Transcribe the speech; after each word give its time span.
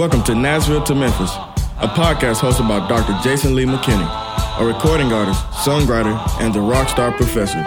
Welcome 0.00 0.22
to 0.22 0.34
Nashville 0.34 0.82
to 0.84 0.94
Memphis, 0.94 1.30
a 1.78 1.86
podcast 1.86 2.40
hosted 2.40 2.66
by 2.66 2.88
Dr. 2.88 3.14
Jason 3.22 3.54
Lee 3.54 3.66
McKinney, 3.66 4.58
a 4.58 4.64
recording 4.64 5.12
artist, 5.12 5.38
songwriter, 5.48 6.16
and 6.40 6.54
the 6.54 6.60
rock 6.62 6.88
star 6.88 7.12
professor. 7.12 7.58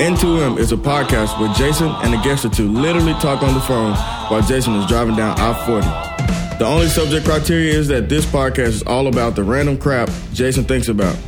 N2M 0.00 0.58
is 0.58 0.72
a 0.72 0.78
podcast 0.78 1.38
where 1.38 1.52
Jason 1.52 1.88
and 1.88 2.14
a 2.14 2.22
guest 2.24 2.46
or 2.46 2.48
two 2.48 2.70
literally 2.72 3.12
talk 3.20 3.42
on 3.42 3.52
the 3.52 3.60
phone 3.60 3.92
while 4.30 4.40
Jason 4.40 4.76
is 4.76 4.86
driving 4.86 5.14
down 5.14 5.38
I-40. 5.38 6.58
The 6.58 6.64
only 6.64 6.86
subject 6.86 7.26
criteria 7.26 7.74
is 7.74 7.86
that 7.88 8.08
this 8.08 8.24
podcast 8.24 8.68
is 8.68 8.82
all 8.84 9.06
about 9.06 9.36
the 9.36 9.44
random 9.44 9.76
crap 9.76 10.08
Jason 10.32 10.64
thinks 10.64 10.88
about. 10.88 11.18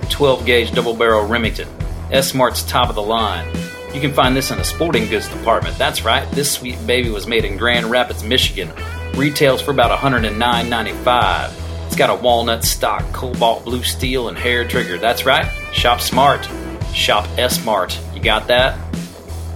12 0.08 0.46
gauge 0.46 0.72
double 0.72 0.94
barrel 0.94 1.26
Remington. 1.26 1.68
S-Mart's 2.10 2.62
top 2.62 2.88
of 2.88 2.94
the 2.94 3.02
line. 3.02 3.46
You 3.94 4.00
can 4.00 4.12
find 4.12 4.36
this 4.36 4.50
in 4.50 4.58
the 4.58 4.64
sporting 4.64 5.08
goods 5.08 5.28
department. 5.28 5.78
That's 5.78 6.04
right, 6.04 6.28
this 6.30 6.52
sweet 6.52 6.78
baby 6.86 7.10
was 7.10 7.26
made 7.26 7.44
in 7.44 7.56
Grand 7.56 7.86
Rapids, 7.86 8.22
Michigan. 8.22 8.70
Retails 9.14 9.60
for 9.60 9.72
about 9.72 9.98
$109.95. 9.98 11.59
It's 11.90 11.96
got 11.96 12.08
a 12.08 12.14
walnut 12.14 12.62
stock, 12.62 13.02
cobalt 13.12 13.64
blue 13.64 13.82
steel, 13.82 14.28
and 14.28 14.38
hair 14.38 14.64
trigger. 14.64 14.96
That's 14.96 15.26
right, 15.26 15.50
shop 15.72 16.00
smart. 16.00 16.48
Shop 16.94 17.26
S-Mart. 17.36 17.98
You 18.14 18.22
got 18.22 18.46
that? 18.46 18.78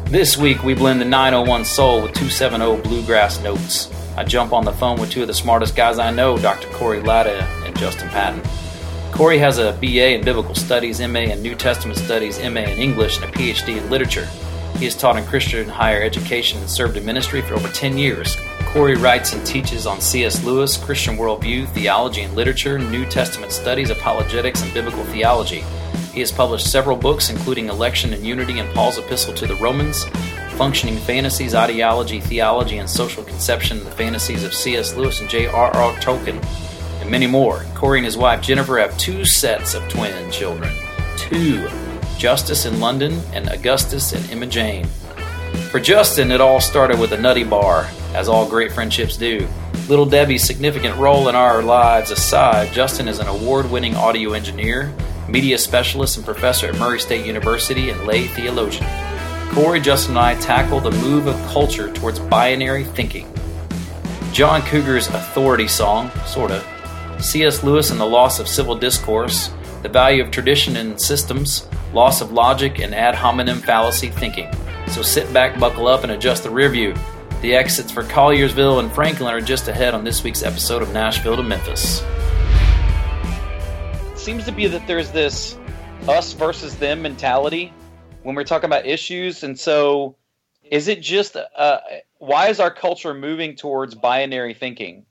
This 0.07 0.37
week 0.37 0.65
we 0.65 0.75
blend 0.75 1.01
the 1.01 1.05
901 1.05 1.65
Soul 1.65 2.03
with 2.03 2.13
270 2.15 2.83
Bluegrass 2.83 3.41
notes. 3.41 3.89
I 4.17 4.25
jump 4.25 4.53
on 4.53 4.65
the 4.65 4.73
phone 4.73 4.99
with 4.99 5.13
two 5.13 5.23
of 5.23 5.29
the 5.29 5.33
smartest 5.33 5.77
guys 5.77 6.01
I 6.01 6.11
know, 6.11 6.37
Dr. 6.37 6.67
Corey 6.71 7.01
Latta 7.01 7.45
and 7.65 7.79
Justin 7.79 8.09
Patton. 8.09 8.43
Corey 9.13 9.39
has 9.39 9.59
a 9.59 9.71
BA 9.81 10.15
in 10.15 10.25
Biblical 10.25 10.57
Studies, 10.57 10.99
MA 10.99 11.21
in 11.21 11.41
New 11.41 11.55
Testament 11.55 12.01
Studies, 12.01 12.41
MA 12.41 12.63
in 12.63 12.81
English, 12.81 13.15
and 13.23 13.27
a 13.27 13.29
PhD 13.29 13.77
in 13.77 13.89
Literature. 13.91 14.27
He 14.79 14.87
has 14.87 14.97
taught 14.97 15.17
in 15.17 15.25
Christian 15.25 15.69
higher 15.69 16.03
education 16.03 16.59
and 16.59 16.69
served 16.69 16.97
in 16.97 17.07
ministry 17.07 17.43
for 17.43 17.55
over 17.55 17.69
10 17.69 17.97
years. 17.97 18.37
Corey 18.75 18.97
writes 18.97 19.33
and 19.33 19.47
teaches 19.47 19.87
on 19.87 20.01
C.S. 20.01 20.43
Lewis, 20.43 20.77
Christian 20.77 21.17
worldview, 21.17 21.69
theology 21.69 22.23
and 22.23 22.35
literature, 22.35 22.77
New 22.77 23.07
Testament 23.07 23.53
studies, 23.53 23.89
apologetics, 23.89 24.65
and 24.65 24.75
biblical 24.75 25.05
theology. 25.05 25.63
He 26.13 26.19
has 26.19 26.33
published 26.33 26.69
several 26.69 26.97
books, 26.97 27.31
including 27.31 27.69
Election 27.69 28.13
and 28.13 28.27
Unity 28.27 28.59
and 28.59 28.69
Paul's 28.75 28.99
Epistle 28.99 29.33
to 29.35 29.47
the 29.47 29.55
Romans, 29.63 30.07
Functioning 30.57 30.97
Fantasies, 30.97 31.55
Ideology, 31.55 32.19
Theology, 32.19 32.79
and 32.79 32.91
Social 32.91 33.23
Conception, 33.23 33.85
The 33.85 33.93
Fantasies 33.93 34.43
of 34.43 34.53
C.S. 34.53 34.97
Lewis 34.97 35.21
and 35.21 35.31
J.R.R. 35.31 35.93
Tolkien, 36.01 36.45
and 37.01 37.09
many 37.09 37.29
more. 37.29 37.65
Corey 37.77 38.01
and 38.01 38.05
his 38.05 38.17
wife 38.17 38.43
Jennifer 38.43 38.79
have 38.79 38.99
two 38.99 39.25
sets 39.25 39.75
of 39.75 39.89
twin 39.89 40.33
children. 40.33 40.75
Two. 41.17 41.69
Justice 42.19 42.67
in 42.67 42.81
London 42.81 43.21
and 43.35 43.49
Augustus 43.51 44.13
and 44.13 44.29
Emma 44.33 44.47
Jane. 44.47 44.87
For 45.71 45.79
Justin, 45.79 46.33
it 46.33 46.41
all 46.41 46.61
started 46.61 46.99
with 46.99 47.13
a 47.13 47.21
nutty 47.21 47.45
bar, 47.45 47.89
as 48.15 48.29
all 48.29 48.49
great 48.49 48.73
friendships 48.73 49.17
do. 49.17 49.47
Little 49.89 50.07
Debbie's 50.07 50.45
significant 50.45 50.97
role 50.97 51.29
in 51.29 51.35
our 51.35 51.63
lives 51.63 52.11
aside, 52.11 52.73
Justin 52.73 53.09
is 53.09 53.19
an 53.19 53.27
award 53.27 53.71
winning 53.71 53.95
audio 53.97 54.33
engineer, 54.33 54.95
media 55.29 55.59
specialist, 55.59 56.17
and 56.17 56.25
professor 56.25 56.69
at 56.69 56.79
Murray 56.79 57.01
State 57.01 57.27
University 57.27 57.91
and 57.91 58.07
lay 58.07 58.27
theologian. 58.29 58.87
Corey, 59.51 59.81
Justin, 59.81 60.13
and 60.13 60.21
I 60.21 60.35
tackle 60.37 60.81
the 60.81 60.91
move 60.91 61.27
of 61.27 61.37
culture 61.47 61.93
towards 61.93 62.19
binary 62.19 62.85
thinking. 62.85 63.33
John 64.33 64.63
Cougar's 64.63 65.09
authority 65.09 65.69
song, 65.69 66.11
sort 66.27 66.51
of, 66.51 66.67
C.S. 67.21 67.63
Lewis 67.63 67.91
and 67.91 68.01
the 68.01 68.05
loss 68.05 68.41
of 68.41 68.49
civil 68.49 68.75
discourse, 68.75 69.53
the 69.83 69.89
value 69.89 70.23
of 70.23 70.31
tradition 70.31 70.77
and 70.77 71.01
systems, 71.01 71.69
loss 71.93 72.21
of 72.21 72.33
logic, 72.33 72.81
and 72.81 72.95
ad 72.95 73.15
hominem 73.15 73.61
fallacy 73.61 74.09
thinking. 74.09 74.51
So 74.89 75.03
sit 75.03 75.33
back, 75.33 75.59
buckle 75.61 75.87
up, 75.87 76.03
and 76.03 76.13
adjust 76.13 76.43
the 76.43 76.51
rear 76.51 76.69
view. 76.69 76.95
The 77.45 77.55
exits 77.55 77.93
for 77.93 78.03
Collierville 78.05 78.81
and 78.81 78.91
Franklin 78.91 79.29
are 79.29 79.39
just 79.39 79.69
ahead 79.69 79.93
on 79.93 80.03
this 80.03 80.25
week's 80.25 80.43
episode 80.43 80.81
of 80.81 80.95
Nashville 80.95 81.37
to 81.37 81.43
Memphis. 81.43 82.03
It 84.13 84.19
seems 84.19 84.47
to 84.47 84.51
be 84.51 84.67
that 84.67 84.87
there's 84.87 85.11
this 85.11 85.59
us 86.09 86.33
versus 86.33 86.75
them 86.77 87.03
mentality 87.03 87.71
when 88.23 88.35
we're 88.35 88.45
talking 88.45 88.65
about 88.65 88.87
issues, 88.87 89.43
and 89.43 89.61
so 89.61 90.17
is 90.71 90.89
it 90.89 91.03
just 91.03 91.37
uh, 91.37 91.81
why 92.17 92.49
is 92.49 92.61
our 92.61 92.71
culture 92.71 93.13
moving 93.13 93.57
towards 93.57 93.95
binary 93.95 94.55
thinking? 94.55 95.05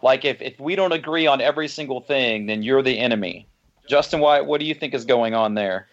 Like 0.00 0.24
if, 0.24 0.40
if 0.40 0.58
we 0.58 0.74
don't 0.74 0.92
agree 0.92 1.26
on 1.26 1.42
every 1.42 1.68
single 1.68 2.00
thing, 2.00 2.46
then 2.46 2.62
you're 2.62 2.80
the 2.80 2.98
enemy. 2.98 3.46
Justin 3.86 4.20
White, 4.20 4.46
what 4.46 4.60
do 4.60 4.64
you 4.64 4.74
think 4.74 4.94
is 4.94 5.04
going 5.04 5.34
on 5.34 5.52
there? 5.52 5.86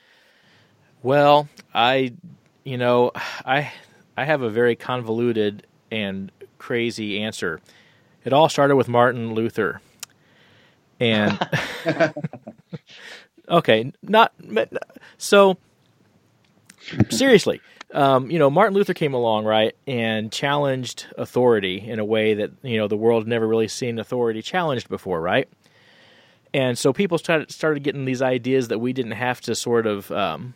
Well, 1.03 1.49
I 1.73 2.13
you 2.63 2.77
know, 2.77 3.11
I 3.45 3.73
I 4.17 4.25
have 4.25 4.41
a 4.41 4.49
very 4.49 4.75
convoluted 4.75 5.65
and 5.91 6.31
crazy 6.57 7.21
answer. 7.21 7.59
It 8.23 8.33
all 8.33 8.49
started 8.49 8.75
with 8.75 8.87
Martin 8.87 9.33
Luther. 9.33 9.81
And 10.99 11.37
okay, 13.49 13.91
not 14.01 14.33
so 15.17 15.57
seriously. 17.09 17.61
Um, 17.93 18.31
you 18.31 18.39
know, 18.39 18.49
Martin 18.49 18.73
Luther 18.73 18.93
came 18.93 19.13
along, 19.13 19.45
right, 19.45 19.75
and 19.87 20.31
challenged 20.31 21.05
authority 21.17 21.77
in 21.77 21.99
a 21.99 22.05
way 22.05 22.33
that 22.35 22.51
you 22.63 22.77
know 22.77 22.87
the 22.87 22.97
world 22.97 23.27
never 23.27 23.47
really 23.47 23.67
seen 23.67 23.99
authority 23.99 24.41
challenged 24.41 24.89
before, 24.89 25.21
right? 25.21 25.47
And 26.53 26.77
so 26.77 26.93
people 26.93 27.17
started 27.17 27.51
started 27.51 27.83
getting 27.83 28.05
these 28.05 28.21
ideas 28.21 28.69
that 28.69 28.79
we 28.79 28.93
didn't 28.93 29.11
have 29.11 29.41
to 29.41 29.55
sort 29.55 29.85
of, 29.85 30.09
um, 30.11 30.53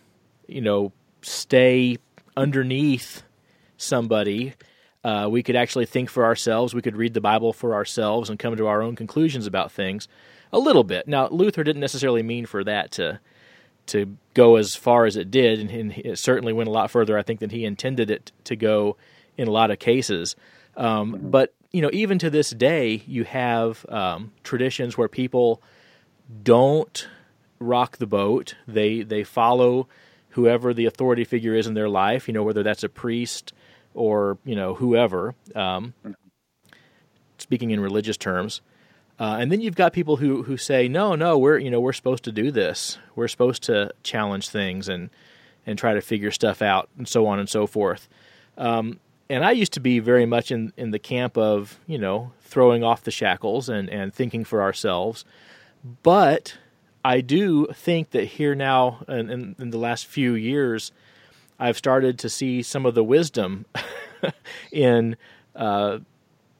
you 0.47 0.61
know, 0.61 0.93
stay 1.21 1.97
underneath 2.37 3.23
somebody. 3.79 4.53
Uh, 5.03 5.27
we 5.29 5.41
could 5.41 5.55
actually 5.55 5.85
think 5.85 6.09
for 6.09 6.25
ourselves. 6.25 6.73
We 6.73 6.81
could 6.81 6.97
read 6.97 7.13
the 7.13 7.21
Bible 7.21 7.53
for 7.53 7.73
ourselves 7.73 8.29
and 8.29 8.37
come 8.37 8.55
to 8.57 8.67
our 8.67 8.81
own 8.81 8.95
conclusions 8.95 9.47
about 9.47 9.71
things 9.71 10.07
a 10.51 10.59
little 10.59 10.83
bit. 10.83 11.07
Now, 11.07 11.29
Luther 11.29 11.63
didn't 11.63 11.79
necessarily 11.79 12.23
mean 12.23 12.45
for 12.45 12.63
that 12.63 12.91
to 12.91 13.19
to 13.87 14.17
go 14.35 14.57
as 14.57 14.75
far 14.75 15.05
as 15.05 15.15
it 15.15 15.31
did, 15.31 15.59
and, 15.71 15.91
it 15.91 16.19
certainly 16.19 16.53
went 16.53 16.69
a 16.69 16.71
lot 16.71 16.91
further, 16.91 17.17
I 17.17 17.23
think, 17.23 17.39
than 17.39 17.49
he 17.49 17.65
intended 17.65 18.11
it 18.11 18.31
to 18.43 18.55
go 18.55 18.97
in 19.35 19.47
a 19.47 19.51
lot 19.51 19.71
of 19.71 19.79
cases. 19.79 20.35
Um, 20.77 21.17
but 21.23 21.55
you 21.71 21.81
know, 21.81 21.89
even 21.91 22.19
to 22.19 22.29
this 22.29 22.51
day, 22.51 23.01
you 23.07 23.23
have 23.23 23.85
um, 23.89 24.31
traditions 24.43 24.97
where 24.97 25.07
people 25.07 25.61
don't 26.43 27.07
rock 27.59 27.97
the 27.97 28.07
boat. 28.07 28.55
They 28.67 29.01
they 29.01 29.23
follow 29.23 29.87
whoever 30.29 30.73
the 30.73 30.85
authority 30.85 31.23
figure 31.23 31.55
is 31.55 31.67
in 31.67 31.73
their 31.73 31.89
life. 31.89 32.27
You 32.27 32.33
know, 32.33 32.43
whether 32.43 32.63
that's 32.63 32.83
a 32.83 32.89
priest 32.89 33.53
or 33.99 34.37
you 34.45 34.55
know 34.55 34.73
whoever. 34.75 35.35
Um, 35.53 35.93
speaking 37.37 37.71
in 37.71 37.79
religious 37.79 38.17
terms, 38.17 38.61
uh, 39.19 39.37
and 39.39 39.51
then 39.51 39.61
you've 39.61 39.75
got 39.75 39.93
people 39.93 40.15
who 40.17 40.43
who 40.43 40.57
say, 40.57 40.87
no, 40.87 41.15
no, 41.15 41.37
we're 41.37 41.57
you 41.57 41.69
know 41.69 41.79
we're 41.79 41.93
supposed 41.93 42.23
to 42.23 42.31
do 42.31 42.51
this. 42.51 42.97
We're 43.15 43.27
supposed 43.27 43.63
to 43.63 43.91
challenge 44.03 44.49
things 44.49 44.87
and 44.87 45.09
and 45.65 45.77
try 45.77 45.93
to 45.93 46.01
figure 46.01 46.31
stuff 46.31 46.61
out 46.61 46.89
and 46.97 47.07
so 47.07 47.27
on 47.27 47.37
and 47.37 47.49
so 47.49 47.67
forth. 47.67 48.07
Um, 48.57 48.99
and 49.29 49.45
I 49.45 49.51
used 49.51 49.73
to 49.73 49.79
be 49.79 49.99
very 49.99 50.25
much 50.25 50.51
in, 50.51 50.73
in 50.75 50.91
the 50.91 50.99
camp 50.99 51.37
of 51.37 51.79
you 51.85 51.97
know 51.97 52.31
throwing 52.41 52.83
off 52.83 53.03
the 53.03 53.11
shackles 53.11 53.69
and, 53.69 53.89
and 53.89 54.13
thinking 54.13 54.45
for 54.45 54.61
ourselves. 54.61 55.25
But 56.03 56.57
I 57.03 57.21
do 57.21 57.67
think 57.67 58.11
that 58.11 58.25
here 58.25 58.55
now, 58.55 59.03
in, 59.07 59.29
in, 59.29 59.55
in 59.59 59.69
the 59.69 59.77
last 59.77 60.05
few 60.05 60.33
years, 60.33 60.91
I've 61.59 61.77
started 61.77 62.17
to 62.19 62.29
see 62.29 62.61
some 62.61 62.85
of 62.85 62.95
the 62.95 63.03
wisdom 63.03 63.65
in 64.71 65.17
uh, 65.55 65.99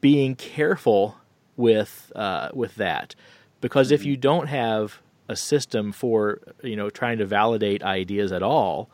being 0.00 0.34
careful 0.34 1.16
with 1.56 2.12
uh, 2.14 2.50
with 2.52 2.74
that, 2.76 3.14
because 3.60 3.90
if 3.90 4.04
you 4.04 4.16
don't 4.16 4.46
have 4.48 5.00
a 5.28 5.36
system 5.36 5.92
for 5.92 6.40
you 6.62 6.76
know 6.76 6.90
trying 6.90 7.18
to 7.18 7.26
validate 7.26 7.82
ideas 7.82 8.32
at 8.32 8.42
all, 8.42 8.90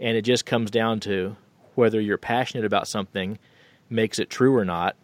and 0.00 0.16
it 0.16 0.22
just 0.22 0.44
comes 0.44 0.70
down 0.70 1.00
to 1.00 1.36
whether 1.74 2.00
you're 2.00 2.18
passionate 2.18 2.64
about 2.64 2.88
something 2.88 3.38
makes 3.90 4.18
it 4.18 4.28
true 4.28 4.54
or 4.56 4.64
not, 4.64 4.96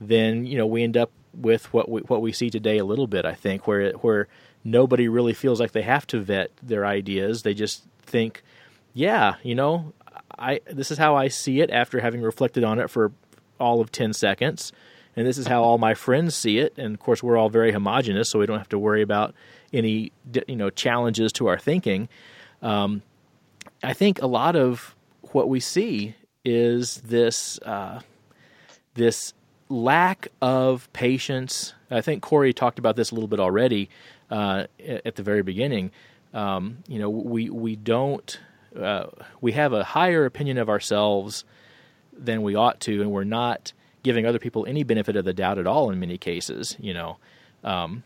then 0.00 0.46
you 0.46 0.56
know 0.56 0.66
we 0.66 0.82
end 0.82 0.96
up 0.96 1.10
with 1.34 1.72
what 1.72 1.88
we 1.88 2.00
what 2.02 2.22
we 2.22 2.32
see 2.32 2.50
today 2.50 2.78
a 2.78 2.84
little 2.84 3.06
bit. 3.06 3.24
I 3.24 3.34
think 3.34 3.66
where 3.66 3.92
where 3.92 4.28
nobody 4.64 5.08
really 5.08 5.34
feels 5.34 5.60
like 5.60 5.72
they 5.72 5.82
have 5.82 6.06
to 6.08 6.20
vet 6.20 6.50
their 6.62 6.84
ideas. 6.84 7.42
They 7.42 7.54
just 7.54 7.84
think, 8.02 8.42
yeah, 8.96 9.34
you 9.42 9.54
know, 9.54 9.92
I 10.38 10.62
this 10.72 10.90
is 10.90 10.96
how 10.96 11.16
I 11.16 11.28
see 11.28 11.60
it 11.60 11.70
after 11.70 12.00
having 12.00 12.22
reflected 12.22 12.64
on 12.64 12.78
it 12.78 12.88
for 12.88 13.12
all 13.60 13.82
of 13.82 13.92
ten 13.92 14.14
seconds, 14.14 14.72
and 15.14 15.26
this 15.26 15.36
is 15.36 15.46
how 15.46 15.62
all 15.62 15.76
my 15.76 15.92
friends 15.92 16.34
see 16.34 16.58
it. 16.58 16.72
And 16.78 16.94
of 16.94 17.00
course, 17.00 17.22
we're 17.22 17.36
all 17.36 17.50
very 17.50 17.72
homogenous, 17.72 18.30
so 18.30 18.38
we 18.38 18.46
don't 18.46 18.56
have 18.56 18.70
to 18.70 18.78
worry 18.78 19.02
about 19.02 19.34
any 19.70 20.12
you 20.48 20.56
know 20.56 20.70
challenges 20.70 21.30
to 21.34 21.46
our 21.46 21.58
thinking. 21.58 22.08
Um, 22.62 23.02
I 23.82 23.92
think 23.92 24.22
a 24.22 24.26
lot 24.26 24.56
of 24.56 24.96
what 25.32 25.50
we 25.50 25.60
see 25.60 26.14
is 26.42 26.96
this 27.02 27.58
uh, 27.66 28.00
this 28.94 29.34
lack 29.68 30.28
of 30.40 30.90
patience. 30.94 31.74
I 31.90 32.00
think 32.00 32.22
Corey 32.22 32.54
talked 32.54 32.78
about 32.78 32.96
this 32.96 33.10
a 33.10 33.14
little 33.14 33.28
bit 33.28 33.40
already 33.40 33.90
uh, 34.30 34.64
at 35.04 35.16
the 35.16 35.22
very 35.22 35.42
beginning. 35.42 35.90
Um, 36.32 36.78
you 36.88 36.98
know, 36.98 37.10
we 37.10 37.50
we 37.50 37.76
don't 37.76 38.40
uh, 38.76 39.06
we 39.40 39.52
have 39.52 39.72
a 39.72 39.84
higher 39.84 40.24
opinion 40.24 40.58
of 40.58 40.68
ourselves 40.68 41.44
than 42.12 42.42
we 42.42 42.54
ought 42.54 42.80
to, 42.80 43.02
and 43.02 43.10
we're 43.10 43.24
not 43.24 43.72
giving 44.02 44.26
other 44.26 44.38
people 44.38 44.64
any 44.66 44.82
benefit 44.84 45.16
of 45.16 45.24
the 45.24 45.32
doubt 45.34 45.58
at 45.58 45.66
all 45.66 45.90
in 45.90 45.98
many 45.98 46.18
cases. 46.18 46.76
You 46.78 46.94
know, 46.94 47.18
um, 47.64 48.04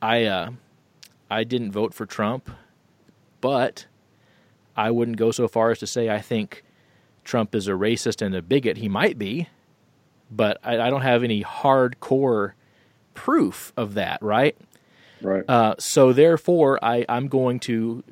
I 0.00 0.24
uh, 0.24 0.50
I 1.30 1.44
didn't 1.44 1.72
vote 1.72 1.94
for 1.94 2.06
Trump, 2.06 2.50
but 3.40 3.86
I 4.76 4.90
wouldn't 4.90 5.16
go 5.16 5.30
so 5.30 5.48
far 5.48 5.70
as 5.70 5.78
to 5.80 5.86
say 5.86 6.08
I 6.08 6.20
think 6.20 6.64
Trump 7.24 7.54
is 7.54 7.68
a 7.68 7.72
racist 7.72 8.24
and 8.24 8.34
a 8.34 8.42
bigot. 8.42 8.76
He 8.78 8.88
might 8.88 9.18
be, 9.18 9.48
but 10.30 10.58
I, 10.62 10.78
I 10.78 10.90
don't 10.90 11.02
have 11.02 11.24
any 11.24 11.42
hardcore 11.42 12.52
proof 13.14 13.72
of 13.76 13.94
that. 13.94 14.22
Right. 14.22 14.56
Right. 15.20 15.44
Uh, 15.48 15.74
so 15.78 16.12
therefore, 16.12 16.78
I, 16.82 17.04
I'm 17.08 17.26
going 17.26 17.58
to 17.60 18.04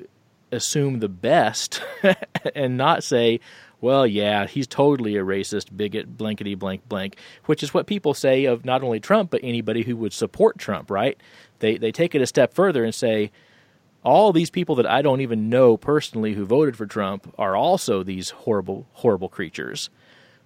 assume 0.51 0.99
the 0.99 1.09
best 1.09 1.81
and 2.55 2.77
not 2.77 3.03
say, 3.03 3.39
well, 3.79 4.07
yeah, 4.07 4.47
he's 4.47 4.67
totally 4.67 5.17
a 5.17 5.23
racist, 5.23 5.75
bigot, 5.75 6.17
blankety 6.17 6.55
blank 6.55 6.87
blank, 6.89 7.17
which 7.45 7.61
is 7.61 7.73
what 7.73 7.85
people 7.85 8.13
say 8.13 8.45
of 8.45 8.65
not 8.65 8.83
only 8.83 8.99
Trump 8.99 9.29
but 9.29 9.41
anybody 9.43 9.83
who 9.83 9.95
would 9.97 10.13
support 10.13 10.57
Trump, 10.57 10.89
right? 10.89 11.17
They 11.59 11.77
they 11.77 11.91
take 11.91 12.15
it 12.15 12.21
a 12.21 12.27
step 12.27 12.53
further 12.53 12.83
and 12.83 12.93
say 12.93 13.31
all 14.03 14.31
these 14.31 14.49
people 14.49 14.75
that 14.75 14.85
I 14.85 15.01
don't 15.01 15.21
even 15.21 15.49
know 15.49 15.77
personally 15.77 16.33
who 16.33 16.45
voted 16.45 16.75
for 16.75 16.85
Trump 16.85 17.33
are 17.37 17.55
also 17.55 18.03
these 18.03 18.31
horrible 18.31 18.87
horrible 18.93 19.29
creatures. 19.29 19.89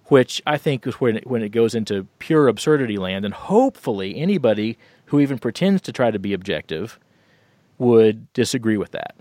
Which 0.06 0.42
I 0.46 0.58
think 0.58 0.86
is 0.86 0.94
when 0.94 1.18
it, 1.18 1.26
when 1.26 1.42
it 1.42 1.50
goes 1.50 1.74
into 1.74 2.06
pure 2.18 2.48
absurdity 2.48 2.98
land, 2.98 3.24
and 3.24 3.32
hopefully 3.32 4.16
anybody 4.16 4.76
who 5.06 5.20
even 5.20 5.38
pretends 5.38 5.80
to 5.82 5.92
try 5.92 6.10
to 6.10 6.18
be 6.18 6.34
objective 6.34 6.98
would 7.78 8.30
disagree 8.34 8.76
with 8.76 8.90
that. 8.90 9.14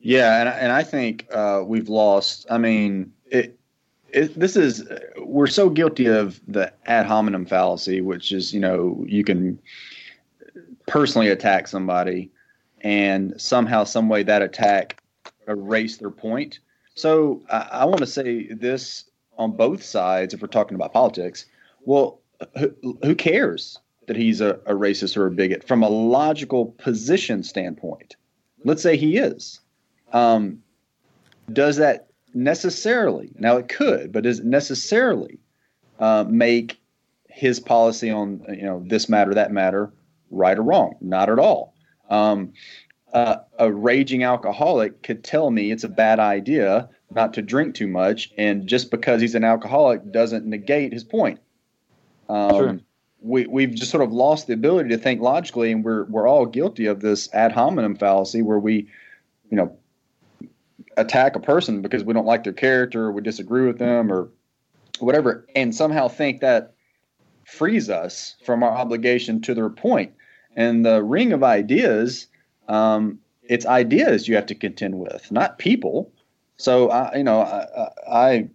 Yeah, 0.00 0.40
and 0.40 0.48
and 0.48 0.72
I 0.72 0.82
think 0.82 1.26
uh, 1.32 1.62
we've 1.66 1.88
lost. 1.88 2.46
I 2.50 2.58
mean, 2.58 3.12
it, 3.26 3.58
it, 4.10 4.38
this 4.38 4.56
is 4.56 4.88
we're 5.18 5.48
so 5.48 5.68
guilty 5.68 6.06
of 6.06 6.40
the 6.46 6.72
ad 6.86 7.06
hominem 7.06 7.46
fallacy, 7.46 8.00
which 8.00 8.32
is 8.32 8.54
you 8.54 8.60
know 8.60 9.04
you 9.06 9.24
can 9.24 9.58
personally 10.86 11.28
attack 11.28 11.66
somebody, 11.66 12.30
and 12.82 13.38
somehow, 13.40 13.84
some 13.84 14.08
way, 14.08 14.22
that 14.22 14.40
attack 14.40 15.02
erase 15.48 15.96
their 15.96 16.10
point. 16.10 16.60
So 16.94 17.42
I, 17.50 17.68
I 17.72 17.84
want 17.84 17.98
to 17.98 18.06
say 18.06 18.52
this 18.52 19.04
on 19.36 19.52
both 19.52 19.82
sides. 19.82 20.32
If 20.32 20.42
we're 20.42 20.48
talking 20.48 20.76
about 20.76 20.92
politics, 20.92 21.46
well, 21.82 22.20
who, 22.58 22.98
who 23.02 23.14
cares 23.14 23.78
that 24.06 24.16
he's 24.16 24.40
a, 24.40 24.60
a 24.66 24.74
racist 24.74 25.16
or 25.16 25.26
a 25.26 25.30
bigot 25.30 25.66
from 25.66 25.82
a 25.82 25.88
logical 25.88 26.66
position 26.78 27.42
standpoint? 27.42 28.16
Let's 28.64 28.82
say 28.82 28.96
he 28.96 29.16
is 29.16 29.60
um, 30.12 30.62
does 31.52 31.76
that 31.76 32.08
necessarily, 32.34 33.30
now 33.38 33.56
it 33.56 33.68
could, 33.68 34.12
but 34.12 34.24
does 34.24 34.40
it 34.40 34.44
necessarily 34.44 35.38
uh, 35.98 36.24
make 36.28 36.78
his 37.28 37.60
policy 37.60 38.10
on 38.10 38.44
you 38.48 38.62
know 38.62 38.82
this 38.86 39.08
matter, 39.08 39.34
that 39.34 39.52
matter, 39.52 39.92
right 40.30 40.58
or 40.58 40.62
wrong? 40.62 40.96
Not 41.00 41.30
at 41.30 41.38
all. 41.38 41.74
Um, 42.10 42.52
uh, 43.12 43.36
a 43.58 43.72
raging 43.72 44.22
alcoholic 44.22 45.02
could 45.02 45.24
tell 45.24 45.50
me 45.50 45.70
it's 45.70 45.84
a 45.84 45.88
bad 45.88 46.18
idea 46.18 46.88
not 47.14 47.32
to 47.34 47.42
drink 47.42 47.74
too 47.74 47.88
much, 47.88 48.30
and 48.36 48.66
just 48.66 48.90
because 48.90 49.20
he's 49.20 49.34
an 49.34 49.44
alcoholic 49.44 50.12
doesn't 50.12 50.44
negate 50.44 50.92
his 50.92 51.04
point. 51.04 51.40
Um, 52.28 52.50
sure. 52.50 52.80
We 53.20 53.46
we've 53.46 53.74
just 53.74 53.90
sort 53.90 54.04
of 54.04 54.12
lost 54.12 54.46
the 54.46 54.52
ability 54.52 54.90
to 54.90 54.98
think 54.98 55.20
logically, 55.20 55.72
and 55.72 55.82
we're 55.82 56.04
we're 56.04 56.28
all 56.28 56.46
guilty 56.46 56.86
of 56.86 57.00
this 57.00 57.32
ad 57.32 57.52
hominem 57.52 57.96
fallacy 57.96 58.42
where 58.42 58.58
we, 58.58 58.88
you 59.50 59.56
know, 59.56 59.76
attack 60.98 61.36
a 61.36 61.40
person 61.40 61.80
because 61.80 62.04
we 62.04 62.12
don't 62.12 62.26
like 62.26 62.44
their 62.44 62.52
character 62.52 63.04
or 63.04 63.12
we 63.12 63.22
disagree 63.22 63.66
with 63.66 63.78
them 63.78 64.12
or 64.12 64.28
whatever, 64.98 65.46
and 65.54 65.74
somehow 65.74 66.08
think 66.08 66.40
that 66.40 66.74
frees 67.44 67.88
us 67.88 68.36
from 68.44 68.62
our 68.62 68.70
obligation 68.70 69.40
to 69.40 69.54
their. 69.54 70.12
And 70.56 70.84
the 70.84 71.02
ring 71.02 71.32
of 71.32 71.42
ideas, 71.44 72.26
um, 72.68 73.20
it's 73.44 73.64
ideas 73.64 74.28
you 74.28 74.34
have 74.34 74.46
to 74.46 74.54
contend 74.54 74.98
with, 74.98 75.30
not 75.30 75.58
people. 75.58 76.12
So 76.56 76.90
I, 76.90 77.16
you 77.16 77.24
know, 77.24 77.40
I, 77.40 77.90
I 78.10 78.48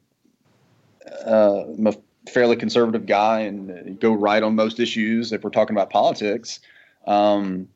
uh, 1.25 1.63
am 1.77 1.87
a 1.87 1.93
fairly 2.29 2.55
conservative 2.55 3.05
guy 3.05 3.39
and 3.39 3.99
go 3.99 4.13
right 4.13 4.43
on 4.43 4.55
most 4.55 4.79
issues 4.79 5.31
if 5.31 5.43
we're 5.43 5.49
talking 5.49 5.75
about 5.75 5.89
politics. 5.89 6.59
Um, 7.07 7.67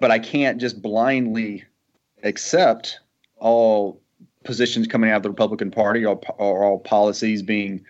but 0.00 0.10
I 0.10 0.18
can't 0.18 0.58
just 0.58 0.82
blindly 0.82 1.64
accept 2.22 3.00
all 3.38 4.00
positions 4.44 4.86
coming 4.86 5.10
out 5.10 5.18
of 5.18 5.22
the 5.22 5.30
Republican 5.30 5.70
Party 5.70 6.04
or, 6.04 6.20
or 6.38 6.64
all 6.64 6.78
policies 6.78 7.42
being 7.42 7.84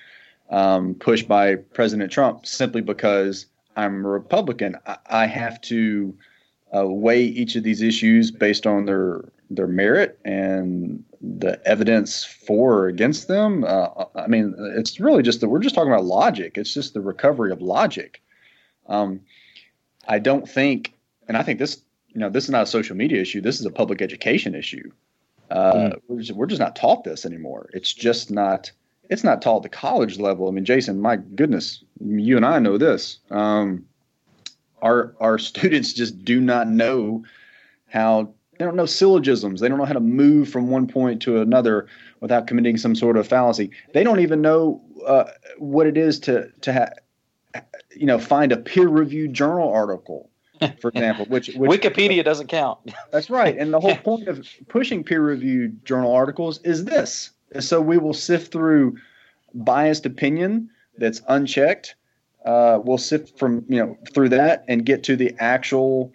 um, 0.51 0.95
pushed 0.95 1.29
by 1.29 1.57
President 1.57 2.11
Trump 2.11 2.47
simply 2.47 2.81
because 2.81 3.47
I'm 3.77 4.05
a 4.05 4.09
Republican. 4.09 4.77
I, 4.87 4.97
I 5.07 5.27
have 5.27 5.61
to 5.63 6.17
uh, 6.75 6.87
weigh 6.87 7.25
each 7.25 7.57
of 7.57 7.63
these 7.63 7.83
issues 7.83 8.31
based 8.31 8.67
on 8.67 8.87
their 8.87 9.25
their 9.49 9.69
merit 9.69 10.19
and 10.25 11.05
the 11.21 11.61
evidence 11.67 12.25
for 12.25 12.79
or 12.79 12.89
against 12.89 13.29
them. 13.29 13.65
Uh, 13.65 14.07
I 14.17 14.27
mean, 14.27 14.55
it's 14.77 14.99
really 14.99 15.23
just 15.23 15.41
that 15.41 15.49
we're 15.49 15.61
just 15.61 15.75
talking 15.75 15.93
about 15.93 16.05
logic. 16.05 16.59
It's 16.59 16.75
just 16.75 16.95
the 16.95 17.01
recovery 17.01 17.53
of 17.53 17.63
logic. 17.63 18.23
Um, 18.89 19.21
I 20.09 20.19
don't 20.19 20.49
think, 20.49 20.95
and 21.29 21.37
I 21.37 21.43
think 21.43 21.59
this, 21.59 21.81
you 22.09 22.21
know, 22.21 22.29
this 22.29 22.45
is 22.45 22.51
not 22.51 22.65
a 22.65 22.67
social 22.67 22.97
media 22.97 23.21
issue. 23.21 23.41
This 23.41 23.61
is 23.61 23.67
a 23.67 23.71
public 23.71 24.03
education 24.03 24.55
issue. 24.55 24.91
Uh, 25.51 25.73
mm. 25.73 26.01
we're, 26.09 26.21
just, 26.21 26.33
we're 26.33 26.47
just 26.47 26.61
not 26.61 26.77
taught 26.77 27.05
this 27.05 27.25
anymore. 27.25 27.71
It's 27.73 27.93
just 27.93 28.31
not. 28.31 28.71
It's 29.09 29.23
not 29.23 29.41
taught 29.41 29.59
at 29.59 29.63
the 29.63 29.69
college 29.69 30.19
level. 30.19 30.49
I 30.49 30.51
mean, 30.51 30.65
Jason, 30.65 31.01
my 31.01 31.15
goodness, 31.15 31.85
you 32.05 32.37
and 32.37 32.45
I 32.45 32.59
know 32.59 32.77
this. 32.77 33.19
Um, 33.31 33.85
our 34.83 35.15
our 35.21 35.39
students 35.51 35.93
just 35.93 36.25
do 36.25 36.41
not 36.41 36.69
know 36.69 37.25
how 37.87 38.35
they 38.59 38.65
don't 38.65 38.77
know 38.77 38.87
syllogisms. 38.87 39.61
They 39.61 39.69
don't 39.69 39.79
know 39.79 39.85
how 39.85 39.93
to 39.93 40.01
move 40.01 40.49
from 40.49 40.69
one 40.69 40.87
point 40.87 41.23
to 41.23 41.41
another 41.41 41.87
without 42.21 42.47
committing 42.47 42.77
some 42.77 42.95
sort 42.95 43.17
of 43.17 43.29
fallacy. 43.29 43.71
They 43.93 44.03
don't 44.03 44.21
even 44.21 44.41
know 44.41 44.83
uh, 45.07 45.25
what 45.59 45.87
it 45.87 45.97
is 45.97 46.19
to 46.21 46.51
to 46.63 46.73
ha- 46.73 47.63
you 47.95 48.07
know 48.07 48.19
find 48.19 48.53
a 48.53 48.57
peer 48.57 48.89
reviewed 48.89 49.35
journal 49.35 49.73
article 49.73 50.31
for 50.81 50.89
example, 50.89 51.27
which, 51.27 51.49
which 51.55 51.81
Wikipedia 51.81 52.25
doesn't 52.25 52.49
count. 52.49 52.79
That's 53.13 53.31
right. 53.31 53.57
And 53.57 53.73
the 53.73 53.81
whole 53.81 53.97
point 54.05 54.29
of 54.29 54.49
pushing 54.69 55.05
peer-reviewed 55.05 55.85
journal 55.85 56.13
articles 56.13 56.61
is 56.63 56.85
this: 56.85 57.31
so 57.61 57.81
we 57.81 57.99
will 57.99 58.15
sift 58.15 58.53
through 58.53 58.97
biased 59.55 60.07
opinion 60.07 60.71
that's 60.99 61.23
unchecked. 61.29 61.95
Uh, 62.45 62.81
we'll 62.85 62.99
sift 62.99 63.39
from 63.39 63.65
you 63.69 63.79
know 63.79 63.99
through 64.15 64.29
that 64.29 64.65
and 64.69 64.87
get 64.87 65.03
to 65.05 65.17
the 65.17 65.35
actual 65.39 66.13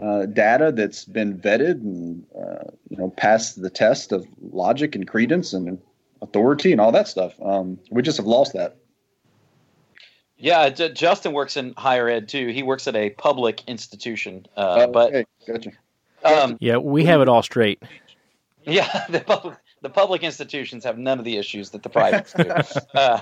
uh, 0.00 0.26
data 0.26 0.72
that's 0.72 1.04
been 1.04 1.38
vetted 1.38 1.82
and 1.82 2.24
uh, 2.34 2.64
you 2.88 2.96
know 2.96 3.10
passed 3.16 3.60
the 3.60 3.70
test 3.70 4.12
of 4.12 4.26
logic 4.40 4.94
and 4.94 5.06
credence 5.06 5.52
and 5.52 5.78
authority 6.22 6.72
and 6.72 6.80
all 6.80 6.92
that 6.92 7.08
stuff. 7.08 7.34
Um, 7.42 7.78
we 7.90 8.02
just 8.02 8.16
have 8.16 8.26
lost 8.26 8.52
that. 8.54 8.76
Yeah, 10.38 10.68
J- 10.68 10.92
Justin 10.92 11.32
works 11.32 11.56
in 11.56 11.74
higher 11.76 12.08
ed 12.08 12.28
too. 12.28 12.48
He 12.48 12.62
works 12.62 12.86
at 12.86 12.96
a 12.96 13.10
public 13.10 13.62
institution, 13.66 14.46
uh, 14.56 14.86
oh, 14.86 14.92
but 14.92 15.14
okay. 15.14 15.26
gotcha. 15.46 15.72
Um, 16.24 16.56
yeah, 16.60 16.76
we 16.76 17.04
have 17.04 17.20
it 17.20 17.28
all 17.28 17.42
straight. 17.42 17.82
Yeah, 18.64 19.06
the 19.08 19.20
public 19.20 19.56
the 19.82 19.90
public 19.90 20.22
institutions 20.22 20.84
have 20.84 20.98
none 20.98 21.18
of 21.18 21.24
the 21.24 21.36
issues 21.36 21.70
that 21.70 21.82
the 21.82 21.88
privates 21.88 22.32
do. 22.32 22.50
uh, 22.94 23.20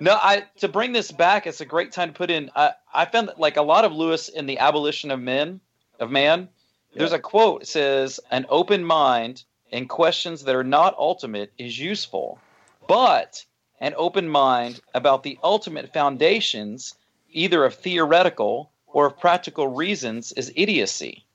no, 0.00 0.18
I 0.20 0.44
to 0.58 0.68
bring 0.68 0.92
this 0.92 1.12
back, 1.12 1.46
it's 1.46 1.60
a 1.60 1.66
great 1.66 1.92
time 1.92 2.08
to 2.08 2.14
put 2.14 2.30
in. 2.30 2.50
Uh, 2.54 2.70
I 2.92 3.06
found 3.06 3.28
that 3.28 3.40
like 3.40 3.56
a 3.56 3.62
lot 3.62 3.84
of 3.84 3.92
Lewis 3.92 4.28
in 4.28 4.46
the 4.46 4.58
abolition 4.58 5.10
of 5.10 5.20
men, 5.20 5.60
of 5.98 6.10
man, 6.10 6.48
There's 6.94 7.12
a 7.12 7.18
quote 7.18 7.60
that 7.60 7.66
says, 7.66 8.20
"An 8.30 8.46
open 8.48 8.84
mind 8.84 9.44
in 9.70 9.88
questions 9.88 10.44
that 10.44 10.54
are 10.54 10.64
not 10.64 10.94
ultimate 10.98 11.52
is 11.58 11.78
useful, 11.78 12.38
but 12.86 13.44
an 13.84 13.92
open 13.98 14.26
mind 14.26 14.80
about 14.94 15.22
the 15.22 15.38
ultimate 15.42 15.92
foundations, 15.92 16.94
either 17.30 17.66
of 17.66 17.74
theoretical 17.74 18.70
or 18.86 19.04
of 19.04 19.18
practical 19.18 19.68
reasons, 19.68 20.32
is 20.32 20.50
idiocy. 20.56 21.26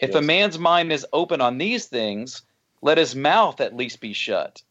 If 0.00 0.14
Yes. 0.14 0.16
a 0.16 0.22
man's 0.22 0.58
mind 0.58 0.90
is 0.90 1.06
open 1.12 1.42
on 1.42 1.58
these 1.58 1.84
things, 1.84 2.42
let 2.80 2.96
his 2.96 3.14
mouth 3.14 3.60
at 3.60 3.76
least 3.76 4.00
be 4.00 4.14
shut. 4.14 4.62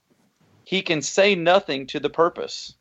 He 0.63 0.81
can 0.81 1.03
say 1.03 1.35
nothing 1.35 1.85
to 1.87 1.99
the 1.99 2.09
purpose." 2.09 2.73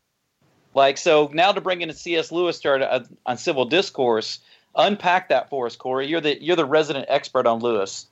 Like 0.72 0.96
so, 0.96 1.28
now 1.34 1.52
to 1.52 1.60
bring 1.60 1.82
in 1.82 1.90
a 1.90 1.92
C.S. 1.92 2.32
Lewis 2.32 2.56
start 2.56 2.80
uh, 2.80 3.00
on 3.26 3.36
civil 3.36 3.66
discourse, 3.66 4.38
unpack 4.74 5.28
that 5.28 5.50
for 5.50 5.66
us, 5.66 5.76
Corey. 5.76 6.06
You're 6.06 6.22
the 6.22 6.42
you're 6.42 6.56
the 6.56 6.64
resident 6.64 7.04
expert 7.08 7.46
on 7.46 7.58
Lewis. 7.58 8.06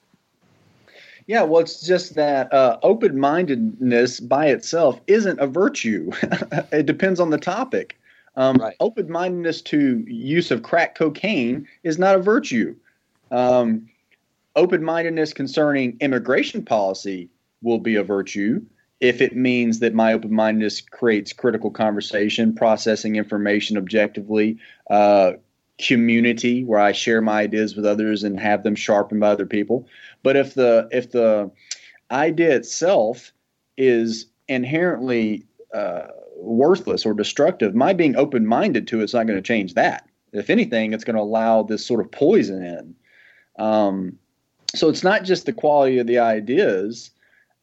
Yeah, 1.28 1.42
well, 1.42 1.60
it's 1.60 1.86
just 1.86 2.14
that 2.14 2.50
uh, 2.54 2.78
open 2.82 3.20
mindedness 3.20 4.18
by 4.18 4.46
itself 4.46 4.98
isn't 5.06 5.38
a 5.38 5.46
virtue. 5.46 6.10
it 6.72 6.86
depends 6.86 7.20
on 7.20 7.28
the 7.28 7.38
topic. 7.38 8.00
Um, 8.34 8.56
Right. 8.56 8.76
Open 8.80 9.10
mindedness 9.10 9.60
to 9.62 10.04
use 10.06 10.50
of 10.50 10.62
crack 10.62 10.94
cocaine 10.94 11.68
is 11.82 11.98
not 11.98 12.14
a 12.14 12.22
virtue. 12.22 12.74
Um, 13.30 13.90
open 14.56 14.82
mindedness 14.82 15.34
concerning 15.34 15.98
immigration 16.00 16.64
policy 16.64 17.28
will 17.62 17.78
be 17.78 17.96
a 17.96 18.02
virtue 18.02 18.62
if 19.00 19.20
it 19.20 19.36
means 19.36 19.80
that 19.80 19.94
my 19.94 20.12
open 20.14 20.32
mindedness 20.32 20.80
creates 20.80 21.32
critical 21.32 21.70
conversation, 21.70 22.54
processing 22.54 23.16
information 23.16 23.76
objectively, 23.76 24.58
uh, 24.90 25.32
community 25.78 26.64
where 26.64 26.80
I 26.80 26.92
share 26.92 27.20
my 27.20 27.40
ideas 27.40 27.76
with 27.76 27.86
others 27.86 28.24
and 28.24 28.38
have 28.40 28.62
them 28.62 28.74
sharpened 28.74 29.20
by 29.20 29.28
other 29.28 29.46
people. 29.46 29.86
But 30.22 30.36
if 30.36 30.54
the 30.54 30.88
if 30.90 31.12
the 31.12 31.50
idea 32.10 32.54
itself 32.56 33.32
is 33.76 34.26
inherently 34.48 35.44
uh, 35.72 36.08
worthless 36.36 37.06
or 37.06 37.14
destructive, 37.14 37.74
my 37.74 37.92
being 37.92 38.16
open 38.16 38.46
minded 38.46 38.88
to 38.88 39.00
it's 39.00 39.14
not 39.14 39.26
going 39.26 39.38
to 39.38 39.46
change 39.46 39.74
that. 39.74 40.08
If 40.32 40.50
anything, 40.50 40.92
it's 40.92 41.04
going 41.04 41.16
to 41.16 41.22
allow 41.22 41.62
this 41.62 41.86
sort 41.86 42.00
of 42.00 42.10
poison 42.10 42.62
in. 42.62 42.94
Um, 43.64 44.18
so 44.74 44.88
it's 44.88 45.02
not 45.02 45.24
just 45.24 45.46
the 45.46 45.52
quality 45.52 45.98
of 45.98 46.06
the 46.06 46.18
ideas. 46.18 47.10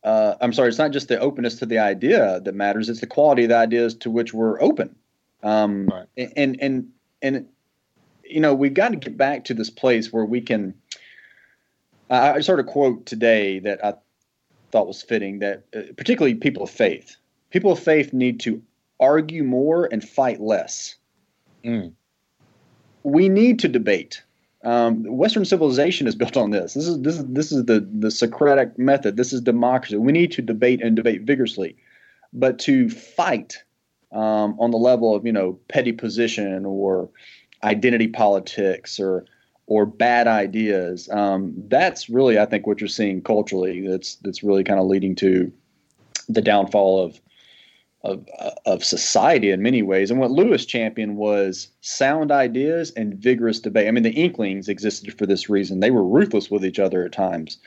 Uh, 0.04 0.36
I'm 0.42 0.54
sorry, 0.54 0.70
it's 0.70 0.78
not 0.78 0.92
just 0.92 1.08
the 1.08 1.20
openness 1.20 1.56
to 1.56 1.66
the 1.66 1.80
idea 1.80 2.40
that 2.42 2.56
matters. 2.56 2.90
It's 2.90 3.02
the 3.02 3.08
quality 3.08 3.44
of 3.44 3.50
the 3.50 3.58
ideas 3.58 3.94
to 3.96 4.10
which 4.10 4.34
we're 4.34 4.62
open. 4.62 4.96
Um, 5.44 5.88
Right. 5.88 6.08
And 6.38 6.60
and 6.62 6.90
and 7.22 7.48
you 8.26 8.40
know 8.40 8.54
we've 8.54 8.74
got 8.74 8.90
to 8.90 8.98
get 8.98 9.18
back 9.18 9.46
to 9.46 9.54
this 9.54 9.70
place 9.70 10.12
where 10.12 10.26
we 10.26 10.42
can. 10.42 10.74
I 12.10 12.34
I 12.34 12.42
heard 12.42 12.60
a 12.60 12.64
quote 12.64 13.06
today 13.06 13.60
that 13.60 13.84
I 13.84 13.96
thought 14.72 14.88
was 14.88 15.02
fitting. 15.02 15.40
That 15.40 15.64
uh, 15.76 15.82
particularly 15.98 16.36
people 16.36 16.64
of 16.64 16.70
faith, 16.70 17.16
people 17.50 17.72
of 17.72 17.80
faith 17.80 18.14
need 18.14 18.40
to 18.42 18.62
argue 19.00 19.44
more 19.44 19.88
and 19.92 20.08
fight 20.08 20.40
less. 20.40 20.96
Mm. 21.64 21.94
We 23.04 23.30
need 23.30 23.60
to 23.60 23.68
debate. 23.68 24.24
Um, 24.64 25.04
Western 25.04 25.46
civilization 25.46 26.08
is 26.08 26.16
built 26.16 26.36
on 26.36 26.50
this. 26.50 26.74
This 26.74 26.88
is 26.88 27.02
this 27.02 27.20
is 27.20 27.26
this 27.28 27.52
is 27.52 27.66
the 27.66 27.88
the 28.00 28.10
Socratic 28.10 28.80
method. 28.80 29.16
This 29.16 29.32
is 29.32 29.42
democracy. 29.42 29.98
We 29.98 30.12
need 30.12 30.32
to 30.34 30.42
debate 30.42 30.82
and 30.82 30.96
debate 30.96 31.22
vigorously, 31.22 31.76
but 32.34 32.58
to 32.60 32.90
fight 32.90 33.64
um, 34.12 34.56
on 34.60 34.72
the 34.72 34.78
level 34.78 35.16
of 35.16 35.26
you 35.26 35.32
know 35.32 35.60
petty 35.68 35.92
position 35.92 36.66
or 36.66 37.10
identity 37.66 38.08
politics 38.08 39.00
or 39.00 39.26
or 39.68 39.86
bad 39.86 40.28
ideas. 40.28 41.10
Um, 41.10 41.54
that's 41.68 42.08
really, 42.08 42.38
I 42.38 42.46
think, 42.46 42.68
what 42.68 42.80
you're 42.80 42.88
seeing 42.88 43.22
culturally. 43.22 43.88
That's 43.88 44.16
that's 44.16 44.44
really 44.44 44.64
kind 44.64 44.80
of 44.80 44.86
leading 44.86 45.16
to 45.16 45.52
the 46.30 46.42
downfall 46.42 47.04
of 47.04 47.20
of 48.04 48.28
of 48.66 48.84
society 48.84 49.50
in 49.50 49.62
many 49.62 49.82
ways. 49.82 50.12
And 50.12 50.20
what 50.20 50.32
Lewis 50.32 50.66
championed 50.66 51.18
was 51.18 51.70
sound 51.82 52.32
ideas 52.32 52.92
and 52.92 53.16
vigorous 53.16 53.60
debate. 53.60 53.88
I 53.88 53.92
mean, 53.92 54.04
the 54.04 54.12
Inklings 54.12 54.70
existed 54.70 55.18
for 55.18 55.26
this 55.26 55.50
reason. 55.50 55.80
They 55.80 55.92
were 55.92 56.06
ruthless 56.06 56.52
with 56.52 56.64
each 56.64 56.80
other 56.80 57.04
at 57.04 57.12
times, 57.12 57.58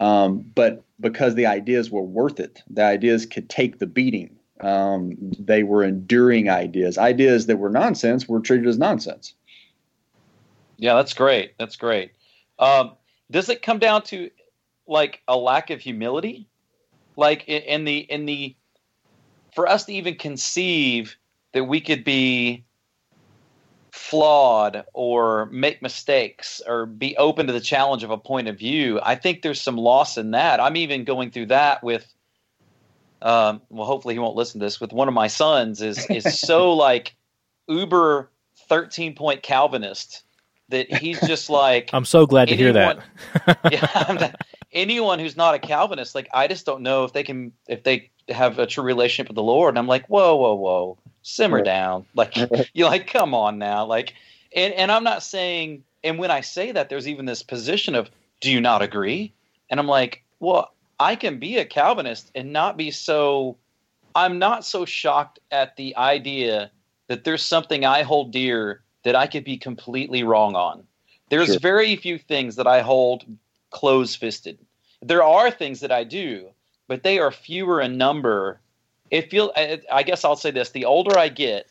um, 0.00 0.50
but 0.54 0.82
because 1.00 1.34
the 1.34 1.46
ideas 1.46 1.90
were 1.90 2.02
worth 2.02 2.40
it, 2.40 2.62
the 2.70 2.82
ideas 2.84 3.26
could 3.26 3.50
take 3.50 3.78
the 3.78 3.86
beating. 3.86 4.36
Um, 4.60 5.16
they 5.40 5.64
were 5.64 5.82
enduring 5.82 6.48
ideas. 6.48 6.96
Ideas 6.96 7.46
that 7.46 7.58
were 7.58 7.68
nonsense 7.68 8.28
were 8.28 8.40
treated 8.40 8.68
as 8.68 8.78
nonsense. 8.78 9.34
Yeah, 10.82 10.94
that's 10.94 11.14
great. 11.14 11.56
That's 11.60 11.76
great. 11.76 12.10
Um, 12.58 12.96
does 13.30 13.48
it 13.48 13.62
come 13.62 13.78
down 13.78 14.02
to 14.02 14.28
like 14.88 15.22
a 15.28 15.36
lack 15.36 15.70
of 15.70 15.80
humility? 15.80 16.48
Like 17.16 17.44
in, 17.46 17.62
in 17.62 17.84
the 17.84 17.98
in 17.98 18.26
the 18.26 18.56
for 19.54 19.68
us 19.68 19.84
to 19.84 19.92
even 19.92 20.16
conceive 20.16 21.16
that 21.52 21.66
we 21.66 21.80
could 21.80 22.02
be 22.02 22.64
flawed 23.92 24.84
or 24.92 25.46
make 25.52 25.82
mistakes 25.82 26.60
or 26.66 26.86
be 26.86 27.16
open 27.16 27.46
to 27.46 27.52
the 27.52 27.60
challenge 27.60 28.02
of 28.02 28.10
a 28.10 28.18
point 28.18 28.48
of 28.48 28.58
view, 28.58 28.98
I 29.04 29.14
think 29.14 29.42
there's 29.42 29.60
some 29.60 29.76
loss 29.76 30.18
in 30.18 30.32
that. 30.32 30.58
I'm 30.58 30.76
even 30.76 31.04
going 31.04 31.30
through 31.30 31.46
that 31.46 31.84
with 31.84 32.12
um, 33.20 33.62
well, 33.70 33.86
hopefully 33.86 34.14
he 34.14 34.18
won't 34.18 34.34
listen 34.34 34.58
to 34.58 34.66
this. 34.66 34.80
With 34.80 34.92
one 34.92 35.06
of 35.06 35.14
my 35.14 35.28
sons, 35.28 35.80
is 35.80 36.04
is 36.10 36.40
so 36.40 36.72
like 36.72 37.14
uber 37.68 38.32
thirteen 38.68 39.14
point 39.14 39.44
Calvinist 39.44 40.24
that 40.72 40.92
he's 40.92 41.20
just 41.20 41.48
like 41.48 41.90
I'm 41.94 42.04
so 42.04 42.26
glad 42.26 42.48
to 42.48 42.56
hear 42.56 42.72
that. 42.72 42.98
yeah, 43.70 44.16
not- 44.20 44.34
anyone 44.72 45.18
who's 45.18 45.36
not 45.36 45.54
a 45.54 45.58
Calvinist, 45.58 46.14
like 46.14 46.28
I 46.34 46.48
just 46.48 46.66
don't 46.66 46.82
know 46.82 47.04
if 47.04 47.12
they 47.12 47.22
can 47.22 47.52
if 47.68 47.84
they 47.84 48.10
have 48.28 48.58
a 48.58 48.66
true 48.66 48.84
relationship 48.84 49.28
with 49.28 49.36
the 49.36 49.42
Lord. 49.42 49.70
And 49.70 49.78
I'm 49.78 49.86
like, 49.86 50.06
whoa, 50.06 50.34
whoa, 50.36 50.54
whoa, 50.54 50.98
simmer 51.22 51.62
down. 51.62 52.06
Like 52.14 52.36
you're 52.72 52.88
like, 52.88 53.06
come 53.06 53.34
on 53.34 53.58
now. 53.58 53.84
Like, 53.84 54.14
and 54.54 54.74
and 54.74 54.90
I'm 54.90 55.04
not 55.04 55.22
saying. 55.22 55.84
And 56.04 56.18
when 56.18 56.32
I 56.32 56.40
say 56.40 56.72
that, 56.72 56.88
there's 56.88 57.06
even 57.06 57.26
this 57.26 57.44
position 57.44 57.94
of, 57.94 58.10
do 58.40 58.50
you 58.50 58.60
not 58.60 58.82
agree? 58.82 59.32
And 59.70 59.78
I'm 59.78 59.86
like, 59.86 60.24
well, 60.40 60.72
I 60.98 61.14
can 61.14 61.38
be 61.38 61.58
a 61.58 61.64
Calvinist 61.64 62.30
and 62.34 62.52
not 62.52 62.76
be 62.76 62.90
so. 62.90 63.56
I'm 64.14 64.38
not 64.38 64.66
so 64.66 64.84
shocked 64.84 65.38
at 65.50 65.76
the 65.76 65.96
idea 65.96 66.70
that 67.06 67.24
there's 67.24 67.42
something 67.42 67.84
I 67.86 68.02
hold 68.02 68.30
dear 68.30 68.81
that 69.04 69.16
I 69.16 69.26
could 69.26 69.44
be 69.44 69.56
completely 69.56 70.22
wrong 70.22 70.54
on. 70.54 70.84
There's 71.28 71.48
Sure. 71.48 71.58
very 71.60 71.96
few 71.96 72.18
things 72.18 72.56
that 72.56 72.66
I 72.66 72.82
hold 72.82 73.24
close 73.70 74.14
fisted. 74.14 74.58
There 75.00 75.22
are 75.24 75.50
things 75.50 75.80
that 75.80 75.90
I 75.90 76.04
do, 76.04 76.50
but 76.88 77.02
they 77.02 77.18
are 77.18 77.32
fewer 77.32 77.80
in 77.80 77.96
number. 77.98 78.60
It 79.10 79.30
feel 79.30 79.52
I 79.90 80.02
guess 80.02 80.24
I'll 80.24 80.36
say 80.36 80.50
this: 80.50 80.70
the 80.70 80.84
older 80.84 81.18
I 81.18 81.28
get, 81.28 81.66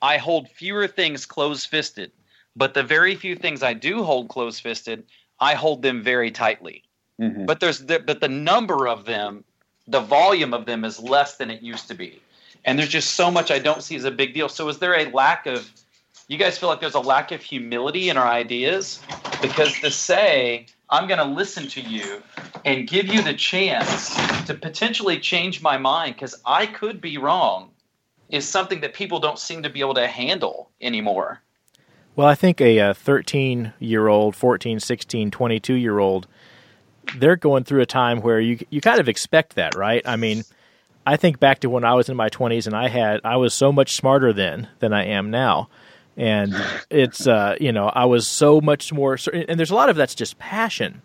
I 0.00 0.16
hold 0.16 0.48
fewer 0.48 0.86
things 0.86 1.26
close 1.26 1.64
fisted, 1.64 2.10
but 2.56 2.74
the 2.74 2.82
very 2.82 3.14
few 3.14 3.36
things 3.36 3.62
I 3.62 3.74
do 3.74 4.02
hold 4.02 4.28
close 4.28 4.58
fisted, 4.58 5.04
I 5.40 5.54
hold 5.54 5.82
them 5.82 6.02
very 6.02 6.30
tightly. 6.30 6.82
Mhm. 7.20 7.46
But 7.46 7.60
there's 7.60 7.80
the, 7.86 7.98
but 7.98 8.20
the 8.20 8.28
number 8.28 8.88
of 8.88 9.04
them, 9.04 9.44
the 9.86 10.00
volume 10.00 10.54
of 10.54 10.66
them 10.66 10.84
is 10.84 10.98
less 11.00 11.36
than 11.36 11.50
it 11.50 11.62
used 11.62 11.88
to 11.88 11.94
be, 11.94 12.20
and 12.64 12.78
there's 12.78 12.88
just 12.88 13.14
so 13.14 13.30
much 13.30 13.50
I 13.50 13.58
don't 13.58 13.82
see 13.82 13.96
as 13.96 14.04
a 14.04 14.10
big 14.10 14.34
deal. 14.34 14.48
So 14.48 14.68
is 14.68 14.78
there 14.78 14.94
a 14.98 15.10
lack 15.10 15.46
of? 15.46 15.68
You 16.30 16.36
guys 16.36 16.58
feel 16.58 16.68
like 16.68 16.80
there's 16.80 16.94
a 16.94 17.00
lack 17.00 17.32
of 17.32 17.40
humility 17.40 18.10
in 18.10 18.18
our 18.18 18.26
ideas 18.28 19.00
because 19.40 19.72
to 19.80 19.90
say 19.90 20.66
I'm 20.90 21.08
going 21.08 21.18
to 21.18 21.24
listen 21.24 21.66
to 21.68 21.80
you 21.80 22.22
and 22.66 22.86
give 22.86 23.06
you 23.06 23.22
the 23.22 23.32
chance 23.32 24.14
to 24.44 24.52
potentially 24.52 25.20
change 25.20 25.62
my 25.62 25.78
mind 25.78 26.16
because 26.16 26.38
I 26.44 26.66
could 26.66 27.00
be 27.00 27.16
wrong 27.16 27.70
is 28.28 28.46
something 28.46 28.82
that 28.82 28.92
people 28.92 29.20
don't 29.20 29.38
seem 29.38 29.62
to 29.62 29.70
be 29.70 29.80
able 29.80 29.94
to 29.94 30.06
handle 30.06 30.70
anymore. 30.82 31.40
Well, 32.14 32.26
I 32.26 32.34
think 32.34 32.60
a 32.60 32.78
uh, 32.78 32.92
13 32.92 33.72
year 33.78 34.08
old, 34.08 34.36
14, 34.36 34.80
16, 34.80 35.30
22 35.30 35.74
year 35.74 35.98
old, 35.98 36.26
they're 37.16 37.36
going 37.36 37.64
through 37.64 37.80
a 37.80 37.86
time 37.86 38.20
where 38.20 38.38
you 38.38 38.58
you 38.68 38.82
kind 38.82 39.00
of 39.00 39.08
expect 39.08 39.54
that, 39.54 39.74
right? 39.76 40.02
I 40.04 40.16
mean, 40.16 40.42
I 41.06 41.16
think 41.16 41.40
back 41.40 41.60
to 41.60 41.70
when 41.70 41.84
I 41.84 41.94
was 41.94 42.10
in 42.10 42.18
my 42.18 42.28
20s 42.28 42.66
and 42.66 42.76
I 42.76 42.88
had 42.88 43.22
I 43.24 43.36
was 43.36 43.54
so 43.54 43.72
much 43.72 43.96
smarter 43.96 44.34
then 44.34 44.68
than 44.80 44.92
I 44.92 45.06
am 45.06 45.30
now. 45.30 45.70
And 46.18 46.54
it's 46.90 47.26
uh, 47.26 47.56
you 47.60 47.72
know, 47.72 47.86
I 47.86 48.04
was 48.04 48.26
so 48.26 48.60
much 48.60 48.92
more 48.92 49.16
and 49.32 49.58
there's 49.58 49.70
a 49.70 49.74
lot 49.74 49.88
of 49.88 49.96
that's 49.96 50.14
just 50.14 50.38
passion. 50.38 51.00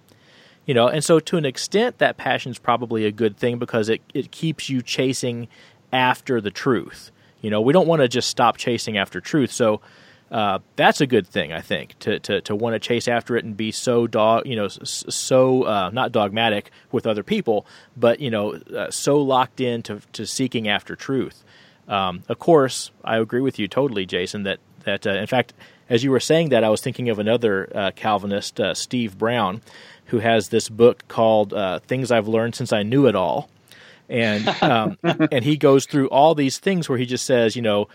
You 0.66 0.74
know, 0.74 0.88
and 0.88 1.04
so 1.04 1.20
to 1.20 1.38
an 1.38 1.46
extent 1.46 2.00
that 2.00 2.18
passion 2.18 2.52
is 2.52 2.58
probably 2.58 3.06
a 3.06 3.12
good 3.12 3.38
thing 3.38 3.60
because 3.60 3.90
it 3.90 4.02
it 4.14 4.32
keeps 4.32 4.70
you 4.70 4.82
chasing 4.82 5.48
after 5.92 6.42
the 6.42 6.52
truth. 6.52 7.12
You 7.42 7.50
know, 7.50 7.62
we 7.62 7.74
don't 7.74 7.88
want 7.88 8.02
to 8.02 8.08
just 8.08 8.30
stop 8.30 8.58
chasing 8.58 8.98
after 8.98 9.22
truth. 9.22 9.52
So 9.52 9.82
uh, 10.32 10.60
that's 10.76 11.00
a 11.00 11.06
good 11.06 11.28
thing, 11.28 11.54
I 11.54 11.62
think, 11.62 12.00
to 12.00 12.18
to, 12.20 12.42
to 12.42 12.56
want 12.56 12.74
to 12.74 12.80
chase 12.80 13.08
after 13.08 13.38
it 13.38 13.46
and 13.46 13.56
be 13.56 13.72
so 13.72 14.08
dog, 14.08 14.48
you 14.48 14.56
know, 14.56 14.68
so 14.68 15.64
uh, 15.64 15.92
not 15.94 16.12
dogmatic 16.12 16.72
with 16.92 17.06
other 17.06 17.22
people, 17.22 17.68
but 17.96 18.20
you 18.20 18.32
know, 18.32 18.54
uh, 18.76 18.90
so 18.90 19.22
locked 19.22 19.62
in 19.62 19.84
to 19.84 20.02
to 20.14 20.26
seeking 20.26 20.68
after 20.68 20.96
truth. 20.96 21.44
Um, 21.88 22.24
of 22.30 22.40
course, 22.40 22.90
I 23.04 23.18
agree 23.18 23.42
with 23.42 23.60
you 23.60 23.68
totally, 23.68 24.08
Jason. 24.08 24.44
That 24.44 24.60
that 24.84 25.06
uh, 25.08 25.12
in 25.12 25.28
fact, 25.28 25.54
as 25.90 26.04
you 26.04 26.12
were 26.12 26.20
saying 26.20 26.50
that, 26.50 26.64
I 26.64 26.70
was 26.70 26.82
thinking 26.82 27.10
of 27.10 27.20
another 27.20 27.70
uh, 27.76 27.92
Calvinist, 27.96 28.60
uh, 28.60 28.74
Steve 28.74 29.18
Brown, 29.18 29.62
who 30.06 30.20
has 30.20 30.50
this 30.50 30.70
book 30.70 31.08
called 31.08 31.54
uh, 31.54 31.80
"Things 31.80 32.12
I've 32.12 32.28
Learned 32.28 32.56
Since 32.56 32.74
I 32.74 32.84
Knew 32.84 33.08
It 33.08 33.16
All," 33.16 33.50
and 34.10 34.48
um, 34.62 34.98
and 35.04 35.44
he 35.44 35.58
goes 35.58 35.86
through 35.86 36.08
all 36.10 36.36
these 36.36 36.60
things 36.60 36.88
where 36.88 36.98
he 36.98 37.06
just 37.06 37.26
says, 37.26 37.56
you 37.56 37.62
know, 37.62 37.88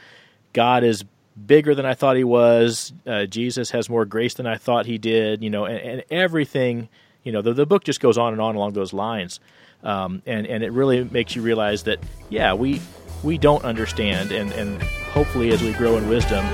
God 0.52 0.85
is 0.85 1.04
bigger 1.47 1.75
than 1.75 1.87
I 1.87 1.95
thought 1.95 2.16
he 2.16 2.25
was. 2.25 2.92
Uh, 3.07 3.26
Jesus 3.26 3.71
has 3.71 3.88
more 3.88 4.04
grace 4.04 4.35
than 4.35 4.47
I 4.47 4.57
thought 4.57 4.87
he 4.87 4.99
did. 4.99 5.42
You 5.42 5.50
know, 5.50 5.64
and, 5.64 5.78
and 5.78 6.04
everything. 6.11 6.88
You 7.25 7.33
know, 7.33 7.42
the, 7.42 7.52
the 7.52 7.66
book 7.66 7.85
just 7.85 8.00
goes 8.00 8.16
on 8.16 8.33
and 8.33 8.40
on 8.40 8.54
along 8.57 8.73
those 8.73 8.92
lines, 8.92 9.38
um, 9.82 10.23
and 10.26 10.47
and 10.47 10.62
it 10.62 10.73
really 10.73 11.04
makes 11.04 11.37
you 11.37 11.42
realize 11.42 11.85
that 11.85 11.99
yeah, 12.28 12.54
we 12.54 12.80
we 13.23 13.38
don't 13.38 13.64
understand, 13.64 14.32
and 14.32 14.52
and 14.52 14.82
hopefully 14.82 15.50
as 15.50 15.62
we 15.62 15.73
grow 15.73 15.97
in 15.97 16.08
wisdom, 16.08 16.44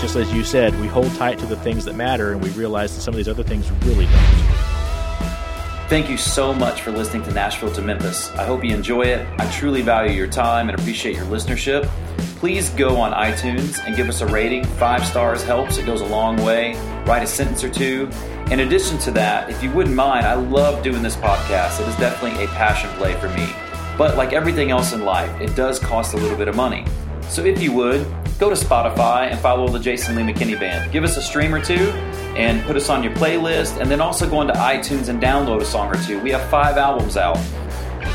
just 0.00 0.16
as 0.16 0.32
you 0.32 0.44
said, 0.44 0.78
we 0.80 0.86
hold 0.86 1.14
tight 1.14 1.38
to 1.38 1.46
the 1.46 1.56
things 1.56 1.84
that 1.84 1.94
matter, 1.94 2.32
and 2.32 2.42
we 2.42 2.50
realize 2.50 2.94
that 2.94 3.02
some 3.02 3.14
of 3.14 3.16
these 3.16 3.28
other 3.28 3.44
things 3.44 3.70
really 3.84 4.06
don't. 4.06 4.60
Thank 5.88 6.08
you 6.08 6.16
so 6.16 6.54
much 6.54 6.82
for 6.82 6.92
listening 6.92 7.24
to 7.24 7.32
Nashville 7.32 7.72
to 7.72 7.82
Memphis. 7.82 8.30
I 8.36 8.44
hope 8.44 8.62
you 8.62 8.72
enjoy 8.72 9.02
it. 9.02 9.26
I 9.40 9.50
truly 9.50 9.82
value 9.82 10.12
your 10.12 10.28
time 10.28 10.68
and 10.68 10.78
appreciate 10.78 11.16
your 11.16 11.24
listenership. 11.24 11.84
Please 12.36 12.70
go 12.70 12.96
on 12.96 13.12
iTunes 13.12 13.84
and 13.84 13.96
give 13.96 14.08
us 14.08 14.20
a 14.20 14.26
rating. 14.26 14.64
Five 14.64 15.04
stars 15.04 15.42
helps, 15.42 15.78
it 15.78 15.86
goes 15.86 16.00
a 16.00 16.06
long 16.06 16.36
way. 16.44 16.74
Write 17.06 17.24
a 17.24 17.26
sentence 17.26 17.64
or 17.64 17.70
two. 17.70 18.08
In 18.50 18.60
addition 18.60 18.98
to 18.98 19.12
that, 19.12 19.48
if 19.48 19.62
you 19.62 19.70
wouldn't 19.70 19.94
mind, 19.94 20.26
I 20.26 20.34
love 20.34 20.82
doing 20.82 21.02
this 21.02 21.14
podcast. 21.14 21.80
It 21.80 21.86
is 21.86 21.94
definitely 21.96 22.44
a 22.44 22.48
passion 22.48 22.90
play 22.98 23.14
for 23.14 23.28
me. 23.28 23.48
But 23.96 24.16
like 24.16 24.32
everything 24.32 24.72
else 24.72 24.92
in 24.92 25.04
life, 25.04 25.40
it 25.40 25.54
does 25.54 25.78
cost 25.78 26.14
a 26.14 26.16
little 26.16 26.36
bit 26.36 26.48
of 26.48 26.56
money. 26.56 26.84
So 27.28 27.44
if 27.44 27.62
you 27.62 27.72
would, 27.74 28.04
go 28.40 28.50
to 28.50 28.56
Spotify 28.56 29.30
and 29.30 29.38
follow 29.38 29.68
the 29.68 29.78
Jason 29.78 30.16
Lee 30.16 30.24
McKinney 30.32 30.58
Band. 30.58 30.90
Give 30.90 31.04
us 31.04 31.16
a 31.16 31.22
stream 31.22 31.54
or 31.54 31.62
two 31.62 31.92
and 32.34 32.60
put 32.64 32.74
us 32.74 32.90
on 32.90 33.04
your 33.04 33.12
playlist, 33.12 33.80
and 33.80 33.88
then 33.88 34.00
also 34.00 34.28
go 34.28 34.40
into 34.40 34.54
iTunes 34.54 35.08
and 35.08 35.22
download 35.22 35.60
a 35.60 35.64
song 35.64 35.88
or 35.88 36.02
two. 36.02 36.18
We 36.18 36.30
have 36.30 36.42
five 36.50 36.76
albums 36.76 37.16
out, 37.16 37.38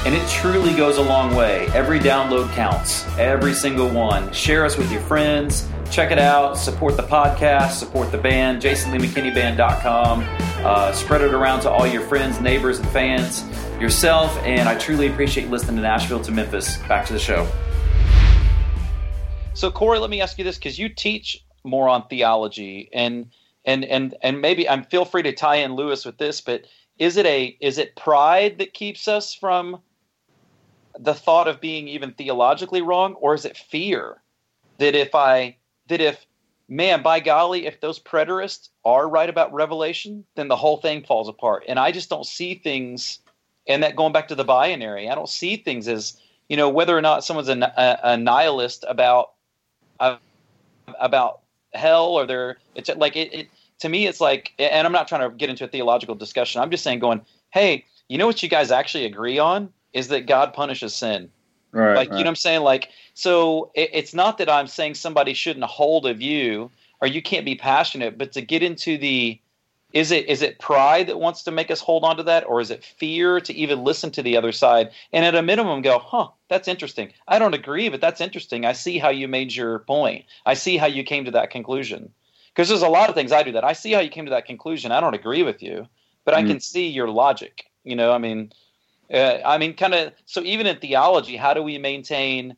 and 0.05 0.13
it 0.13 0.27
truly 0.27 0.75
goes 0.75 0.97
a 0.97 1.03
long 1.03 1.33
way. 1.33 1.67
Every 1.67 1.99
download 1.99 2.51
counts, 2.51 3.07
every 3.17 3.53
single 3.53 3.87
one. 3.87 4.33
Share 4.33 4.65
us 4.65 4.75
with 4.75 4.91
your 4.91 5.01
friends. 5.01 5.65
Check 5.95 6.11
it 6.11 6.19
out. 6.19 6.57
Support 6.57 6.97
the 6.97 7.03
podcast. 7.03 7.71
Support 7.75 8.11
the 8.11 8.17
band. 8.17 8.61
JasonLeeMcKinneyBand.com. 8.61 10.25
Uh, 10.65 10.91
spread 10.91 11.21
it 11.21 11.33
around 11.33 11.61
to 11.61 11.71
all 11.71 11.87
your 11.87 12.01
friends, 12.01 12.41
neighbors, 12.41 12.79
and 12.79 12.89
fans. 12.89 13.45
Yourself, 13.79 14.37
and 14.39 14.67
I 14.67 14.77
truly 14.77 15.07
appreciate 15.07 15.49
listening 15.49 15.77
to 15.77 15.81
Nashville 15.81 16.19
to 16.23 16.33
Memphis. 16.33 16.75
Back 16.79 17.05
to 17.05 17.13
the 17.13 17.19
show. 17.19 17.47
So, 19.53 19.71
Corey, 19.71 19.99
let 19.99 20.09
me 20.09 20.19
ask 20.19 20.37
you 20.37 20.43
this 20.43 20.57
because 20.57 20.77
you 20.77 20.89
teach 20.89 21.45
more 21.63 21.87
on 21.87 22.05
theology 22.09 22.89
and 22.91 23.31
and 23.63 23.85
and 23.85 24.15
and 24.21 24.41
maybe 24.41 24.67
I'm 24.67 24.83
feel 24.83 25.05
free 25.05 25.23
to 25.23 25.31
tie 25.31 25.55
in 25.55 25.77
Lewis 25.77 26.03
with 26.03 26.17
this, 26.17 26.41
but 26.41 26.65
is 26.99 27.15
it 27.15 27.25
a 27.25 27.55
is 27.61 27.77
it 27.77 27.95
pride 27.95 28.57
that 28.57 28.73
keeps 28.73 29.07
us 29.07 29.33
from 29.33 29.79
the 30.99 31.13
thought 31.13 31.47
of 31.47 31.61
being 31.61 31.87
even 31.87 32.11
theologically 32.11 32.81
wrong, 32.81 33.13
or 33.13 33.33
is 33.33 33.45
it 33.45 33.55
fear 33.55 34.21
that 34.79 34.93
if 34.93 35.15
I 35.15 35.55
that 35.87 36.01
if 36.01 36.25
man 36.67 37.03
by 37.03 37.19
golly 37.19 37.65
if 37.65 37.79
those 37.79 37.99
preterists 37.99 38.69
are 38.83 39.07
right 39.07 39.29
about 39.29 39.53
revelation 39.53 40.25
then 40.35 40.47
the 40.47 40.55
whole 40.55 40.77
thing 40.77 41.03
falls 41.03 41.29
apart. 41.29 41.63
And 41.67 41.79
i 41.79 41.91
just 41.91 42.09
don't 42.09 42.25
see 42.25 42.55
things 42.55 43.19
and 43.67 43.83
that 43.83 43.95
going 43.95 44.13
back 44.13 44.27
to 44.29 44.35
the 44.35 44.43
binary 44.43 45.09
i 45.09 45.15
don't 45.15 45.29
see 45.29 45.57
things 45.57 45.87
as 45.87 46.19
you 46.49 46.57
know 46.57 46.69
whether 46.69 46.97
or 46.97 47.01
not 47.01 47.23
someone's 47.23 47.49
a, 47.49 47.59
a, 47.59 47.99
a 48.13 48.17
nihilist 48.17 48.85
about 48.87 49.33
uh, 49.99 50.17
about 50.99 51.41
hell 51.73 52.07
or 52.07 52.25
they're 52.25 52.57
it's 52.73 52.89
like 52.97 53.15
it, 53.15 53.33
it 53.33 53.47
to 53.79 53.89
me 53.89 54.07
it's 54.07 54.21
like 54.21 54.53
and 54.57 54.85
i'm 54.87 54.93
not 54.93 55.07
trying 55.07 55.29
to 55.29 55.35
get 55.35 55.49
into 55.49 55.63
a 55.63 55.67
theological 55.67 56.15
discussion. 56.15 56.61
I'm 56.61 56.71
just 56.71 56.83
saying 56.83 56.99
going 56.99 57.21
hey 57.51 57.85
you 58.07 58.17
know 58.17 58.27
what 58.27 58.41
you 58.41 58.49
guys 58.49 58.71
actually 58.71 59.05
agree 59.05 59.39
on 59.39 59.71
is 59.93 60.07
that 60.07 60.25
god 60.25 60.53
punishes 60.53 60.95
sin 60.95 61.29
Right, 61.75 61.96
like 61.96 62.10
right. 62.10 62.17
you 62.17 62.24
know 62.24 62.29
what 62.29 62.32
i'm 62.32 62.36
saying? 62.38 62.62
Like 62.62 62.89
so 63.14 63.72
it, 63.75 63.90
it's 63.94 64.14
not 64.14 64.38
that 64.38 64.50
i'm 64.50 64.68
saying 64.68 64.96
somebody 64.96 65.33
shouldn't 65.33 65.66
hold 65.66 66.05
a 66.05 66.14
view 66.14 66.72
or 67.01 67.07
you 67.07 67.22
can't 67.22 67.46
be 67.46 67.55
passionate 67.55 68.18
but 68.18 68.31
to 68.33 68.42
get 68.42 68.64
into 68.64 68.98
the 68.98 69.40
is 69.94 70.11
it 70.11 70.25
is 70.27 70.42
it 70.42 70.59
pride 70.59 71.07
that 71.07 71.20
wants 71.20 71.44
to 71.44 71.51
make 71.51 71.72
us 71.72 71.79
hold 71.81 72.03
on 72.03 72.18
to 72.18 72.24
that 72.24 72.46
or 72.48 72.59
is 72.61 72.72
it 72.72 72.83
fear 72.83 73.40
to 73.42 73.53
even 73.53 73.83
listen 73.83 74.11
to 74.11 74.22
the 74.24 74.35
other 74.38 74.51
side? 74.51 74.90
And 75.14 75.25
at 75.25 75.35
a 75.35 75.42
minimum 75.42 75.81
go 75.81 76.00
huh 76.00 76.29
that's 76.50 76.68
interesting. 76.68 77.11
I 77.27 77.40
don't 77.40 77.53
agree 77.53 77.90
but 77.90 78.01
that's 78.01 78.22
interesting. 78.22 78.66
I 78.66 78.74
see 78.74 78.98
how 78.98 79.09
you 79.09 79.27
made 79.27 79.53
your 79.53 79.79
point. 79.79 80.25
I 80.46 80.53
see 80.53 80.77
how 80.77 80.88
you 80.88 81.03
came 81.03 81.25
to 81.25 81.31
that 81.31 81.50
conclusion. 81.50 82.11
Because 82.53 82.70
there's 82.70 82.81
a 82.83 82.88
lot 82.90 83.09
of 83.09 83.16
things 83.16 83.33
i 83.33 83.44
do 83.44 83.51
that. 83.53 83.66
I 83.66 83.74
see 83.74 83.92
how 83.92 84.00
you 84.00 84.09
came 84.09 84.25
to 84.25 84.31
that 84.31 84.46
conclusion. 84.46 84.92
I 84.94 85.01
don't 85.01 85.14
agree 85.14 85.44
with 85.44 85.61
you 85.61 85.88
but 86.25 86.33
i 86.33 86.42
Mm. 86.42 86.48
can 86.48 86.59
see 86.59 86.88
your 86.88 87.09
logic 87.09 87.66
you 87.83 87.96
know? 87.96 88.11
I 88.11 88.18
mean 88.18 88.51
uh, 89.13 89.39
i 89.46 89.57
mean 89.57 89.74
kind 89.74 89.94
of 89.94 90.13
so 90.25 90.41
even 90.41 90.68
in 90.68 90.77
theology 90.77 91.35
how 91.35 91.53
do 91.53 91.61
we 91.61 91.77
maintain 91.77 92.55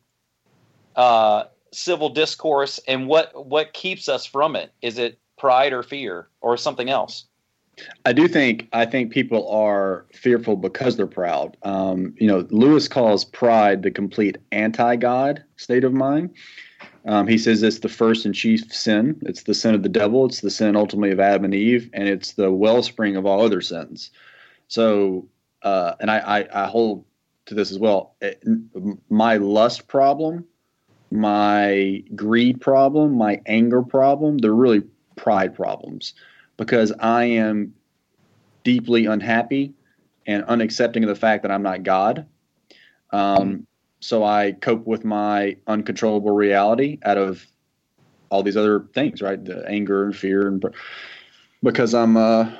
uh, 0.96 1.44
civil 1.72 2.08
discourse 2.08 2.80
and 2.88 3.06
what 3.06 3.46
what 3.46 3.72
keeps 3.72 4.08
us 4.08 4.26
from 4.26 4.56
it 4.56 4.72
is 4.82 4.98
it 4.98 5.18
pride 5.38 5.72
or 5.72 5.82
fear 5.82 6.28
or 6.40 6.56
something 6.56 6.88
else 6.88 7.26
I 8.04 8.12
do 8.12 8.28
think 8.28 8.68
I 8.72 8.86
think 8.86 9.12
people 9.12 9.48
are 9.48 10.06
fearful 10.12 10.56
because 10.56 10.96
they're 10.96 11.06
proud. 11.06 11.56
Um, 11.62 12.14
you 12.18 12.26
know, 12.26 12.46
Lewis 12.50 12.88
calls 12.88 13.24
pride 13.24 13.82
the 13.82 13.90
complete 13.90 14.36
anti-God 14.52 15.44
state 15.56 15.84
of 15.84 15.92
mind. 15.92 16.30
Um, 17.04 17.26
he 17.26 17.38
says 17.38 17.62
it's 17.62 17.78
the 17.78 17.88
first 17.88 18.26
and 18.26 18.34
chief 18.34 18.72
sin. 18.72 19.18
It's 19.22 19.44
the 19.44 19.54
sin 19.54 19.74
of 19.74 19.82
the 19.82 19.88
devil. 19.88 20.26
It's 20.26 20.40
the 20.40 20.50
sin 20.50 20.76
ultimately 20.76 21.10
of 21.10 21.20
Adam 21.20 21.44
and 21.44 21.54
Eve, 21.54 21.88
and 21.92 22.08
it's 22.08 22.32
the 22.32 22.50
wellspring 22.50 23.16
of 23.16 23.24
all 23.24 23.42
other 23.44 23.60
sins. 23.60 24.10
So, 24.68 25.26
uh, 25.62 25.94
and 26.00 26.10
I, 26.10 26.18
I, 26.18 26.64
I 26.64 26.66
hold 26.68 27.04
to 27.46 27.54
this 27.54 27.70
as 27.70 27.78
well. 27.78 28.14
It- 28.20 28.42
my 29.08 29.36
lust 29.36 29.88
problem, 29.88 30.44
my 31.10 32.02
greed 32.14 32.60
problem, 32.60 33.16
my 33.16 33.40
anger 33.46 33.82
problem, 33.82 34.38
they're 34.38 34.54
really 34.54 34.82
pride 35.16 35.54
problems 35.54 36.14
because 36.56 36.92
I 37.00 37.24
am 37.24 37.74
deeply 38.64 39.06
unhappy 39.06 39.72
and 40.26 40.44
unaccepting 40.44 41.02
of 41.02 41.08
the 41.08 41.14
fact 41.14 41.42
that 41.42 41.50
I'm 41.50 41.62
not 41.62 41.82
God. 41.82 42.26
Um, 43.10 43.66
so 44.00 44.24
I 44.24 44.52
cope 44.52 44.86
with 44.86 45.04
my 45.04 45.56
uncontrollable 45.66 46.30
reality 46.30 46.98
out 47.02 47.16
of 47.18 47.46
all 48.30 48.42
these 48.42 48.56
other 48.56 48.86
things, 48.94 49.22
right? 49.22 49.42
The 49.42 49.66
anger 49.66 50.04
and 50.04 50.14
fear, 50.14 50.46
and 50.46 50.62
because 51.62 51.94
I'm 51.94 52.16
uh, 52.16 52.52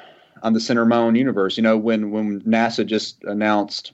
I'm 0.42 0.54
the 0.54 0.60
center 0.60 0.82
of 0.82 0.88
my 0.88 0.96
own 0.96 1.14
universe. 1.14 1.56
You 1.56 1.62
know, 1.62 1.76
when 1.76 2.10
when 2.10 2.40
NASA 2.42 2.86
just 2.86 3.22
announced 3.24 3.92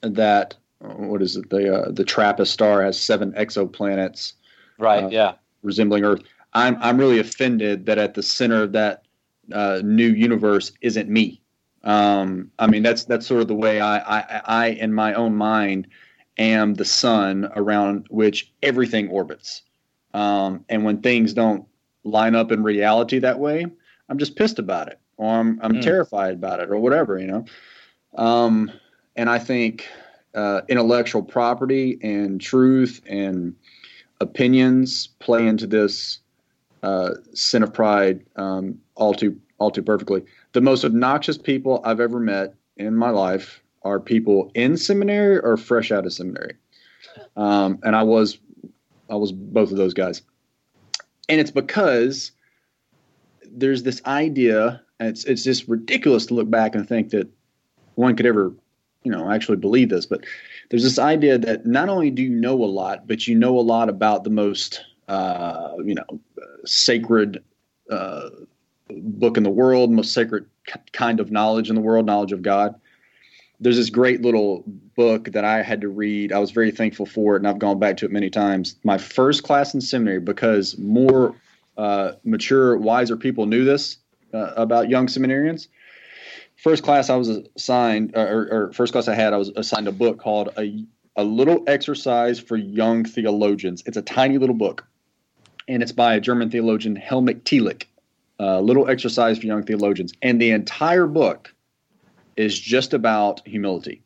that 0.00 0.54
what 0.80 1.22
is 1.22 1.36
it? 1.36 1.50
The 1.50 1.74
uh, 1.74 1.90
the 1.90 2.04
TRAPPIST 2.04 2.52
star 2.52 2.82
has 2.82 3.00
seven 3.00 3.32
exoplanets 3.32 4.34
right 4.78 5.04
Uh, 5.04 5.08
yeah 5.08 5.34
resembling 5.62 6.04
Earth. 6.04 6.22
I'm 6.52 6.76
I'm 6.80 6.98
really 6.98 7.18
offended 7.18 7.86
that 7.86 7.98
at 7.98 8.14
the 8.14 8.22
center 8.22 8.62
of 8.62 8.72
that 8.72 9.02
uh, 9.52 9.80
new 9.84 10.08
universe 10.08 10.72
isn't 10.80 11.08
me. 11.08 11.40
Um, 11.82 12.50
I 12.58 12.66
mean, 12.66 12.82
that's 12.82 13.04
that's 13.04 13.26
sort 13.26 13.42
of 13.42 13.48
the 13.48 13.54
way 13.54 13.80
I, 13.80 13.98
I 13.98 14.42
I 14.46 14.66
in 14.68 14.94
my 14.94 15.14
own 15.14 15.34
mind 15.34 15.86
am 16.38 16.74
the 16.74 16.84
sun 16.84 17.50
around 17.56 18.06
which 18.10 18.52
everything 18.62 19.08
orbits. 19.08 19.62
Um, 20.14 20.64
and 20.68 20.84
when 20.84 21.00
things 21.00 21.32
don't 21.32 21.66
line 22.04 22.34
up 22.34 22.52
in 22.52 22.62
reality 22.62 23.18
that 23.18 23.38
way, 23.38 23.66
I'm 24.08 24.18
just 24.18 24.36
pissed 24.36 24.58
about 24.58 24.88
it, 24.88 24.98
or 25.16 25.28
I'm 25.40 25.58
I'm 25.62 25.74
Mm. 25.74 25.82
terrified 25.82 26.34
about 26.34 26.60
it, 26.60 26.70
or 26.70 26.78
whatever, 26.78 27.18
you 27.18 27.26
know. 27.26 27.44
Um, 28.16 28.70
and 29.16 29.28
I 29.30 29.38
think 29.38 29.86
uh, 30.34 30.62
intellectual 30.68 31.22
property 31.22 31.98
and 32.02 32.40
truth 32.40 33.00
and 33.06 33.54
opinions 34.20 35.08
play 35.18 35.46
into 35.46 35.66
this 35.66 36.18
uh, 36.82 37.10
sin 37.32 37.62
of 37.62 37.72
pride 37.72 38.24
um, 38.36 38.78
all 38.94 39.14
too 39.14 39.38
all 39.58 39.70
too 39.70 39.82
perfectly. 39.82 40.22
The 40.52 40.60
most 40.60 40.84
obnoxious 40.84 41.38
people 41.38 41.80
I've 41.84 42.00
ever 42.00 42.20
met 42.20 42.54
in 42.76 42.96
my 42.96 43.10
life 43.10 43.62
are 43.82 44.00
people 44.00 44.50
in 44.54 44.76
seminary 44.76 45.38
or 45.38 45.56
fresh 45.56 45.92
out 45.92 46.06
of 46.06 46.12
seminary, 46.12 46.54
um, 47.36 47.78
and 47.82 47.94
I 47.96 48.02
was 48.02 48.38
I 49.10 49.14
was 49.16 49.32
both 49.32 49.70
of 49.70 49.76
those 49.76 49.94
guys, 49.94 50.22
and 51.28 51.40
it's 51.40 51.50
because 51.50 52.32
there's 53.50 53.82
this 53.82 54.02
idea, 54.06 54.82
it's 55.04 55.24
it's 55.24 55.44
just 55.44 55.68
ridiculous 55.68 56.26
to 56.26 56.34
look 56.34 56.50
back 56.50 56.74
and 56.74 56.88
think 56.88 57.10
that 57.10 57.28
one 57.94 58.16
could 58.16 58.26
ever, 58.26 58.52
you 59.02 59.12
know, 59.12 59.30
actually 59.30 59.56
believe 59.56 59.88
this, 59.88 60.06
but 60.06 60.24
there's 60.70 60.82
this 60.82 60.98
idea 60.98 61.38
that 61.38 61.66
not 61.66 61.88
only 61.88 62.10
do 62.10 62.22
you 62.22 62.30
know 62.30 62.64
a 62.64 62.66
lot, 62.66 63.06
but 63.06 63.26
you 63.26 63.34
know 63.34 63.58
a 63.58 63.60
lot 63.60 63.88
about 63.88 64.24
the 64.24 64.30
most, 64.30 64.84
uh, 65.08 65.74
you 65.84 65.94
know, 65.94 66.20
sacred 66.64 67.42
uh, 67.90 68.30
book 68.88 69.36
in 69.36 69.42
the 69.42 69.50
world, 69.50 69.90
most 69.90 70.12
sacred 70.12 70.46
kind 70.92 71.20
of 71.20 71.30
knowledge 71.30 71.68
in 71.68 71.74
the 71.74 71.80
world, 71.80 72.06
knowledge 72.06 72.32
of 72.32 72.42
God. 72.42 72.74
There's 73.60 73.76
this 73.76 73.90
great 73.90 74.22
little 74.22 74.64
book 74.96 75.30
that 75.32 75.44
I 75.44 75.62
had 75.62 75.80
to 75.82 75.88
read. 75.88 76.32
I 76.32 76.38
was 76.38 76.50
very 76.50 76.70
thankful 76.70 77.06
for 77.06 77.36
it, 77.36 77.38
and 77.38 77.48
I've 77.48 77.58
gone 77.58 77.78
back 77.78 77.96
to 77.98 78.06
it 78.06 78.10
many 78.10 78.30
times. 78.30 78.76
My 78.82 78.98
first 78.98 79.42
class 79.44 79.74
in 79.74 79.80
seminary, 79.80 80.20
because 80.20 80.76
more 80.76 81.36
uh, 81.76 82.12
mature, 82.24 82.76
wiser 82.76 83.16
people 83.16 83.46
knew 83.46 83.64
this 83.64 83.98
uh, 84.34 84.52
about 84.56 84.88
young 84.88 85.06
seminarians. 85.06 85.68
First 86.56 86.82
class 86.82 87.10
I 87.10 87.16
was 87.16 87.28
assigned, 87.56 88.12
or, 88.16 88.48
or, 88.50 88.72
first 88.72 88.92
class 88.92 89.08
I 89.08 89.14
had, 89.14 89.32
I 89.32 89.36
was 89.36 89.50
assigned 89.56 89.88
a 89.88 89.92
book 89.92 90.18
called 90.18 90.50
a, 90.56 90.84
a 91.16 91.24
Little 91.24 91.64
Exercise 91.66 92.38
for 92.38 92.56
Young 92.56 93.04
Theologians. 93.04 93.82
It's 93.86 93.96
a 93.96 94.02
tiny 94.02 94.38
little 94.38 94.54
book, 94.54 94.86
and 95.68 95.82
it's 95.82 95.92
by 95.92 96.14
a 96.14 96.20
German 96.20 96.50
theologian, 96.50 96.96
Helmut 96.96 97.44
Thielicke. 97.44 97.84
A 98.40 98.60
little 98.60 98.88
exercise 98.88 99.38
for 99.38 99.46
young 99.46 99.62
theologians. 99.62 100.12
And 100.20 100.40
the 100.40 100.50
entire 100.50 101.06
book 101.06 101.54
is 102.36 102.58
just 102.58 102.92
about 102.92 103.46
humility 103.46 104.02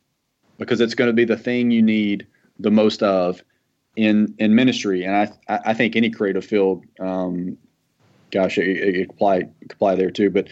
because 0.59 0.81
it's 0.81 0.93
going 0.93 1.09
to 1.09 1.13
be 1.13 1.25
the 1.25 1.35
thing 1.35 1.71
you 1.71 1.81
need 1.81 2.27
the 2.59 2.69
most 2.69 3.01
of 3.01 3.43
in 3.95 4.35
in 4.37 4.53
ministry. 4.53 5.03
And 5.03 5.15
I 5.15 5.59
I 5.65 5.73
think 5.73 5.95
any 5.95 6.09
creative 6.09 6.45
field, 6.45 6.85
um, 6.99 7.57
gosh, 8.31 8.57
it, 8.57 8.67
it, 8.67 8.95
it 8.95 9.09
apply 9.09 9.37
it 9.37 9.71
apply 9.71 9.95
there 9.95 10.11
too. 10.11 10.29
But 10.29 10.47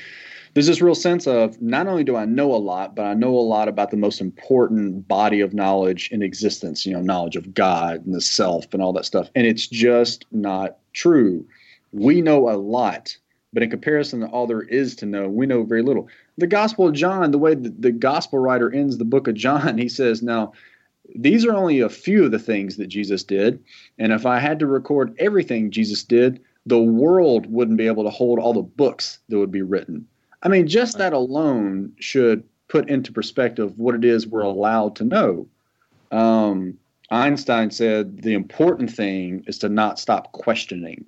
there's 0.54 0.66
this 0.66 0.82
real 0.82 0.96
sense 0.96 1.28
of 1.28 1.62
not 1.62 1.86
only 1.86 2.04
do 2.04 2.16
I 2.16 2.26
know 2.26 2.52
a 2.52 2.58
lot, 2.58 2.96
but 2.96 3.06
I 3.06 3.14
know 3.14 3.30
a 3.30 3.40
lot 3.42 3.68
about 3.68 3.92
the 3.92 3.98
most 3.98 4.20
important 4.20 5.08
body 5.08 5.40
of 5.40 5.54
knowledge 5.54 6.10
in 6.12 6.24
existence, 6.24 6.84
you 6.84 6.94
know, 6.94 7.02
knowledge 7.02 7.36
of 7.36 7.54
God 7.54 8.04
and 8.06 8.16
the 8.16 8.22
self 8.22 8.74
and 8.74 8.82
all 8.82 8.92
that 8.94 9.06
stuff. 9.06 9.30
And 9.36 9.46
it's 9.46 9.68
just 9.68 10.26
not 10.32 10.78
true. 10.94 11.46
We 11.92 12.22
know 12.22 12.50
a 12.50 12.58
lot, 12.58 13.16
but 13.54 13.62
in 13.62 13.70
comparison 13.70 14.22
to 14.22 14.28
all 14.30 14.48
there 14.48 14.64
is 14.64 14.96
to 14.96 15.06
know, 15.06 15.30
we 15.30 15.46
know 15.46 15.64
very 15.64 15.84
little. 15.84 16.08
The 16.40 16.48
Gospel 16.48 16.88
of 16.88 16.96
John, 16.96 17.30
the 17.30 17.38
way 17.38 17.54
the, 17.54 17.70
the 17.70 17.92
gospel 17.92 18.40
writer 18.40 18.74
ends 18.74 18.98
the 18.98 19.06
book 19.06 19.28
of 19.28 19.36
John, 19.36 19.78
he 19.78 19.90
says, 19.90 20.24
Now, 20.24 20.54
these 21.16 21.46
are 21.46 21.54
only 21.54 21.80
a 21.80 21.90
few 21.90 22.26
of 22.26 22.32
the 22.32 22.40
things 22.40 22.78
that 22.78 22.88
Jesus 22.88 23.24
did. 23.24 23.64
And 23.98 24.12
if 24.12 24.26
I 24.26 24.40
had 24.40 24.60
to 24.60 24.66
record 24.66 25.16
everything 25.20 25.72
Jesus 25.72 26.04
did, 26.04 26.42
the 26.68 26.80
world 26.80 27.46
wouldn't 27.50 27.78
be 27.78 27.88
able 27.88 28.04
to 28.04 28.10
hold 28.10 28.40
all 28.40 28.54
the 28.54 28.62
books 28.62 29.20
that 29.30 29.38
would 29.38 29.52
be 29.52 29.62
written. 29.62 30.06
I 30.44 30.50
mean, 30.50 30.68
just 30.68 30.98
that 30.98 31.14
alone 31.14 31.94
should 32.00 32.44
put 32.68 32.90
into 32.90 33.12
perspective 33.14 33.78
what 33.78 33.96
it 33.96 34.04
is 34.04 34.28
we're 34.28 34.42
allowed 34.42 34.98
to 34.98 35.06
know. 35.06 35.48
Um, 36.12 36.78
Einstein 37.10 37.72
said 37.72 38.22
the 38.22 38.34
important 38.34 38.92
thing 38.92 39.46
is 39.48 39.58
to 39.60 39.70
not 39.70 39.98
stop 39.98 40.34
questioning. 40.34 41.06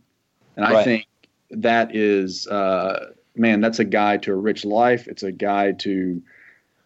And 0.56 0.66
I 0.66 0.84
think 0.84 1.08
that 1.52 1.94
is, 1.96 2.48
uh, 2.48 3.12
man, 3.36 3.60
that's 3.60 3.80
a 3.80 3.86
guide 3.86 4.24
to 4.24 4.32
a 4.32 4.36
rich 4.36 4.64
life. 4.64 5.08
It's 5.08 5.24
a 5.24 5.32
guide 5.32 5.80
to 5.80 6.22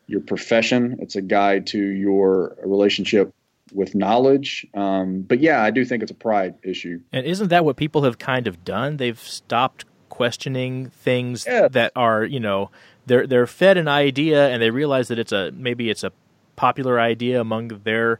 your 0.07 0.21
profession, 0.21 0.97
it's 0.99 1.15
a 1.15 1.21
guide 1.21 1.67
to 1.67 1.79
your 1.79 2.57
relationship 2.63 3.33
with 3.73 3.95
knowledge. 3.95 4.65
Um, 4.73 5.21
but 5.21 5.39
yeah, 5.39 5.61
I 5.61 5.71
do 5.71 5.85
think 5.85 6.03
it's 6.03 6.11
a 6.11 6.15
pride 6.15 6.55
issue. 6.63 7.01
And 7.11 7.25
isn't 7.25 7.49
that 7.49 7.65
what 7.65 7.75
people 7.75 8.03
have 8.03 8.17
kind 8.17 8.47
of 8.47 8.63
done? 8.63 8.97
They've 8.97 9.19
stopped 9.19 9.85
questioning 10.09 10.91
things 10.91 11.45
yeah. 11.47 11.67
that 11.67 11.91
are 11.95 12.23
you 12.23 12.39
know 12.39 12.69
they're 13.07 13.25
they're 13.25 13.47
fed 13.47 13.77
an 13.77 13.87
idea 13.87 14.49
and 14.49 14.61
they 14.61 14.69
realize 14.69 15.07
that 15.07 15.17
it's 15.17 15.31
a 15.31 15.51
maybe 15.51 15.89
it's 15.89 16.03
a 16.03 16.11
popular 16.55 16.99
idea 16.99 17.41
among 17.41 17.69
their 17.83 18.19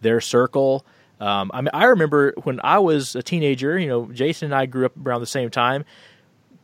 their 0.00 0.20
circle. 0.20 0.84
Um, 1.20 1.50
I 1.54 1.60
mean, 1.60 1.70
I 1.72 1.84
remember 1.84 2.34
when 2.42 2.60
I 2.64 2.78
was 2.78 3.14
a 3.14 3.22
teenager. 3.22 3.78
You 3.78 3.88
know, 3.88 4.06
Jason 4.06 4.46
and 4.46 4.54
I 4.54 4.66
grew 4.66 4.86
up 4.86 4.92
around 5.04 5.20
the 5.20 5.26
same 5.26 5.50
time. 5.50 5.84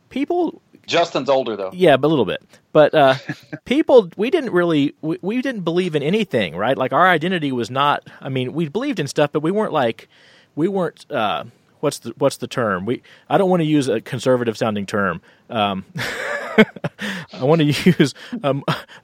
People. 0.09 0.61
Justin's 0.91 1.29
older 1.29 1.55
though. 1.55 1.71
Yeah, 1.73 1.97
but 1.97 2.07
a 2.07 2.09
little 2.09 2.25
bit. 2.25 2.43
But 2.71 2.93
uh, 2.93 3.15
people, 3.65 4.09
we 4.17 4.29
didn't 4.29 4.51
really, 4.51 4.95
we, 5.01 5.17
we 5.21 5.41
didn't 5.41 5.61
believe 5.61 5.95
in 5.95 6.03
anything, 6.03 6.55
right? 6.55 6.77
Like 6.77 6.93
our 6.93 7.07
identity 7.07 7.51
was 7.51 7.71
not. 7.71 8.07
I 8.19 8.29
mean, 8.29 8.53
we 8.53 8.67
believed 8.67 8.99
in 8.99 9.07
stuff, 9.07 9.31
but 9.31 9.41
we 9.41 9.51
weren't 9.51 9.73
like, 9.73 10.09
we 10.55 10.67
weren't. 10.67 11.09
Uh, 11.09 11.45
what's 11.79 11.99
the 11.99 12.13
what's 12.17 12.37
the 12.37 12.47
term? 12.47 12.85
We 12.85 13.01
I 13.29 13.37
don't 13.37 13.49
want 13.49 13.61
to 13.61 13.65
use 13.65 13.87
a 13.87 14.01
conservative 14.01 14.57
sounding 14.57 14.85
term. 14.85 15.21
Um, 15.49 15.85
I 16.57 17.43
want 17.43 17.59
to 17.59 17.65
use 17.97 18.13
a, 18.43 18.55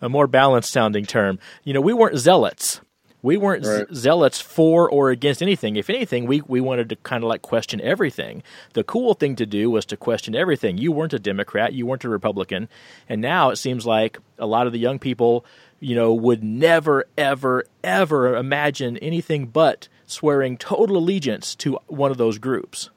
a, 0.01 0.09
more 0.09 0.27
balanced 0.27 0.71
sounding 0.71 1.05
term. 1.05 1.39
You 1.63 1.73
know, 1.73 1.81
we 1.81 1.93
weren't 1.93 2.17
zealots. 2.17 2.81
We 3.27 3.35
weren't 3.35 3.65
right. 3.65 3.85
zealots 3.93 4.39
for 4.39 4.89
or 4.89 5.09
against 5.09 5.41
anything. 5.41 5.75
If 5.75 5.89
anything, 5.89 6.27
we, 6.27 6.39
we 6.47 6.61
wanted 6.61 6.87
to 6.87 6.95
kind 6.95 7.25
of 7.25 7.27
like 7.27 7.41
question 7.41 7.81
everything. 7.81 8.41
The 8.71 8.85
cool 8.85 9.15
thing 9.15 9.35
to 9.35 9.45
do 9.45 9.69
was 9.69 9.85
to 9.87 9.97
question 9.97 10.33
everything. 10.33 10.77
You 10.77 10.93
weren't 10.93 11.11
a 11.11 11.19
Democrat, 11.19 11.73
you 11.73 11.85
weren't 11.85 12.05
a 12.05 12.09
Republican, 12.09 12.69
and 13.09 13.19
now 13.19 13.49
it 13.49 13.57
seems 13.57 13.85
like 13.85 14.17
a 14.39 14.45
lot 14.45 14.65
of 14.65 14.71
the 14.71 14.79
young 14.79 14.97
people, 14.97 15.45
you 15.81 15.93
know, 15.93 16.13
would 16.13 16.41
never, 16.41 17.03
ever, 17.17 17.65
ever 17.83 18.33
imagine 18.37 18.95
anything 18.99 19.47
but 19.47 19.89
swearing 20.05 20.55
total 20.55 20.95
allegiance 20.95 21.53
to 21.55 21.79
one 21.87 22.11
of 22.11 22.17
those 22.17 22.37
groups. 22.37 22.91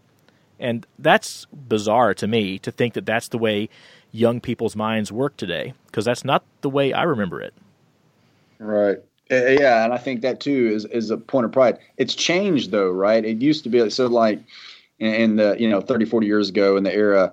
And 0.60 0.86
that's 0.96 1.46
bizarre 1.46 2.14
to 2.14 2.28
me 2.28 2.60
to 2.60 2.70
think 2.70 2.94
that 2.94 3.04
that's 3.04 3.26
the 3.26 3.38
way 3.38 3.68
young 4.12 4.40
people's 4.40 4.76
minds 4.76 5.10
work 5.10 5.36
today, 5.36 5.74
because 5.86 6.04
that's 6.04 6.24
not 6.24 6.44
the 6.60 6.70
way 6.70 6.92
I 6.92 7.02
remember 7.02 7.40
it. 7.40 7.52
Right. 8.60 8.98
Yeah, 9.30 9.84
and 9.84 9.92
I 9.92 9.98
think 9.98 10.22
that 10.22 10.40
too 10.40 10.72
is 10.74 10.84
is 10.86 11.10
a 11.10 11.16
point 11.16 11.46
of 11.46 11.52
pride. 11.52 11.78
It's 11.96 12.14
changed 12.14 12.70
though, 12.70 12.90
right? 12.90 13.24
It 13.24 13.40
used 13.40 13.64
to 13.64 13.70
be 13.70 13.88
so 13.90 14.06
like 14.06 14.40
in 14.98 15.36
the 15.36 15.56
you 15.58 15.68
know 15.68 15.80
30 15.80 16.04
40 16.04 16.26
years 16.26 16.50
ago 16.50 16.76
in 16.76 16.82
the 16.82 16.94
era 16.94 17.32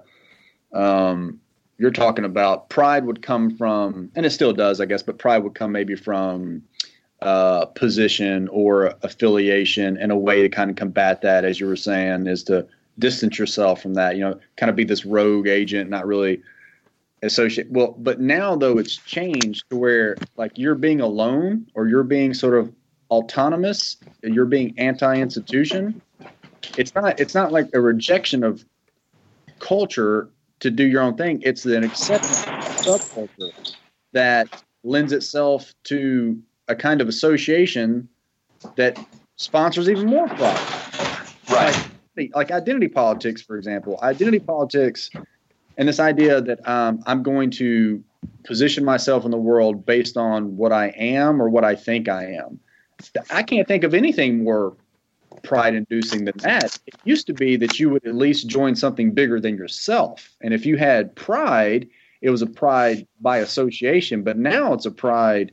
um, 0.73 1.41
you're 1.77 1.91
talking 1.91 2.23
about 2.23 2.69
pride 2.69 3.05
would 3.05 3.21
come 3.21 3.57
from 3.57 4.09
and 4.15 4.25
it 4.25 4.29
still 4.29 4.53
does 4.53 4.79
i 4.79 4.85
guess 4.85 5.03
but 5.03 5.17
pride 5.17 5.39
would 5.39 5.53
come 5.53 5.73
maybe 5.73 5.93
from 5.93 6.63
uh, 7.21 7.65
position 7.65 8.47
or 8.49 8.93
affiliation 9.01 9.97
and 9.97 10.11
a 10.11 10.15
way 10.15 10.41
to 10.41 10.49
kind 10.49 10.69
of 10.69 10.75
combat 10.75 11.21
that, 11.21 11.45
as 11.45 11.59
you 11.59 11.65
were 11.67 11.75
saying, 11.75 12.27
is 12.27 12.43
to 12.43 12.67
distance 12.99 13.39
yourself 13.39 13.81
from 13.81 13.95
that. 13.95 14.15
You 14.15 14.21
know, 14.21 14.39
kind 14.55 14.69
of 14.69 14.75
be 14.75 14.83
this 14.83 15.05
rogue 15.05 15.47
agent, 15.47 15.89
not 15.89 16.05
really 16.05 16.41
associate. 17.23 17.69
Well, 17.71 17.95
but 17.97 18.19
now 18.19 18.55
though 18.55 18.77
it's 18.77 18.95
changed 18.95 19.69
to 19.69 19.77
where 19.77 20.17
like 20.35 20.57
you're 20.57 20.75
being 20.75 21.01
alone 21.01 21.67
or 21.73 21.87
you're 21.87 22.03
being 22.03 22.33
sort 22.33 22.55
of 22.55 22.73
autonomous, 23.09 23.97
you're 24.23 24.45
being 24.45 24.77
anti-institution. 24.77 26.01
It's 26.77 26.93
not. 26.93 27.19
It's 27.19 27.33
not 27.33 27.51
like 27.51 27.69
a 27.73 27.79
rejection 27.79 28.43
of 28.43 28.65
culture 29.59 30.29
to 30.59 30.71
do 30.71 30.85
your 30.85 31.01
own 31.01 31.15
thing. 31.15 31.41
It's 31.43 31.65
an 31.65 31.83
acceptance 31.83 32.43
of 32.43 32.99
subculture 32.99 33.75
that 34.11 34.63
lends 34.83 35.11
itself 35.11 35.73
to 35.83 36.41
a 36.67 36.75
kind 36.75 37.01
of 37.01 37.07
association 37.07 38.09
that 38.75 38.99
sponsors 39.35 39.89
even 39.89 40.07
more 40.07 40.27
fraud. 40.27 40.59
Right. 41.49 41.87
Like, 42.15 42.35
like, 42.35 42.51
identity 42.51 42.87
politics, 42.87 43.41
for 43.41 43.57
example. 43.57 43.99
Identity 44.01 44.39
politics 44.39 45.09
and 45.77 45.87
this 45.87 45.99
idea 45.99 46.41
that 46.41 46.67
um, 46.67 47.01
I'm 47.05 47.23
going 47.23 47.51
to 47.51 48.03
position 48.43 48.83
myself 48.83 49.25
in 49.25 49.31
the 49.31 49.37
world 49.37 49.85
based 49.85 50.17
on 50.17 50.57
what 50.57 50.71
I 50.71 50.87
am 50.97 51.41
or 51.41 51.49
what 51.49 51.63
I 51.63 51.75
think 51.75 52.09
I 52.09 52.33
am. 52.33 52.59
I 53.29 53.43
can't 53.43 53.67
think 53.67 53.83
of 53.83 53.93
anything 53.93 54.43
more 54.43 54.75
pride 55.43 55.75
inducing 55.75 56.25
than 56.25 56.37
that. 56.37 56.79
It 56.87 56.95
used 57.03 57.27
to 57.27 57.33
be 57.33 57.57
that 57.57 57.79
you 57.79 57.89
would 57.91 58.05
at 58.05 58.15
least 58.15 58.47
join 58.47 58.75
something 58.75 59.11
bigger 59.11 59.39
than 59.39 59.55
yourself. 59.55 60.35
And 60.41 60.53
if 60.53 60.65
you 60.65 60.77
had 60.77 61.15
pride, 61.15 61.87
it 62.21 62.31
was 62.31 62.41
a 62.41 62.47
pride 62.47 63.07
by 63.21 63.37
association, 63.37 64.23
but 64.23 64.37
now 64.37 64.73
it's 64.73 64.85
a 64.85 64.91
pride 64.91 65.51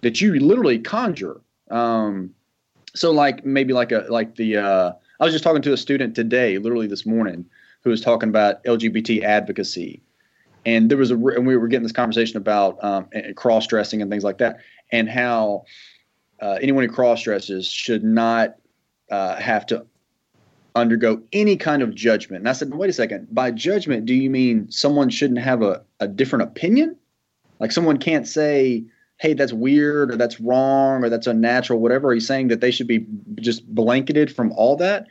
that 0.00 0.20
you 0.20 0.38
literally 0.40 0.78
conjure. 0.78 1.40
Um, 1.70 2.34
so 2.94 3.10
like 3.10 3.44
maybe 3.44 3.74
like 3.74 3.92
a 3.92 4.06
like 4.08 4.36
the 4.36 4.56
uh, 4.56 4.92
I 5.20 5.24
was 5.24 5.34
just 5.34 5.44
talking 5.44 5.62
to 5.62 5.72
a 5.72 5.76
student 5.76 6.14
today, 6.14 6.58
literally 6.58 6.86
this 6.86 7.04
morning, 7.04 7.44
who 7.84 7.90
was 7.90 8.00
talking 8.00 8.28
about 8.28 8.62
LGBT 8.64 9.22
advocacy, 9.22 10.02
and 10.66 10.90
there 10.90 10.98
was 10.98 11.10
a 11.10 11.14
and 11.14 11.46
we 11.46 11.56
were 11.56 11.68
getting 11.68 11.84
this 11.84 11.92
conversation 11.92 12.36
about 12.36 12.82
um, 12.82 13.08
cross 13.36 13.66
dressing 13.66 14.02
and 14.02 14.10
things 14.10 14.24
like 14.24 14.38
that, 14.38 14.58
and 14.92 15.08
how 15.08 15.64
uh, 16.40 16.58
anyone 16.60 16.84
who 16.84 16.92
cross 16.92 17.22
dresses 17.22 17.68
should 17.68 18.04
not 18.04 18.56
uh, 19.10 19.36
have 19.36 19.66
to 19.66 19.86
undergo 20.74 21.22
any 21.32 21.56
kind 21.56 21.82
of 21.82 21.94
judgment. 21.94 22.40
And 22.40 22.48
I 22.48 22.52
said, 22.52 22.74
wait 22.74 22.90
a 22.90 22.92
second. 22.92 23.28
By 23.34 23.50
judgment, 23.50 24.06
do 24.06 24.14
you 24.14 24.30
mean 24.30 24.70
someone 24.70 25.10
shouldn't 25.10 25.40
have 25.40 25.62
a, 25.62 25.82
a 26.00 26.08
different 26.08 26.44
opinion? 26.44 26.96
Like 27.58 27.72
someone 27.72 27.98
can't 27.98 28.26
say, 28.26 28.84
hey, 29.18 29.34
that's 29.34 29.52
weird 29.52 30.12
or 30.12 30.16
that's 30.16 30.40
wrong 30.40 31.02
or 31.02 31.08
that's 31.08 31.26
unnatural, 31.26 31.80
whatever. 31.80 32.08
Are 32.08 32.14
you 32.14 32.20
saying 32.20 32.48
that 32.48 32.60
they 32.60 32.70
should 32.70 32.86
be 32.86 33.06
just 33.36 33.66
blanketed 33.74 34.34
from 34.34 34.52
all 34.52 34.76
that? 34.76 35.06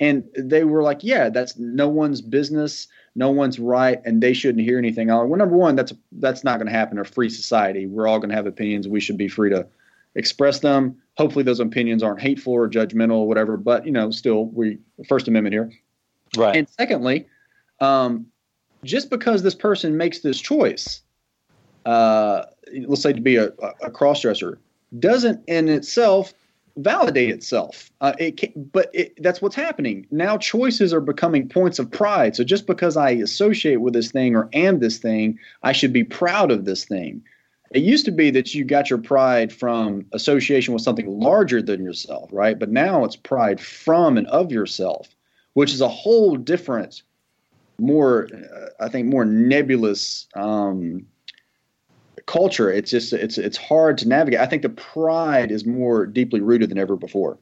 And 0.00 0.24
they 0.36 0.64
were 0.64 0.82
like, 0.82 1.04
yeah, 1.04 1.28
that's 1.28 1.56
no 1.56 1.88
one's 1.88 2.20
business, 2.20 2.88
no 3.14 3.30
one's 3.30 3.60
right, 3.60 4.00
and 4.04 4.20
they 4.20 4.32
shouldn't 4.32 4.64
hear 4.64 4.76
anything. 4.78 5.10
I'm 5.10 5.18
like, 5.18 5.28
Well, 5.28 5.38
number 5.38 5.56
one, 5.56 5.76
that's 5.76 5.92
that's 6.12 6.42
not 6.42 6.58
going 6.58 6.66
to 6.66 6.72
happen 6.72 6.98
in 6.98 7.02
a 7.02 7.04
free 7.04 7.30
society. 7.30 7.86
We're 7.86 8.08
all 8.08 8.18
going 8.18 8.30
to 8.30 8.36
have 8.36 8.46
opinions. 8.46 8.88
We 8.88 9.00
should 9.00 9.16
be 9.16 9.28
free 9.28 9.50
to 9.50 9.66
express 10.16 10.60
them. 10.60 10.96
Hopefully, 11.16 11.44
those 11.44 11.60
opinions 11.60 12.02
aren't 12.02 12.20
hateful 12.20 12.52
or 12.52 12.68
judgmental 12.68 13.18
or 13.18 13.28
whatever. 13.28 13.56
But 13.56 13.86
you 13.86 13.92
know, 13.92 14.10
still, 14.10 14.46
we 14.46 14.78
First 15.08 15.28
Amendment 15.28 15.52
here. 15.52 15.72
Right. 16.36 16.56
And 16.56 16.68
secondly, 16.68 17.28
um, 17.80 18.26
just 18.82 19.10
because 19.10 19.44
this 19.44 19.54
person 19.54 19.96
makes 19.96 20.20
this 20.20 20.40
choice, 20.40 21.02
uh, 21.86 22.44
let's 22.86 23.02
say 23.02 23.12
to 23.12 23.20
be 23.20 23.36
a, 23.36 23.52
a 23.80 23.90
cross 23.92 24.22
dresser, 24.22 24.58
doesn't 24.98 25.42
in 25.46 25.68
itself 25.68 26.34
validate 26.76 27.30
itself. 27.30 27.90
Uh, 28.00 28.14
it 28.18 28.36
can, 28.36 28.52
but 28.72 28.90
it, 28.92 29.22
that's 29.22 29.40
what's 29.40 29.54
happening 29.54 30.06
now. 30.10 30.36
Choices 30.36 30.92
are 30.92 31.00
becoming 31.00 31.48
points 31.48 31.78
of 31.78 31.90
pride. 31.90 32.34
So 32.34 32.44
just 32.44 32.66
because 32.66 32.96
I 32.96 33.10
associate 33.10 33.80
with 33.80 33.94
this 33.94 34.10
thing 34.10 34.34
or 34.34 34.48
am 34.52 34.80
this 34.80 34.98
thing, 34.98 35.38
I 35.62 35.72
should 35.72 35.92
be 35.92 36.04
proud 36.04 36.50
of 36.50 36.64
this 36.64 36.84
thing. 36.84 37.22
It 37.70 37.82
used 37.82 38.04
to 38.04 38.12
be 38.12 38.30
that 38.30 38.54
you 38.54 38.64
got 38.64 38.90
your 38.90 39.00
pride 39.00 39.52
from 39.52 40.06
association 40.12 40.74
with 40.74 40.82
something 40.82 41.08
larger 41.08 41.60
than 41.60 41.82
yourself, 41.82 42.30
right? 42.32 42.58
But 42.58 42.70
now 42.70 43.04
it's 43.04 43.16
pride 43.16 43.60
from 43.60 44.16
and 44.16 44.26
of 44.28 44.52
yourself, 44.52 45.08
which 45.54 45.72
is 45.72 45.80
a 45.80 45.88
whole 45.88 46.36
different, 46.36 47.02
more, 47.78 48.28
uh, 48.32 48.66
I 48.78 48.88
think, 48.88 49.08
more 49.08 49.24
nebulous 49.24 50.28
um, 50.34 51.06
culture. 52.26 52.70
It's 52.70 52.90
just 52.90 53.12
it's 53.12 53.38
it's 53.38 53.56
hard 53.56 53.98
to 53.98 54.08
navigate. 54.08 54.40
I 54.40 54.46
think 54.46 54.62
the 54.62 54.68
pride 54.68 55.50
is 55.50 55.64
more 55.64 56.06
deeply 56.06 56.40
rooted 56.40 56.70
than 56.70 56.78
ever 56.78 56.96
before. 56.96 57.38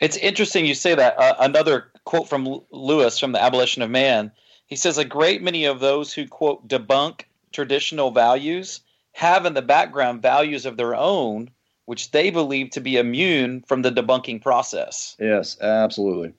It's 0.00 0.16
interesting 0.16 0.66
you 0.66 0.74
say 0.74 0.94
that. 0.94 1.18
Uh, 1.18 1.34
another 1.40 1.90
quote 2.04 2.28
from 2.28 2.60
Lewis 2.70 3.18
from 3.18 3.32
the 3.32 3.42
Abolition 3.42 3.82
of 3.82 3.90
Man. 3.90 4.32
He 4.66 4.76
says 4.76 4.98
a 4.98 5.04
great 5.04 5.42
many 5.42 5.64
of 5.64 5.80
those 5.80 6.12
who 6.12 6.26
quote 6.26 6.68
debunk 6.68 7.22
traditional 7.52 8.10
values 8.10 8.80
have 9.12 9.46
in 9.46 9.54
the 9.54 9.62
background 9.62 10.22
values 10.22 10.66
of 10.66 10.76
their 10.76 10.94
own, 10.94 11.50
which 11.86 12.10
they 12.10 12.30
believe 12.30 12.70
to 12.70 12.80
be 12.80 12.96
immune 12.96 13.62
from 13.66 13.82
the 13.82 13.90
debunking 13.90 14.42
process. 14.42 15.16
Yes, 15.18 15.58
absolutely. 15.60 16.32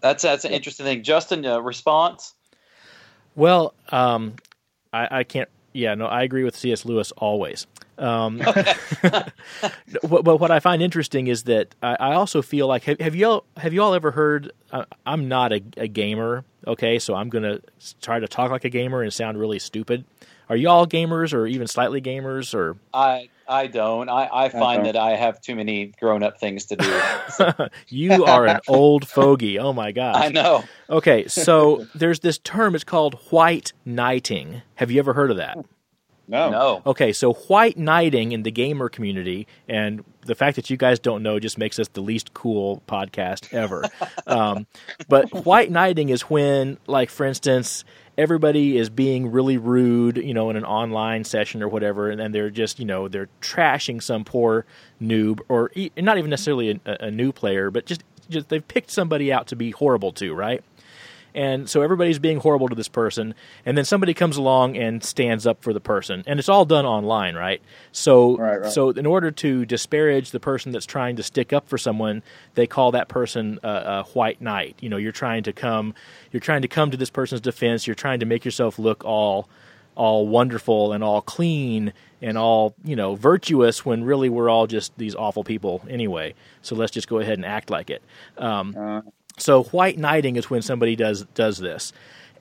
That's 0.00 0.22
that's 0.22 0.44
an 0.44 0.52
interesting 0.52 0.86
thing. 0.86 1.02
Justin, 1.02 1.44
uh, 1.44 1.58
response? 1.60 2.34
Well, 3.34 3.74
um, 3.90 4.34
I, 4.92 5.18
I, 5.18 5.24
can't 5.24 5.48
yeah, 5.78 5.94
no, 5.94 6.06
I 6.06 6.24
agree 6.24 6.42
with 6.42 6.56
C.S. 6.56 6.84
Lewis 6.84 7.12
always. 7.12 7.66
Um, 7.98 8.38
but, 9.02 9.32
but, 10.02 10.36
what 10.38 10.50
I 10.50 10.58
find 10.58 10.82
interesting 10.82 11.28
is 11.28 11.44
that 11.44 11.74
I, 11.82 11.96
I 12.00 12.14
also 12.14 12.42
feel 12.42 12.66
like 12.66 12.84
have, 12.84 13.00
have, 13.00 13.14
you 13.14 13.26
all 13.26 13.44
have 13.56 13.72
you 13.72 13.82
all 13.82 13.94
ever 13.94 14.10
heard? 14.10 14.52
Uh, 14.72 14.84
I'm 15.06 15.28
not 15.28 15.52
a, 15.52 15.62
a, 15.76 15.86
gamer, 15.88 16.44
okay, 16.66 16.98
so 16.98 17.14
I'm 17.14 17.28
gonna 17.28 17.60
try 18.02 18.18
to 18.18 18.26
talk 18.26 18.50
like 18.50 18.64
a 18.64 18.70
gamer 18.70 19.02
and 19.02 19.12
sound 19.12 19.38
really 19.38 19.60
stupid. 19.60 20.04
Are 20.48 20.56
y'all 20.56 20.86
gamers 20.86 21.32
or 21.32 21.46
even 21.46 21.66
slightly 21.66 22.00
gamers 22.00 22.54
or? 22.54 22.76
I 22.92 23.28
I 23.48 23.66
don't. 23.66 24.08
I, 24.08 24.28
I 24.30 24.48
find 24.50 24.84
that 24.84 24.96
I 24.96 25.16
have 25.16 25.40
too 25.40 25.54
many 25.56 25.86
grown 25.98 26.22
up 26.22 26.38
things 26.38 26.66
to 26.66 26.76
do. 26.76 27.00
So. 27.28 27.52
you 27.88 28.24
are 28.24 28.46
an 28.46 28.60
old 28.68 29.06
fogey. 29.06 29.58
Oh 29.58 29.72
my 29.72 29.92
gosh. 29.92 30.16
I 30.16 30.28
know. 30.28 30.64
Okay, 30.90 31.28
so 31.28 31.86
there's 31.94 32.20
this 32.20 32.38
term. 32.38 32.74
It's 32.74 32.84
called 32.84 33.14
white 33.30 33.72
knighting. 33.86 34.62
Have 34.76 34.90
you 34.90 34.98
ever 34.98 35.12
heard 35.12 35.30
of 35.30 35.36
that? 35.36 35.58
No. 36.26 36.50
No. 36.50 36.82
Okay, 36.84 37.12
so 37.12 37.32
white 37.34 37.78
knighting 37.78 38.32
in 38.32 38.42
the 38.42 38.50
gamer 38.50 38.88
community, 38.88 39.46
and 39.68 40.04
the 40.26 40.34
fact 40.34 40.56
that 40.56 40.68
you 40.68 40.76
guys 40.76 40.98
don't 40.98 41.22
know 41.22 41.38
just 41.38 41.58
makes 41.58 41.78
us 41.78 41.88
the 41.88 42.02
least 42.02 42.34
cool 42.34 42.82
podcast 42.88 43.52
ever. 43.54 43.84
um, 44.26 44.66
but 45.08 45.46
white 45.46 45.70
knighting 45.70 46.08
is 46.08 46.22
when, 46.22 46.78
like, 46.86 47.08
for 47.08 47.24
instance, 47.24 47.84
everybody 48.18 48.76
is 48.76 48.90
being 48.90 49.30
really 49.30 49.56
rude, 49.56 50.16
you 50.16 50.34
know, 50.34 50.50
in 50.50 50.56
an 50.56 50.64
online 50.64 51.22
session 51.22 51.62
or 51.62 51.68
whatever, 51.68 52.10
and 52.10 52.20
then 52.20 52.32
they're 52.32 52.50
just, 52.50 52.80
you 52.80 52.84
know, 52.84 53.06
they're 53.06 53.28
trashing 53.40 54.02
some 54.02 54.24
poor 54.24 54.66
noob, 55.00 55.40
or 55.48 55.70
not 55.96 56.18
even 56.18 56.28
necessarily 56.28 56.80
a, 56.84 56.96
a 57.06 57.10
new 57.12 57.32
player, 57.32 57.70
but 57.70 57.86
just, 57.86 58.02
just 58.28 58.48
they've 58.48 58.66
picked 58.66 58.90
somebody 58.90 59.32
out 59.32 59.46
to 59.46 59.56
be 59.56 59.70
horrible 59.70 60.12
to, 60.12 60.34
right? 60.34 60.62
And 61.34 61.68
so 61.68 61.82
everybody's 61.82 62.18
being 62.18 62.38
horrible 62.38 62.68
to 62.68 62.74
this 62.74 62.88
person. 62.88 63.34
And 63.64 63.76
then 63.76 63.84
somebody 63.84 64.14
comes 64.14 64.36
along 64.36 64.76
and 64.76 65.02
stands 65.02 65.46
up 65.46 65.62
for 65.62 65.72
the 65.72 65.80
person. 65.80 66.24
And 66.26 66.38
it's 66.38 66.48
all 66.48 66.64
done 66.64 66.86
online 66.86 67.34
right? 67.34 67.62
So 67.92 68.36
right, 68.36 68.60
right. 68.62 68.72
so 68.72 68.90
in 68.90 69.06
order 69.06 69.30
to 69.30 69.64
disparage 69.64 70.30
the 70.30 70.40
person 70.40 70.72
that's 70.72 70.86
trying 70.86 71.16
to 71.16 71.22
stick 71.22 71.52
up 71.52 71.68
for 71.68 71.78
someone 71.78 72.22
they 72.54 72.66
call 72.66 72.92
that 72.92 73.08
person 73.08 73.58
a, 73.62 73.68
a 73.68 74.02
white 74.14 74.40
knight. 74.40 74.76
You 74.80 74.88
know 74.88 74.96
you're 74.96 75.12
trying 75.12 75.44
to 75.44 75.52
come 75.52 75.94
you're 76.32 76.40
trying 76.40 76.62
to 76.62 76.68
come 76.68 76.90
to 76.90 76.96
this 76.96 77.10
person's 77.10 77.40
defense. 77.40 77.86
You're 77.86 77.94
trying 77.94 78.20
to 78.20 78.26
make 78.26 78.44
yourself 78.44 78.78
look 78.78 79.04
all 79.04 79.48
all 79.94 80.28
wonderful 80.28 80.92
and 80.92 81.02
all 81.02 81.20
clean 81.20 81.92
and 82.22 82.38
all 82.38 82.74
you 82.84 82.96
know 82.96 83.14
virtuous 83.14 83.84
when 83.84 84.04
really 84.04 84.28
we're 84.28 84.48
all 84.48 84.66
just 84.66 84.96
these 84.96 85.14
awful 85.14 85.44
people 85.44 85.82
anyway. 85.88 86.34
So 86.62 86.74
let's 86.74 86.92
just 86.92 87.08
go 87.08 87.18
ahead 87.18 87.34
and 87.34 87.44
act 87.44 87.70
like 87.70 87.90
it. 87.90 88.02
Um, 88.36 88.76
uh 88.78 89.02
so 89.38 89.64
white 89.64 89.98
knighting 89.98 90.36
is 90.36 90.50
when 90.50 90.62
somebody 90.62 90.96
does 90.96 91.24
does 91.34 91.58
this, 91.58 91.92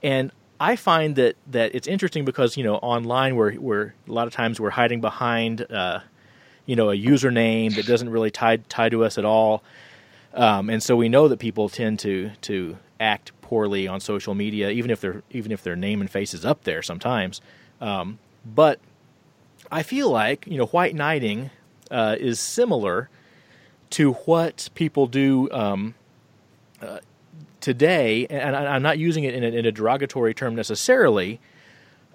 and 0.04 0.32
I 0.60 0.76
find 0.76 1.16
that 1.16 1.36
that 1.48 1.76
it's 1.76 1.88
interesting 1.88 2.26
because 2.26 2.58
you 2.58 2.64
know 2.64 2.76
online 2.76 3.36
we're 3.36 3.60
we're 3.60 3.94
a 4.08 4.12
lot 4.12 4.28
of 4.28 4.34
times 4.34 4.60
we're 4.60 4.72
hiding 4.72 5.02
behind 5.02 5.62
uh, 5.72 6.00
you 6.66 6.76
know 6.76 6.90
a 6.90 6.96
username 6.96 7.76
that 7.76 7.86
doesn't 7.86 8.10
really 8.10 8.32
tie 8.32 8.58
tie 8.58 8.90
to 8.90 9.04
us 9.04 9.18
at 9.18 9.26
all, 9.26 9.64
um, 10.34 10.70
and 10.70 10.82
so 10.82 10.96
we 10.96 11.10
know 11.10 11.28
that 11.28 11.38
people 11.38 11.70
tend 11.70 12.00
to 12.00 12.32
to 12.42 12.78
act 13.00 13.32
poorly 13.42 13.88
on 13.88 14.00
social 14.00 14.34
media, 14.34 14.70
even 14.70 14.92
if 14.92 15.02
their 15.02 15.24
even 15.32 15.52
if 15.52 15.64
their 15.64 15.76
name 15.76 16.02
and 16.02 16.10
face 16.10 16.34
is 16.34 16.46
up 16.46 16.64
there 16.64 16.82
sometimes. 16.82 17.42
Um, 17.80 18.20
but 18.46 18.80
I 19.72 19.84
feel 19.84 20.10
like 20.10 20.48
you 20.48 20.58
know 20.58 20.68
white 20.68 20.96
knighting 20.96 21.52
uh, 21.92 22.16
is 22.20 22.40
similar 22.40 23.10
to 23.92 24.14
what 24.14 24.70
people 24.76 25.08
do. 25.08 25.50
Um, 25.52 25.96
today, 27.60 28.28
and 28.30 28.56
I, 28.56 28.76
am 28.76 28.82
not 28.82 28.98
using 28.98 29.24
it 29.24 29.34
in 29.34 29.44
a, 29.44 29.48
in 29.48 29.66
a 29.66 29.72
derogatory 29.72 30.34
term 30.34 30.56
necessarily, 30.56 31.40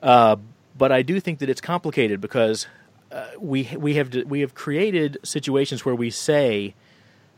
uh, 0.02 0.36
but 0.76 0.92
I 0.92 1.02
do 1.02 1.20
think 1.20 1.40
that 1.40 1.50
it's 1.50 1.60
complicated 1.60 2.20
because 2.20 2.66
uh, 3.10 3.26
we 3.38 3.68
we 3.76 3.94
have 3.94 4.14
we 4.26 4.40
have 4.40 4.54
created 4.54 5.18
situations 5.22 5.84
where 5.84 5.94
we 5.94 6.10
say 6.10 6.74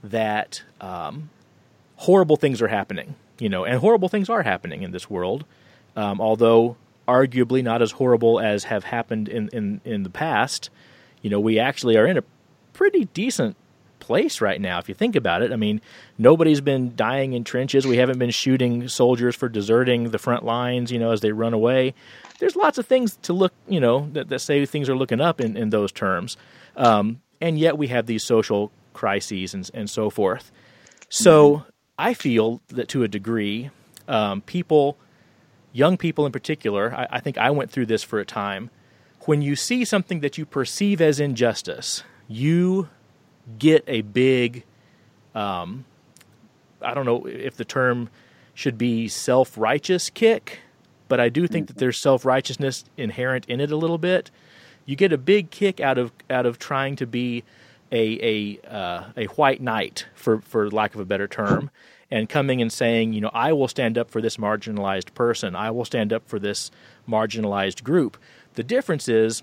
that 0.04 0.62
um, 0.80 1.30
horrible 1.96 2.36
things 2.36 2.62
are 2.62 2.68
happening, 2.68 3.16
you 3.38 3.48
know, 3.48 3.64
and 3.64 3.80
horrible 3.80 4.08
things 4.08 4.28
are 4.28 4.42
happening 4.42 4.82
in 4.82 4.92
this 4.92 5.10
world, 5.10 5.44
um, 5.96 6.20
although 6.20 6.76
arguably 7.06 7.62
not 7.62 7.82
as 7.82 7.92
horrible 7.92 8.40
as 8.40 8.64
have 8.64 8.84
happened 8.84 9.28
in, 9.28 9.48
in, 9.48 9.80
in 9.84 10.02
the 10.02 10.10
past. 10.10 10.70
You 11.22 11.30
know, 11.30 11.40
we 11.40 11.58
actually 11.58 11.96
are 11.96 12.06
in 12.06 12.18
a 12.18 12.24
pretty 12.72 13.06
decent 13.06 13.56
place 14.04 14.40
right 14.40 14.60
now. 14.60 14.78
If 14.78 14.88
you 14.88 14.94
think 14.94 15.16
about 15.16 15.42
it, 15.42 15.52
I 15.52 15.56
mean, 15.56 15.80
nobody's 16.18 16.60
been 16.60 16.94
dying 16.94 17.32
in 17.32 17.42
trenches. 17.44 17.86
We 17.86 17.96
haven't 17.96 18.18
been 18.18 18.30
shooting 18.30 18.88
soldiers 18.88 19.34
for 19.34 19.48
deserting 19.48 20.10
the 20.10 20.18
front 20.18 20.44
lines, 20.44 20.92
you 20.92 20.98
know, 20.98 21.10
as 21.10 21.20
they 21.20 21.32
run 21.32 21.54
away. 21.54 21.94
There's 22.38 22.56
lots 22.56 22.78
of 22.78 22.86
things 22.86 23.18
to 23.22 23.32
look, 23.32 23.52
you 23.68 23.80
know, 23.80 24.08
that, 24.12 24.28
that 24.28 24.40
say 24.40 24.66
things 24.66 24.88
are 24.88 24.96
looking 24.96 25.20
up 25.20 25.40
in, 25.40 25.56
in 25.56 25.70
those 25.70 25.92
terms. 25.92 26.36
Um, 26.76 27.20
and 27.40 27.58
yet 27.58 27.78
we 27.78 27.88
have 27.88 28.06
these 28.06 28.24
social 28.24 28.70
crises 28.92 29.54
and, 29.54 29.70
and 29.74 29.88
so 29.90 30.10
forth. 30.10 30.52
So. 31.08 31.64
I 31.96 32.14
feel 32.14 32.60
that 32.68 32.88
to 32.88 33.04
a 33.04 33.08
degree, 33.08 33.70
um, 34.08 34.40
people, 34.40 34.96
young 35.72 35.96
people 35.96 36.26
in 36.26 36.32
particular, 36.32 36.92
I, 36.92 37.06
I 37.18 37.20
think 37.20 37.38
I 37.38 37.50
went 37.50 37.70
through 37.70 37.86
this 37.86 38.02
for 38.02 38.18
a 38.18 38.24
time. 38.24 38.70
When 39.26 39.42
you 39.42 39.54
see 39.54 39.84
something 39.84 40.18
that 40.18 40.36
you 40.36 40.44
perceive 40.44 41.00
as 41.00 41.20
injustice, 41.20 42.02
you 42.26 42.88
get 43.58 43.84
a 43.86 44.02
big, 44.02 44.64
um, 45.34 45.84
I 46.80 46.94
don't 46.94 47.06
know 47.06 47.26
if 47.26 47.56
the 47.56 47.64
term 47.64 48.10
should 48.54 48.78
be 48.78 49.08
self 49.08 49.58
righteous 49.58 50.10
kick, 50.10 50.60
but 51.08 51.20
I 51.20 51.28
do 51.28 51.46
think 51.46 51.66
that 51.68 51.76
there's 51.76 51.98
self 51.98 52.24
righteousness 52.24 52.84
inherent 52.96 53.46
in 53.46 53.60
it 53.60 53.70
a 53.70 53.76
little 53.76 53.98
bit. 53.98 54.30
You 54.86 54.96
get 54.96 55.12
a 55.12 55.18
big 55.18 55.50
kick 55.50 55.80
out 55.80 55.98
of 55.98 56.12
out 56.30 56.46
of 56.46 56.58
trying 56.58 56.96
to 56.96 57.06
be 57.06 57.42
a 57.92 58.58
a 58.62 58.68
uh, 58.70 59.04
a 59.16 59.24
white 59.26 59.60
knight, 59.60 60.06
for 60.14 60.40
for 60.40 60.70
lack 60.70 60.94
of 60.94 61.00
a 61.00 61.04
better 61.04 61.28
term, 61.28 61.70
and 62.10 62.28
coming 62.28 62.60
and 62.60 62.72
saying, 62.72 63.12
you 63.12 63.20
know, 63.20 63.30
I 63.32 63.52
will 63.52 63.68
stand 63.68 63.98
up 63.98 64.10
for 64.10 64.20
this 64.20 64.36
marginalized 64.36 65.14
person. 65.14 65.56
I 65.56 65.70
will 65.70 65.84
stand 65.84 66.12
up 66.12 66.28
for 66.28 66.38
this 66.38 66.70
marginalized 67.08 67.82
group. 67.82 68.16
The 68.54 68.62
difference 68.62 69.08
is 69.08 69.42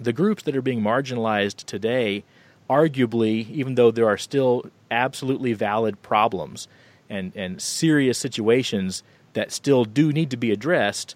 the 0.00 0.12
groups 0.12 0.42
that 0.44 0.56
are 0.56 0.62
being 0.62 0.80
marginalized 0.80 1.64
today 1.64 2.24
arguably, 2.68 3.50
even 3.50 3.74
though 3.74 3.90
there 3.90 4.06
are 4.06 4.18
still 4.18 4.66
absolutely 4.90 5.52
valid 5.52 6.00
problems 6.02 6.68
and, 7.08 7.32
and 7.34 7.60
serious 7.60 8.18
situations 8.18 9.02
that 9.32 9.52
still 9.52 9.84
do 9.84 10.12
need 10.12 10.30
to 10.30 10.36
be 10.36 10.50
addressed, 10.50 11.14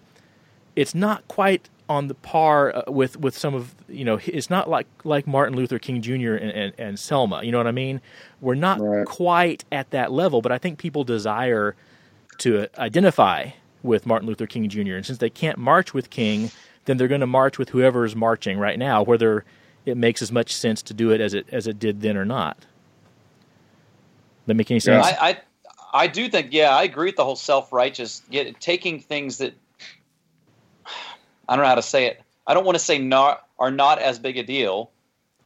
it's 0.75 0.95
not 0.95 1.27
quite 1.27 1.69
on 1.89 2.07
the 2.07 2.15
par 2.15 2.75
uh, 2.75 2.91
with 2.91 3.17
with 3.17 3.37
some 3.37 3.53
of 3.53 3.75
you 3.89 4.05
know 4.05 4.19
it's 4.25 4.49
not 4.49 4.69
like 4.69 4.87
like 5.03 5.27
Martin 5.27 5.55
Luther 5.55 5.77
King 5.79 6.01
Jr. 6.01 6.33
and, 6.35 6.51
and, 6.51 6.73
and 6.77 6.99
Selma. 6.99 7.43
You 7.43 7.51
know 7.51 7.57
what 7.57 7.67
I 7.67 7.71
mean? 7.71 8.01
We're 8.41 8.55
not 8.55 8.79
right. 8.79 9.05
quite 9.05 9.65
at 9.71 9.89
that 9.91 10.11
level, 10.11 10.41
but 10.41 10.51
I 10.51 10.57
think 10.57 10.79
people 10.79 11.03
desire 11.03 11.75
to 12.39 12.67
identify 12.77 13.49
with 13.83 14.05
Martin 14.05 14.27
Luther 14.27 14.47
King 14.47 14.69
Jr. 14.69 14.95
And 14.95 15.05
since 15.05 15.19
they 15.19 15.29
can't 15.29 15.57
march 15.57 15.93
with 15.93 16.09
King, 16.09 16.51
then 16.85 16.97
they're 16.97 17.07
going 17.07 17.21
to 17.21 17.27
march 17.27 17.57
with 17.57 17.69
whoever 17.69 18.05
is 18.05 18.15
marching 18.15 18.57
right 18.57 18.79
now, 18.79 19.03
whether 19.03 19.43
it 19.85 19.97
makes 19.97 20.21
as 20.21 20.31
much 20.31 20.53
sense 20.53 20.81
to 20.83 20.93
do 20.93 21.11
it 21.11 21.21
as 21.21 21.33
it 21.33 21.47
as 21.51 21.67
it 21.67 21.79
did 21.79 22.01
then 22.01 22.17
or 22.17 22.25
not. 22.25 22.57
That 24.45 24.55
make 24.55 24.69
any 24.71 24.79
sense? 24.79 25.05
I, 25.05 25.29
I, 25.29 25.37
I 25.93 26.07
do 26.07 26.27
think 26.27 26.47
yeah, 26.51 26.75
I 26.75 26.83
agree 26.83 27.07
with 27.07 27.15
the 27.15 27.25
whole 27.25 27.35
self 27.35 27.71
righteous 27.71 28.21
taking 28.59 28.99
things 28.99 29.37
that 29.37 29.53
I 31.49 31.55
don't 31.55 31.63
know 31.63 31.69
how 31.69 31.75
to 31.75 31.81
say 31.81 32.05
it. 32.05 32.21
I 32.47 32.53
don't 32.53 32.65
want 32.65 32.75
to 32.75 32.83
say 32.83 32.97
not 32.97 33.47
are 33.59 33.71
not 33.71 33.99
as 33.99 34.19
big 34.19 34.37
a 34.37 34.43
deal, 34.43 34.91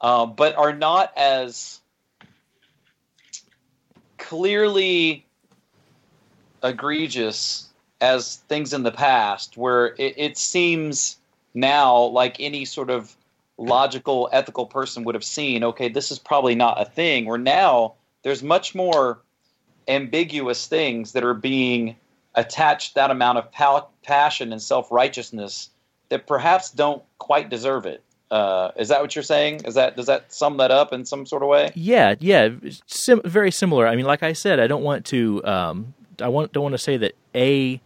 uh, 0.02 0.26
but 0.26 0.56
are 0.56 0.74
not 0.74 1.12
as 1.16 1.80
clearly 4.18 5.26
egregious 6.64 7.70
as 8.02 8.38
things 8.48 8.74
in 8.74 8.84
the 8.84 8.92
past, 8.92 9.58
where 9.58 9.96
it, 9.98 10.14
it 10.18 10.38
seems 10.38 11.18
now 11.54 12.04
like 12.04 12.38
any 12.40 12.66
sort 12.66 12.90
of 12.90 13.17
logical, 13.58 14.30
ethical 14.32 14.66
person 14.66 15.04
would 15.04 15.16
have 15.16 15.24
seen, 15.24 15.64
okay, 15.64 15.90
this 15.90 16.12
is 16.12 16.20
probably 16.20 16.56
not 16.56 16.82
a 16.82 16.86
thing. 16.86 17.26
Where 17.26 17.38
now 17.38 17.96
there's 18.24 18.44
much 18.44 18.76
more 18.76 19.20
ambiguous 19.88 20.68
things 20.68 21.14
that 21.14 21.24
are 21.24 21.34
being 21.34 21.96
attached 22.36 22.96
that 22.96 23.10
amount 23.10 23.38
of 23.38 23.52
pa- 23.52 23.88
passion 24.04 24.52
and 24.52 24.62
self 24.62 24.92
righteousness 24.92 25.70
that 26.10 26.28
perhaps 26.28 26.72
don't 26.72 27.04
quite 27.18 27.50
deserve 27.50 27.86
it. 27.86 28.04
Uh, 28.30 28.72
is 28.76 28.90
that 28.90 29.02
what 29.02 29.16
you're 29.16 29.24
saying? 29.24 29.62
Is 29.66 29.76
that 29.76 29.96
does 29.96 30.06
that 30.08 30.32
sum 30.34 30.58
that 30.58 30.70
up 30.70 30.92
in 30.92 31.06
some 31.06 31.26
sort 31.26 31.44
of 31.44 31.50
way? 31.50 31.72
Yeah, 31.76 32.16
yeah, 32.20 32.50
sim- 32.86 33.22
very 33.24 33.52
similar. 33.52 33.88
I 33.88 33.96
mean, 33.96 34.06
like 34.06 34.22
I 34.22 34.34
said, 34.34 34.60
I 34.60 34.68
don't 34.68 34.84
want 34.84 35.06
to. 35.08 35.44
Um, 35.46 35.94
I 36.22 36.28
want 36.28 36.52
don't 36.52 36.64
want 36.64 36.74
to 36.74 36.80
say 36.80 36.98
that 36.98 37.14
A 37.36 37.80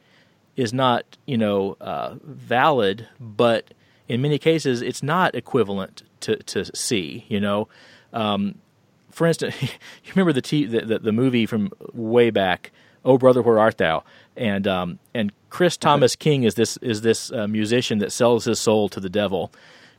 is 0.56 0.74
not 0.74 1.06
you 1.26 1.38
know 1.38 1.78
uh, 1.80 2.16
valid, 2.24 3.08
but 3.20 3.66
in 4.08 4.22
many 4.22 4.38
cases 4.38 4.82
it's 4.82 5.04
not 5.04 5.36
equivalent 5.36 6.04
to 6.22 6.38
to 6.38 6.76
C. 6.76 7.26
You 7.28 7.40
know, 7.40 7.68
um, 8.14 8.56
for 9.12 9.28
instance, 9.28 9.62
you 9.62 9.70
remember 10.16 10.34
the, 10.34 10.42
t- 10.42 10.66
the, 10.66 10.82
the 10.82 11.00
the 11.00 11.12
movie 11.12 11.46
from 11.46 11.72
way 11.94 12.30
back, 12.30 12.72
"Oh 13.04 13.18
Brother, 13.18 13.42
Where 13.42 13.60
Art 13.60 13.78
Thou?" 13.78 14.04
and 14.36 14.68
um, 14.68 15.00
and 15.14 15.32
Chris 15.50 15.78
Thomas 15.78 16.16
King 16.16 16.44
is 16.44 16.56
this 16.56 16.78
is 16.78 17.02
this 17.02 17.32
uh, 17.32 17.48
musician 17.48 18.00
that 18.00 18.12
sells 18.12 18.46
his 18.46 18.60
soul 18.60 18.90
to 18.90 19.00
the 19.00 19.10
devil. 19.10 19.52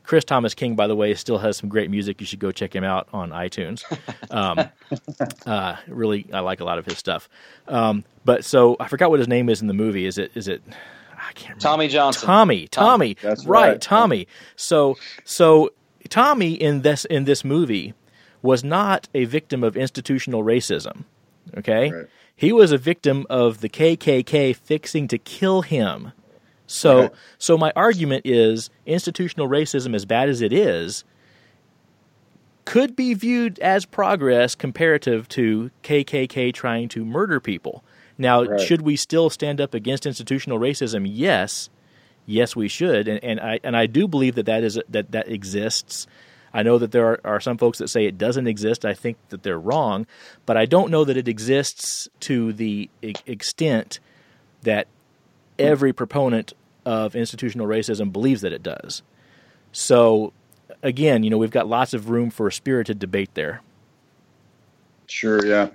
Chris 0.03 0.25
Thomas 0.25 0.53
King, 0.53 0.75
by 0.75 0.87
the 0.87 0.97
way, 0.97 1.13
still 1.13 1.37
has 1.37 1.55
some 1.55 1.69
great 1.69 1.89
music. 1.89 2.19
You 2.19 2.27
should 2.27 2.39
go 2.39 2.51
check 2.51 2.75
him 2.75 2.83
out 2.83 3.07
on 3.13 3.29
iTunes. 3.31 3.83
Um, 4.29 4.67
uh, 5.45 5.75
really, 5.87 6.25
I 6.33 6.39
like 6.39 6.59
a 6.59 6.63
lot 6.63 6.79
of 6.79 6.85
his 6.85 6.97
stuff. 6.97 7.29
Um, 7.67 8.03
but 8.25 8.43
so 8.43 8.75
I 8.79 8.87
forgot 8.87 9.11
what 9.11 9.19
his 9.19 9.27
name 9.27 9.47
is 9.47 9.61
in 9.61 9.67
the 9.67 9.75
movie. 9.75 10.07
Is 10.07 10.17
it 10.17 10.31
is 10.33 10.47
it? 10.47 10.63
I 11.27 11.31
can't 11.33 11.49
remember. 11.49 11.61
Tommy 11.61 11.87
Johnson. 11.87 12.25
Tommy, 12.27 12.67
Tommy, 12.67 13.17
That's 13.21 13.45
right, 13.45 13.69
right. 13.71 13.81
Tommy. 13.81 14.27
So 14.55 14.97
so 15.23 15.71
Tommy 16.09 16.53
in 16.53 16.81
this 16.81 17.05
in 17.05 17.23
this 17.25 17.43
movie 17.43 17.93
was 18.41 18.63
not 18.63 19.07
a 19.13 19.25
victim 19.25 19.63
of 19.63 19.77
institutional 19.77 20.43
racism. 20.43 21.05
Okay, 21.57 21.91
Right. 21.91 22.05
he 22.35 22.51
was 22.51 22.71
a 22.71 22.77
victim 22.77 23.25
of 23.29 23.61
the 23.61 23.69
KKK 23.69 24.53
fixing 24.55 25.07
to 25.09 25.17
kill 25.17 25.61
him. 25.61 26.11
So 26.67 27.03
Okay. 27.03 27.13
so 27.37 27.57
my 27.57 27.71
argument 27.75 28.25
is 28.25 28.69
institutional 28.85 29.47
racism, 29.47 29.95
as 29.95 30.05
bad 30.05 30.29
as 30.29 30.41
it 30.41 30.51
is, 30.53 31.03
could 32.65 32.95
be 32.95 33.13
viewed 33.13 33.59
as 33.59 33.85
progress 33.85 34.55
comparative 34.55 35.27
to 35.29 35.69
KKK 35.83 36.53
trying 36.53 36.87
to 36.89 37.03
murder 37.05 37.39
people. 37.39 37.83
Now, 38.17 38.43
Right. 38.43 38.59
should 38.61 38.81
we 38.81 38.95
still 38.95 39.29
stand 39.29 39.59
up 39.59 39.73
against 39.73 40.05
institutional 40.05 40.59
racism? 40.59 41.05
Yes, 41.09 41.69
yes, 42.25 42.55
we 42.55 42.67
should, 42.67 43.07
and, 43.07 43.23
and 43.23 43.39
I 43.39 43.59
and 43.63 43.75
I 43.75 43.85
do 43.87 44.07
believe 44.07 44.35
that 44.35 44.45
that 44.45 44.63
is 44.63 44.79
that 44.89 45.11
that 45.11 45.27
exists. 45.29 46.07
I 46.55 46.61
know 46.61 46.77
that 46.77 46.91
there 46.91 47.07
are, 47.07 47.19
are 47.23 47.39
some 47.39 47.57
folks 47.57 47.79
that 47.79 47.87
say 47.87 48.05
it 48.05 48.19
doesn't 48.19 48.45
exist. 48.45 48.85
I 48.85 48.93
think 48.93 49.17
that 49.29 49.41
they're 49.41 49.59
wrong, 49.59 50.05
but 50.45 50.55
I 50.55 50.65
don't 50.65 50.91
know 50.91 51.03
that 51.03 51.17
it 51.17 51.27
exists 51.27 52.07
to 52.21 52.53
the 52.53 52.91
e- 53.01 53.13
extent 53.25 53.99
that 54.61 54.87
every 55.57 55.91
proponent 55.93 56.53
of 56.85 57.15
institutional 57.15 57.65
racism 57.65 58.11
believes 58.13 58.41
that 58.41 58.53
it 58.53 58.61
does. 58.61 59.01
So, 59.71 60.31
again, 60.83 61.23
you 61.23 61.31
know, 61.31 61.39
we've 61.39 61.49
got 61.49 61.67
lots 61.67 61.95
of 61.95 62.09
room 62.11 62.29
for 62.29 62.47
a 62.47 62.51
spirited 62.51 62.99
debate 62.99 63.31
there. 63.33 63.61
Sure, 65.07 65.43
yeah. 65.45 65.69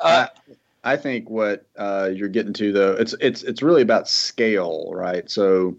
Uh, 0.00 0.26
I 0.84 0.96
think 0.96 1.28
what 1.28 1.66
uh, 1.76 2.10
you're 2.14 2.28
getting 2.28 2.52
to 2.54 2.72
though, 2.72 2.92
it's 2.92 3.14
it's 3.20 3.42
it's 3.42 3.62
really 3.62 3.82
about 3.82 4.08
scale, 4.08 4.90
right? 4.94 5.28
So, 5.30 5.76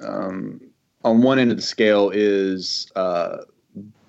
um, 0.00 0.60
on 1.04 1.22
one 1.22 1.38
end 1.38 1.50
of 1.50 1.56
the 1.56 1.62
scale 1.62 2.10
is 2.10 2.90
uh, 2.96 3.38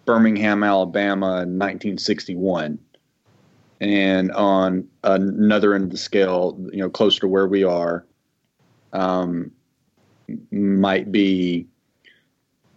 Birmingham, 0.05 0.63
Alabama, 0.63 1.43
in 1.43 1.57
1961, 1.57 2.77
and 3.79 4.31
on 4.33 4.87
another 5.03 5.73
end 5.73 5.85
of 5.85 5.91
the 5.91 5.97
scale, 5.97 6.57
you 6.71 6.79
know, 6.79 6.89
closer 6.89 7.21
to 7.21 7.27
where 7.27 7.47
we 7.47 7.63
are, 7.63 8.05
um, 8.91 9.49
might 10.51 11.11
be 11.11 11.67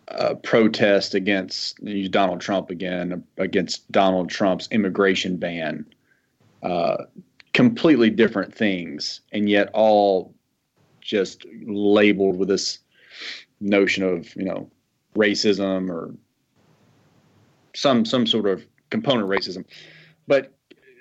a 0.08 0.36
protest 0.36 1.14
against 1.14 1.80
Donald 2.12 2.40
Trump 2.40 2.70
again 2.70 3.24
against 3.38 3.90
Donald 3.90 4.30
Trump's 4.30 4.68
immigration 4.70 5.36
ban 5.36 5.84
uh, 6.62 7.04
completely 7.52 8.10
different 8.10 8.54
things, 8.54 9.20
and 9.32 9.48
yet 9.48 9.70
all 9.72 10.34
just 11.00 11.46
labeled 11.64 12.36
with 12.36 12.48
this 12.48 12.78
notion 13.60 14.04
of 14.04 14.34
you 14.36 14.44
know 14.44 14.70
racism 15.14 15.88
or 15.90 16.14
some 17.74 18.04
some 18.04 18.26
sort 18.26 18.46
of 18.46 18.66
component 18.90 19.24
of 19.24 19.30
racism. 19.30 19.64
But 20.26 20.52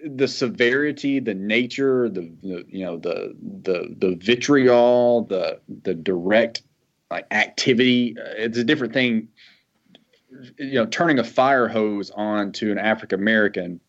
the 0.06 0.28
severity, 0.28 1.20
the 1.20 1.34
nature, 1.34 2.10
the, 2.10 2.32
the 2.44 2.65
you 2.70 2.86
know 2.86 2.98
the 2.98 3.36
the 3.63 3.96
the 3.98 4.15
vitriol, 4.15 5.24
the 5.24 5.60
the 5.84 5.94
direct 5.94 6.62
like 7.10 7.28
activity, 7.32 8.15
uh, 8.20 8.34
it's 8.38 8.58
a 8.58 8.63
different 8.63 8.94
thing. 8.94 9.30
You 10.58 10.74
know, 10.74 10.86
turning 10.86 11.18
a 11.20 11.24
fire 11.24 11.68
hose 11.68 12.12
on 12.12 12.52
to 12.54 12.72
an 12.72 12.78
African 12.78 13.20
American 13.20 13.80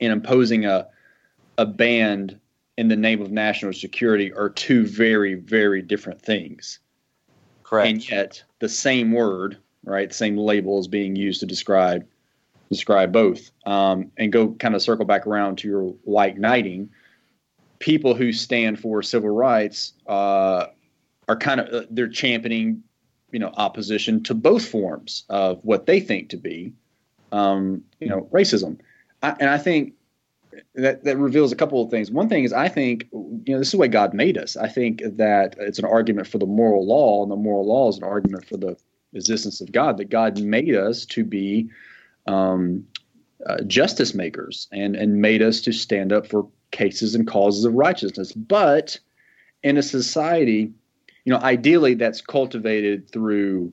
and 0.00 0.12
imposing 0.12 0.64
a 0.64 0.86
a 1.58 1.66
ban 1.66 2.40
in 2.78 2.88
the 2.88 2.96
name 2.96 3.20
of 3.20 3.32
national 3.32 3.72
security 3.72 4.32
are 4.32 4.48
two 4.48 4.86
very, 4.86 5.34
very 5.34 5.82
different 5.82 6.22
things. 6.22 6.78
correct. 7.64 7.88
And 7.88 8.08
yet 8.08 8.42
the 8.60 8.68
same 8.68 9.12
word, 9.12 9.58
right, 9.84 10.14
same 10.14 10.36
label 10.36 10.78
is 10.78 10.88
being 10.88 11.16
used 11.16 11.40
to 11.40 11.46
describe 11.46 12.06
describe 12.70 13.12
both. 13.12 13.50
Um, 13.66 14.12
and 14.18 14.30
go 14.30 14.52
kind 14.52 14.74
of 14.74 14.82
circle 14.82 15.04
back 15.04 15.26
around 15.26 15.56
to 15.58 15.68
your 15.68 15.84
white 16.04 16.38
knighting. 16.38 16.90
People 17.78 18.14
who 18.14 18.32
stand 18.32 18.78
for 18.78 19.02
civil 19.02 19.30
rights 19.30 19.94
uh, 20.06 20.66
are 21.28 21.36
kind 21.36 21.60
of 21.60 21.68
uh, 21.72 21.86
they're 21.90 22.08
championing, 22.08 22.82
you 23.32 23.38
know, 23.38 23.52
opposition 23.56 24.22
to 24.24 24.34
both 24.34 24.68
forms 24.68 25.24
of 25.28 25.64
what 25.64 25.86
they 25.86 25.98
think 25.98 26.28
to 26.28 26.36
be, 26.36 26.72
um, 27.32 27.82
you 28.00 28.08
know, 28.08 28.28
racism. 28.32 28.78
I, 29.22 29.34
and 29.40 29.50
I 29.50 29.58
think 29.58 29.94
that 30.74 31.04
that 31.04 31.16
reveals 31.16 31.52
a 31.52 31.56
couple 31.56 31.82
of 31.82 31.90
things. 31.90 32.10
One 32.10 32.28
thing 32.28 32.44
is 32.44 32.52
I 32.52 32.68
think 32.68 33.08
you 33.12 33.44
know 33.48 33.58
this 33.58 33.68
is 33.68 33.72
the 33.72 33.78
way 33.78 33.88
God 33.88 34.14
made 34.14 34.38
us. 34.38 34.56
I 34.56 34.68
think 34.68 35.02
that 35.04 35.56
it's 35.58 35.78
an 35.78 35.84
argument 35.84 36.26
for 36.26 36.38
the 36.38 36.46
moral 36.46 36.86
law, 36.86 37.22
and 37.22 37.30
the 37.30 37.36
moral 37.36 37.66
law 37.66 37.88
is 37.88 37.98
an 37.98 38.04
argument 38.04 38.46
for 38.46 38.56
the 38.56 38.76
existence 39.12 39.60
of 39.60 39.72
God. 39.72 39.96
That 39.98 40.10
God 40.10 40.40
made 40.40 40.74
us 40.74 41.04
to 41.06 41.24
be 41.24 41.68
um, 42.26 42.86
uh, 43.46 43.62
justice 43.62 44.14
makers, 44.14 44.68
and 44.72 44.96
and 44.96 45.20
made 45.20 45.42
us 45.42 45.60
to 45.62 45.72
stand 45.72 46.12
up 46.12 46.26
for 46.26 46.48
cases 46.70 47.14
and 47.14 47.26
causes 47.26 47.64
of 47.64 47.74
righteousness. 47.74 48.32
But 48.32 48.98
in 49.62 49.76
a 49.76 49.82
society, 49.82 50.72
you 51.24 51.32
know, 51.32 51.38
ideally 51.38 51.94
that's 51.94 52.20
cultivated 52.20 53.10
through 53.10 53.72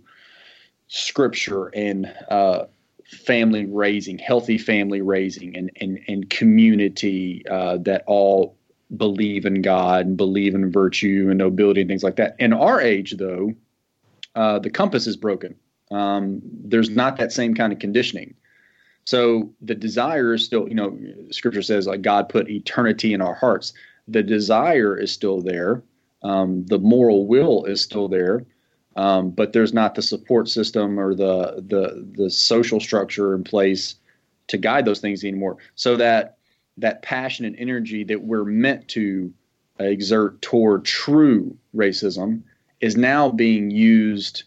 scripture 0.87 1.67
and 1.67 2.13
uh, 2.29 2.65
family 3.05 3.65
raising, 3.65 4.17
healthy 4.17 4.57
family 4.57 5.01
raising, 5.01 5.55
and 5.55 5.71
and 5.79 5.99
and 6.07 6.29
community 6.29 7.43
uh, 7.49 7.77
that 7.77 8.03
all 8.07 8.57
believe 8.97 9.45
in 9.45 9.61
God 9.61 10.05
and 10.05 10.17
believe 10.17 10.53
in 10.55 10.71
virtue 10.71 11.27
and 11.29 11.37
nobility 11.37 11.81
and 11.81 11.89
things 11.89 12.03
like 12.03 12.17
that. 12.17 12.35
In 12.39 12.53
our 12.53 12.79
age, 12.79 13.15
though, 13.17 13.53
uh, 14.35 14.59
the 14.59 14.69
compass 14.69 15.07
is 15.07 15.17
broken. 15.17 15.55
Um, 15.91 16.41
there's 16.43 16.89
not 16.89 17.17
that 17.17 17.31
same 17.31 17.55
kind 17.55 17.73
of 17.73 17.79
conditioning. 17.79 18.35
So 19.05 19.53
the 19.61 19.75
desire 19.75 20.33
is 20.33 20.43
still, 20.43 20.67
you 20.67 20.75
know, 20.75 20.97
Scripture 21.31 21.61
says 21.61 21.85
like 21.85 22.01
God 22.01 22.27
put 22.29 22.49
eternity 22.49 23.13
in 23.13 23.21
our 23.21 23.35
hearts. 23.35 23.73
The 24.07 24.23
desire 24.23 24.97
is 24.97 25.11
still 25.11 25.41
there. 25.41 25.83
Um, 26.23 26.65
the 26.65 26.79
moral 26.79 27.27
will 27.27 27.65
is 27.65 27.83
still 27.83 28.07
there 28.07 28.45
um, 28.95 29.29
but 29.29 29.53
there's 29.53 29.73
not 29.73 29.95
the 29.95 30.01
support 30.01 30.47
system 30.49 30.99
or 30.99 31.13
the 31.13 31.63
the 31.67 32.07
the 32.15 32.29
social 32.29 32.79
structure 32.79 33.35
in 33.35 33.43
place 33.43 33.95
to 34.47 34.57
guide 34.57 34.85
those 34.85 34.99
things 34.99 35.23
anymore. 35.23 35.57
So 35.75 35.95
that 35.97 36.37
that 36.77 37.01
passion 37.01 37.45
and 37.45 37.55
energy 37.57 38.03
that 38.05 38.23
we're 38.23 38.45
meant 38.45 38.87
to 38.89 39.33
exert 39.79 40.41
toward 40.41 40.85
true 40.85 41.57
racism 41.75 42.41
is 42.81 42.95
now 42.95 43.29
being 43.29 43.71
used 43.71 44.43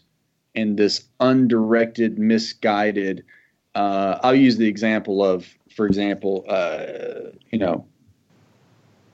in 0.55 0.75
this 0.75 1.03
undirected, 1.19 2.17
misguided. 2.17 3.23
Uh, 3.75 4.19
I'll 4.23 4.35
use 4.35 4.57
the 4.57 4.67
example 4.67 5.23
of, 5.23 5.47
for 5.75 5.85
example, 5.85 6.45
uh, 6.47 7.31
you 7.51 7.59
know, 7.59 7.85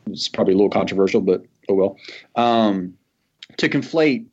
it's 0.07 0.27
probably 0.27 0.53
a 0.53 0.57
little 0.57 0.69
controversial, 0.69 1.21
but 1.21 1.45
oh 1.69 1.73
well. 1.73 1.97
Um, 2.35 2.97
to 3.57 3.69
conflate 3.69 4.25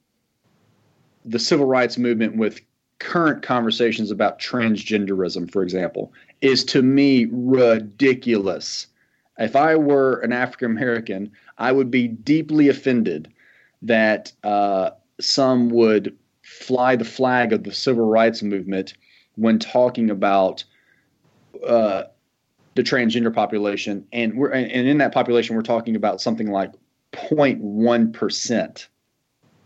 the 1.24 1.38
civil 1.38 1.66
rights 1.66 1.98
movement 1.98 2.36
with 2.36 2.60
current 2.98 3.42
conversations 3.42 4.10
about 4.10 4.38
transgenderism, 4.38 5.50
for 5.50 5.62
example, 5.62 6.12
is 6.40 6.64
to 6.64 6.82
me 6.82 7.26
ridiculous. 7.30 8.86
If 9.38 9.56
I 9.56 9.76
were 9.76 10.20
an 10.20 10.32
African 10.32 10.70
American, 10.70 11.32
I 11.58 11.72
would 11.72 11.90
be 11.90 12.08
deeply 12.08 12.68
offended 12.68 13.32
that 13.82 14.32
uh, 14.44 14.90
some 15.20 15.68
would 15.70 16.16
fly 16.42 16.96
the 16.96 17.04
flag 17.04 17.52
of 17.52 17.64
the 17.64 17.72
civil 17.72 18.06
rights 18.06 18.42
movement 18.42 18.94
when 19.36 19.58
talking 19.58 20.10
about 20.10 20.64
uh, 21.66 22.04
the 22.74 22.82
transgender 22.82 23.34
population, 23.34 24.06
and 24.12 24.34
we're 24.36 24.50
and 24.50 24.88
in 24.88 24.98
that 24.98 25.12
population 25.12 25.56
we're 25.56 25.62
talking 25.62 25.96
about 25.96 26.20
something 26.20 26.50
like 26.50 26.72
0.1 27.12 28.12
percent 28.12 28.88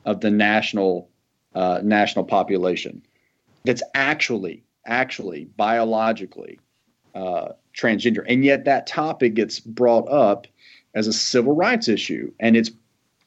of 0.04 0.20
the 0.20 0.30
national 0.30 1.08
uh, 1.56 1.80
national 1.82 2.24
population 2.24 3.02
that's 3.64 3.82
actually 3.94 4.62
actually 4.86 5.46
biologically 5.56 6.60
uh, 7.14 7.48
transgender, 7.76 8.24
and 8.28 8.44
yet 8.44 8.66
that 8.66 8.86
topic 8.86 9.34
gets 9.34 9.58
brought 9.58 10.08
up 10.08 10.46
as 10.94 11.06
a 11.06 11.12
civil 11.12 11.56
rights 11.56 11.88
issue, 11.88 12.30
and 12.38 12.56
it's 12.56 12.70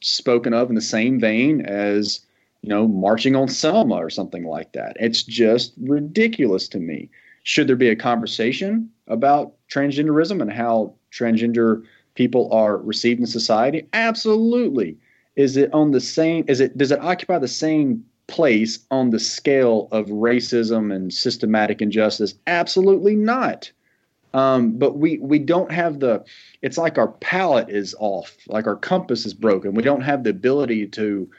spoken 0.01 0.53
of 0.53 0.69
in 0.69 0.75
the 0.75 0.81
same 0.81 1.19
vein 1.19 1.61
as 1.65 2.21
you 2.61 2.69
know 2.69 2.87
marching 2.87 3.35
on 3.35 3.47
Selma 3.47 3.95
or 3.95 4.11
something 4.11 4.45
like 4.45 4.73
that. 4.73 4.95
It's 4.99 5.23
just 5.23 5.73
ridiculous 5.81 6.67
to 6.69 6.79
me. 6.79 7.09
Should 7.43 7.67
there 7.67 7.75
be 7.75 7.89
a 7.89 7.95
conversation 7.95 8.91
about 9.07 9.55
transgenderism 9.73 10.39
and 10.39 10.51
how 10.51 10.93
transgender 11.11 11.83
people 12.13 12.53
are 12.53 12.77
received 12.77 13.19
in 13.19 13.25
society? 13.25 13.87
Absolutely. 13.93 14.97
Is 15.35 15.57
it 15.57 15.73
on 15.73 15.91
the 15.91 16.01
same? 16.01 16.45
Is 16.47 16.59
it 16.59 16.77
does 16.77 16.91
it 16.91 16.99
occupy 16.99 17.39
the 17.39 17.47
same 17.47 18.05
place 18.29 18.79
on 18.91 19.09
the 19.09 19.19
scale 19.19 19.89
of 19.91 20.07
racism 20.07 20.95
and 20.95 21.11
systematic 21.13 21.81
injustice? 21.81 22.35
Absolutely 22.47 23.15
not. 23.15 23.71
Um, 24.33 24.77
but 24.77 24.97
we 24.97 25.17
we 25.17 25.39
don't 25.39 25.71
have 25.71 25.99
the. 25.99 26.23
It's 26.61 26.77
like 26.77 26.97
our 26.97 27.07
palette 27.07 27.69
is 27.69 27.95
off, 27.99 28.37
like 28.47 28.67
our 28.67 28.75
compass 28.75 29.25
is 29.25 29.33
broken. 29.33 29.73
We 29.73 29.83
don't 29.83 30.01
have 30.01 30.23
the 30.23 30.29
ability 30.29 30.87
to 30.87 31.29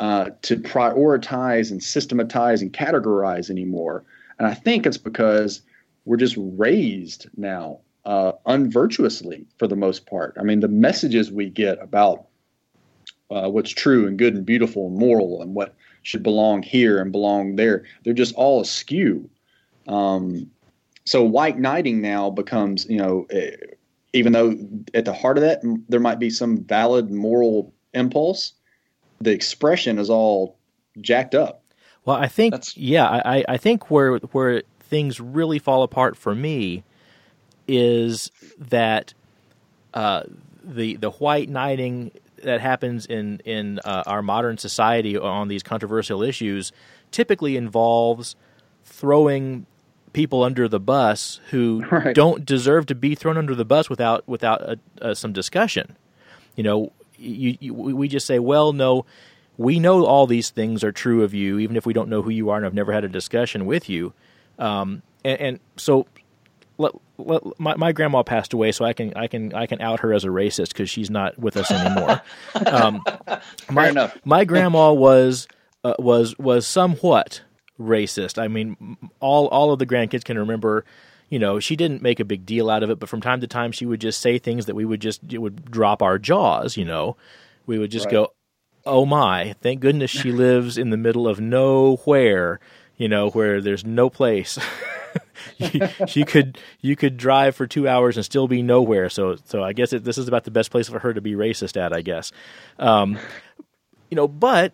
uh, 0.00 0.30
to 0.42 0.56
prioritize 0.56 1.70
and 1.70 1.80
systematize 1.80 2.60
and 2.60 2.72
categorize 2.72 3.48
anymore. 3.48 4.04
And 4.38 4.48
I 4.48 4.54
think 4.54 4.86
it's 4.86 4.98
because 4.98 5.62
we're 6.04 6.16
just 6.16 6.36
raised 6.36 7.28
now 7.36 7.78
uh, 8.04 8.32
unvirtuously 8.46 9.46
for 9.58 9.68
the 9.68 9.76
most 9.76 10.06
part. 10.06 10.36
I 10.38 10.42
mean, 10.42 10.58
the 10.58 10.66
messages 10.66 11.30
we 11.30 11.48
get 11.48 11.80
about 11.80 12.26
uh, 13.30 13.48
what's 13.48 13.70
true 13.70 14.06
and 14.06 14.18
good 14.18 14.34
and 14.34 14.44
beautiful 14.44 14.88
and 14.88 14.98
moral 14.98 15.40
and 15.42 15.54
what 15.54 15.76
should 16.02 16.22
belong 16.22 16.62
here 16.62 17.00
and 17.00 17.12
belong 17.12 17.56
there, 17.56 17.84
they're 18.04 18.12
just 18.12 18.34
all 18.34 18.60
askew. 18.60 19.28
Um, 19.88 20.50
so 21.04 21.22
white 21.22 21.58
knighting 21.58 22.00
now 22.00 22.30
becomes, 22.30 22.86
you 22.88 22.98
know, 22.98 23.26
uh, 23.34 23.56
even 24.12 24.32
though 24.32 24.56
at 24.94 25.04
the 25.04 25.12
heart 25.12 25.38
of 25.38 25.42
that 25.42 25.62
there 25.88 26.00
might 26.00 26.18
be 26.18 26.30
some 26.30 26.58
valid 26.64 27.10
moral 27.10 27.72
impulse, 27.94 28.52
the 29.20 29.30
expression 29.30 29.98
is 29.98 30.10
all 30.10 30.58
jacked 31.00 31.34
up. 31.34 31.62
Well, 32.04 32.16
I 32.16 32.28
think, 32.28 32.52
That's... 32.52 32.76
yeah, 32.76 33.06
I, 33.06 33.44
I 33.48 33.56
think 33.56 33.90
where 33.90 34.18
where 34.18 34.62
things 34.80 35.20
really 35.20 35.58
fall 35.58 35.82
apart 35.82 36.16
for 36.16 36.34
me 36.34 36.82
is 37.68 38.30
that 38.58 39.14
uh, 39.94 40.24
the 40.64 40.96
the 40.96 41.10
white 41.10 41.48
knighting 41.48 42.10
that 42.42 42.60
happens 42.60 43.06
in 43.06 43.40
in 43.44 43.78
uh, 43.84 44.02
our 44.06 44.22
modern 44.22 44.58
society 44.58 45.16
on 45.16 45.48
these 45.48 45.62
controversial 45.62 46.22
issues 46.22 46.72
typically 47.10 47.56
involves 47.56 48.36
throwing 48.84 49.66
people 50.12 50.42
under 50.42 50.68
the 50.68 50.80
bus 50.80 51.40
who 51.50 51.84
right. 51.90 52.14
don't 52.14 52.44
deserve 52.44 52.86
to 52.86 52.94
be 52.94 53.14
thrown 53.14 53.38
under 53.38 53.54
the 53.54 53.64
bus 53.64 53.88
without 53.88 54.26
without 54.28 54.62
a, 54.62 54.78
a, 55.00 55.14
some 55.14 55.32
discussion. 55.32 55.96
You 56.56 56.64
know, 56.64 56.92
you, 57.16 57.56
you, 57.60 57.74
we 57.74 58.08
just 58.08 58.26
say, 58.26 58.38
well, 58.38 58.72
no, 58.72 59.06
we 59.56 59.78
know 59.78 60.04
all 60.04 60.26
these 60.26 60.50
things 60.50 60.84
are 60.84 60.92
true 60.92 61.22
of 61.22 61.32
you, 61.32 61.58
even 61.58 61.76
if 61.76 61.86
we 61.86 61.92
don't 61.92 62.08
know 62.08 62.22
who 62.22 62.30
you 62.30 62.50
are 62.50 62.56
and 62.56 62.64
have 62.64 62.74
never 62.74 62.92
had 62.92 63.04
a 63.04 63.08
discussion 63.08 63.64
with 63.64 63.88
you. 63.88 64.12
Um, 64.58 65.02
and, 65.24 65.40
and, 65.40 65.60
so, 65.76 66.06
let, 66.82 66.92
let, 67.18 67.42
my, 67.58 67.74
my 67.76 67.92
grandma 67.92 68.22
passed 68.22 68.52
away, 68.52 68.72
so 68.72 68.84
I 68.84 68.92
can 68.92 69.14
I 69.14 69.26
can 69.26 69.54
I 69.54 69.66
can 69.66 69.80
out 69.80 70.00
her 70.00 70.12
as 70.12 70.24
a 70.24 70.28
racist 70.28 70.68
because 70.68 70.90
she's 70.90 71.10
not 71.10 71.38
with 71.38 71.56
us 71.56 71.70
anymore. 71.70 72.20
um, 72.66 73.02
my, 73.70 74.12
my 74.24 74.44
grandma 74.44 74.92
was 74.92 75.48
uh, 75.84 75.94
was 75.98 76.36
was 76.38 76.66
somewhat 76.66 77.42
racist. 77.80 78.40
I 78.40 78.48
mean, 78.48 78.96
all 79.20 79.46
all 79.48 79.72
of 79.72 79.78
the 79.78 79.86
grandkids 79.86 80.24
can 80.24 80.38
remember. 80.38 80.84
You 81.28 81.38
know, 81.38 81.60
she 81.60 81.76
didn't 81.76 82.02
make 82.02 82.20
a 82.20 82.26
big 82.26 82.44
deal 82.44 82.68
out 82.68 82.82
of 82.82 82.90
it, 82.90 82.98
but 82.98 83.08
from 83.08 83.22
time 83.22 83.40
to 83.40 83.46
time, 83.46 83.72
she 83.72 83.86
would 83.86 84.02
just 84.02 84.20
say 84.20 84.38
things 84.38 84.66
that 84.66 84.74
we 84.74 84.84
would 84.84 85.00
just 85.00 85.20
it 85.32 85.38
would 85.38 85.70
drop 85.70 86.02
our 86.02 86.18
jaws. 86.18 86.76
You 86.76 86.84
know, 86.84 87.16
we 87.66 87.78
would 87.78 87.90
just 87.90 88.06
right. 88.06 88.12
go, 88.12 88.32
"Oh 88.84 89.06
my! 89.06 89.54
Thank 89.62 89.80
goodness 89.80 90.10
she 90.10 90.30
lives 90.30 90.76
in 90.76 90.90
the 90.90 90.96
middle 90.96 91.26
of 91.26 91.40
nowhere." 91.40 92.60
You 92.98 93.08
know, 93.08 93.30
where 93.30 93.60
there's 93.60 93.84
no 93.84 94.10
place. 94.10 94.58
she 96.06 96.24
could 96.24 96.58
you 96.80 96.96
could 96.96 97.16
drive 97.16 97.56
for 97.56 97.66
two 97.66 97.88
hours 97.88 98.16
and 98.16 98.24
still 98.24 98.48
be 98.48 98.62
nowhere. 98.62 99.08
So 99.08 99.36
so 99.44 99.62
I 99.62 99.72
guess 99.72 99.92
it, 99.92 100.04
this 100.04 100.18
is 100.18 100.28
about 100.28 100.44
the 100.44 100.50
best 100.50 100.70
place 100.70 100.88
for 100.88 100.98
her 100.98 101.12
to 101.14 101.20
be 101.20 101.32
racist 101.32 101.76
at. 101.76 101.92
I 101.92 102.02
guess, 102.02 102.32
um, 102.78 103.18
you 104.10 104.16
know. 104.16 104.28
But 104.28 104.72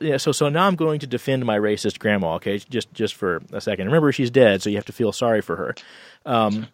yeah, 0.00 0.16
so 0.16 0.32
so 0.32 0.48
now 0.48 0.66
I'm 0.66 0.76
going 0.76 1.00
to 1.00 1.06
defend 1.06 1.44
my 1.44 1.58
racist 1.58 1.98
grandma. 1.98 2.34
Okay, 2.34 2.58
just 2.58 2.92
just 2.92 3.14
for 3.14 3.42
a 3.52 3.60
second. 3.60 3.86
Remember, 3.86 4.12
she's 4.12 4.30
dead, 4.30 4.62
so 4.62 4.70
you 4.70 4.76
have 4.76 4.86
to 4.86 4.92
feel 4.92 5.12
sorry 5.12 5.40
for 5.40 5.56
her. 5.56 5.74
Um, 6.26 6.68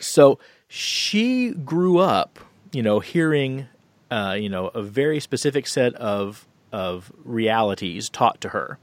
so 0.00 0.38
she 0.68 1.50
grew 1.52 1.98
up, 1.98 2.38
you 2.72 2.82
know, 2.82 3.00
hearing, 3.00 3.66
uh, 4.10 4.36
you 4.38 4.48
know, 4.48 4.68
a 4.68 4.82
very 4.82 5.20
specific 5.20 5.66
set 5.66 5.94
of 5.94 6.46
of 6.72 7.12
realities 7.24 8.08
taught 8.08 8.40
to 8.42 8.50
her. 8.50 8.78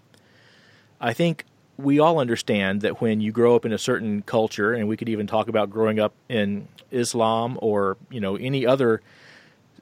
I 1.00 1.14
think 1.14 1.46
we 1.78 2.00
all 2.00 2.20
understand 2.20 2.82
that 2.82 3.02
when 3.02 3.22
you 3.22 3.32
grow 3.32 3.56
up 3.56 3.66
in 3.66 3.74
a 3.74 3.78
certain 3.78 4.22
culture, 4.22 4.74
and 4.74 4.88
we 4.88 4.98
could 4.98 5.10
even 5.10 5.28
talk 5.28 5.48
about 5.48 5.70
growing 5.70 6.00
up 6.00 6.14
in 6.30 6.68
Islam 6.92 7.58
or 7.62 7.98
you 8.10 8.20
know 8.20 8.36
any 8.36 8.66
other 8.66 9.02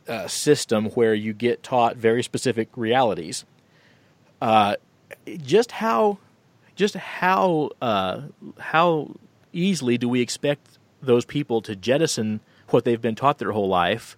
uh, 0.08 0.28
system 0.28 0.86
where 0.92 1.14
you 1.14 1.34
get 1.34 1.64
taught 1.64 1.96
very 1.96 2.24
specific 2.24 2.70
realities, 2.76 3.46
uh, 4.42 4.76
just 5.38 5.72
how 5.72 6.18
just 6.76 6.96
how 6.96 7.70
uh, 7.82 8.22
how 8.60 9.12
easily 9.52 9.98
do 9.98 10.10
we 10.10 10.22
expect 10.22 10.80
those 11.02 11.26
people 11.26 11.62
to 11.62 11.76
jettison 11.76 12.40
what 12.70 12.86
they've 12.86 13.02
been 13.02 13.16
taught 13.16 13.38
their 13.38 13.52
whole 13.52 13.68
life 13.68 14.18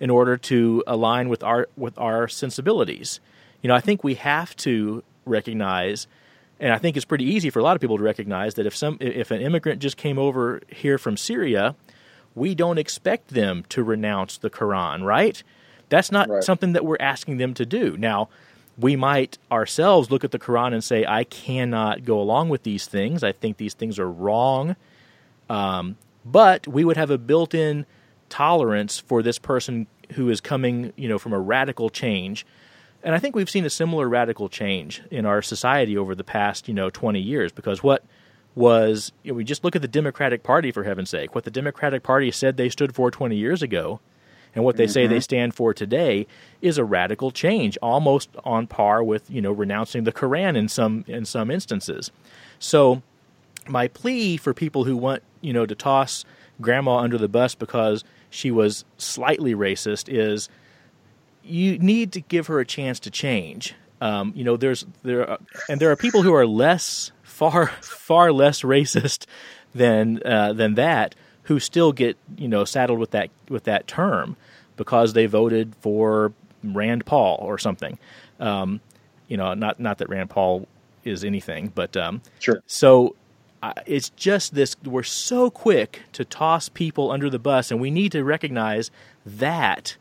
in 0.00 0.10
order 0.10 0.36
to 0.36 0.82
align 0.86 1.28
with 1.28 1.44
our 1.44 1.68
with 1.76 1.96
our 1.98 2.26
sensibilities? 2.26 3.20
You 3.62 3.68
know, 3.68 3.74
I 3.74 3.80
think 3.80 4.02
we 4.02 4.14
have 4.16 4.56
to 4.56 5.02
recognize 5.24 6.06
and 6.60 6.72
I 6.72 6.78
think 6.78 6.96
it's 6.96 7.04
pretty 7.04 7.24
easy 7.24 7.50
for 7.50 7.58
a 7.58 7.62
lot 7.62 7.76
of 7.76 7.80
people 7.80 7.98
to 7.98 8.02
recognize 8.02 8.54
that 8.54 8.66
if 8.66 8.76
some 8.76 8.98
if 9.00 9.30
an 9.30 9.40
immigrant 9.40 9.80
just 9.80 9.96
came 9.96 10.18
over 10.18 10.60
here 10.68 10.98
from 10.98 11.16
Syria, 11.16 11.74
we 12.34 12.54
don't 12.54 12.78
expect 12.78 13.28
them 13.28 13.64
to 13.70 13.82
renounce 13.82 14.38
the 14.38 14.50
Quran, 14.50 15.04
right? 15.04 15.42
That's 15.88 16.10
not 16.10 16.28
right. 16.28 16.42
something 16.42 16.72
that 16.72 16.84
we're 16.84 16.96
asking 17.00 17.36
them 17.36 17.54
to 17.54 17.66
do. 17.66 17.96
Now, 17.96 18.28
we 18.78 18.96
might 18.96 19.38
ourselves 19.52 20.10
look 20.10 20.24
at 20.24 20.30
the 20.30 20.38
Quran 20.38 20.72
and 20.72 20.82
say, 20.82 21.04
I 21.06 21.24
cannot 21.24 22.04
go 22.04 22.20
along 22.20 22.48
with 22.48 22.62
these 22.62 22.86
things. 22.86 23.22
I 23.22 23.32
think 23.32 23.56
these 23.56 23.74
things 23.74 23.98
are 23.98 24.10
wrong. 24.10 24.76
Um, 25.48 25.96
but 26.24 26.66
we 26.66 26.84
would 26.84 26.96
have 26.96 27.10
a 27.10 27.18
built 27.18 27.54
in 27.54 27.86
tolerance 28.28 28.98
for 28.98 29.22
this 29.22 29.38
person 29.38 29.86
who 30.14 30.30
is 30.30 30.40
coming, 30.40 30.92
you 30.96 31.08
know, 31.08 31.18
from 31.18 31.32
a 31.32 31.38
radical 31.38 31.90
change 31.90 32.46
and 33.04 33.14
I 33.14 33.18
think 33.18 33.36
we've 33.36 33.50
seen 33.50 33.66
a 33.66 33.70
similar 33.70 34.08
radical 34.08 34.48
change 34.48 35.02
in 35.10 35.26
our 35.26 35.42
society 35.42 35.96
over 35.96 36.14
the 36.14 36.24
past, 36.24 36.66
you 36.68 36.74
know, 36.74 36.88
20 36.88 37.20
years 37.20 37.52
because 37.52 37.82
what 37.82 38.02
was, 38.54 39.12
you 39.22 39.30
know, 39.30 39.36
we 39.36 39.44
just 39.44 39.62
look 39.62 39.76
at 39.76 39.82
the 39.82 39.88
Democratic 39.88 40.42
Party 40.42 40.72
for 40.72 40.84
heaven's 40.84 41.10
sake. 41.10 41.34
What 41.34 41.44
the 41.44 41.50
Democratic 41.50 42.02
Party 42.02 42.30
said 42.30 42.56
they 42.56 42.70
stood 42.70 42.94
for 42.94 43.10
20 43.10 43.36
years 43.36 43.62
ago 43.62 44.00
and 44.54 44.64
what 44.64 44.76
they 44.76 44.84
mm-hmm. 44.84 44.92
say 44.92 45.06
they 45.06 45.16
mm-hmm. 45.16 45.20
stand 45.20 45.54
for 45.54 45.74
today 45.74 46.26
is 46.62 46.78
a 46.78 46.84
radical 46.84 47.30
change, 47.30 47.76
almost 47.82 48.30
on 48.42 48.66
par 48.66 49.04
with, 49.04 49.30
you 49.30 49.42
know, 49.42 49.52
renouncing 49.52 50.04
the 50.04 50.12
Quran 50.12 50.56
in 50.56 50.68
some 50.68 51.04
in 51.06 51.24
some 51.24 51.50
instances. 51.50 52.10
So 52.58 53.02
my 53.68 53.88
plea 53.88 54.36
for 54.36 54.54
people 54.54 54.84
who 54.84 54.96
want, 54.96 55.22
you 55.42 55.52
know, 55.52 55.66
to 55.66 55.74
toss 55.74 56.24
grandma 56.60 56.98
under 56.98 57.18
the 57.18 57.28
bus 57.28 57.54
because 57.54 58.04
she 58.30 58.50
was 58.50 58.84
slightly 58.96 59.54
racist 59.54 60.08
is 60.08 60.48
you 61.44 61.78
need 61.78 62.12
to 62.12 62.20
give 62.20 62.46
her 62.46 62.60
a 62.60 62.64
chance 62.64 62.98
to 63.00 63.10
change. 63.10 63.74
Um, 64.00 64.32
you 64.34 64.44
know, 64.44 64.56
there's 64.56 64.84
there 65.02 65.28
are, 65.28 65.38
and 65.68 65.80
there 65.80 65.90
are 65.90 65.96
people 65.96 66.22
who 66.22 66.34
are 66.34 66.46
less 66.46 67.12
far 67.22 67.66
far 67.82 68.32
less 68.32 68.62
racist 68.62 69.26
than 69.74 70.22
uh, 70.24 70.52
than 70.52 70.74
that 70.74 71.14
who 71.44 71.60
still 71.60 71.92
get 71.92 72.16
you 72.36 72.48
know 72.48 72.64
saddled 72.64 72.98
with 72.98 73.10
that 73.12 73.30
with 73.48 73.64
that 73.64 73.86
term 73.86 74.36
because 74.76 75.12
they 75.12 75.26
voted 75.26 75.74
for 75.80 76.32
Rand 76.62 77.06
Paul 77.06 77.38
or 77.40 77.58
something. 77.58 77.98
Um, 78.40 78.80
you 79.28 79.36
know, 79.36 79.54
not 79.54 79.78
not 79.80 79.98
that 79.98 80.08
Rand 80.08 80.30
Paul 80.30 80.66
is 81.04 81.24
anything, 81.24 81.70
but 81.74 81.96
um, 81.96 82.22
sure. 82.40 82.62
So 82.66 83.14
it's 83.86 84.10
just 84.10 84.54
this 84.54 84.76
we're 84.84 85.02
so 85.02 85.50
quick 85.50 86.02
to 86.12 86.24
toss 86.24 86.68
people 86.68 87.10
under 87.10 87.30
the 87.30 87.38
bus 87.38 87.70
and 87.70 87.80
we 87.80 87.90
need 87.90 88.12
to 88.12 88.22
recognize 88.22 88.90
that 89.24 89.96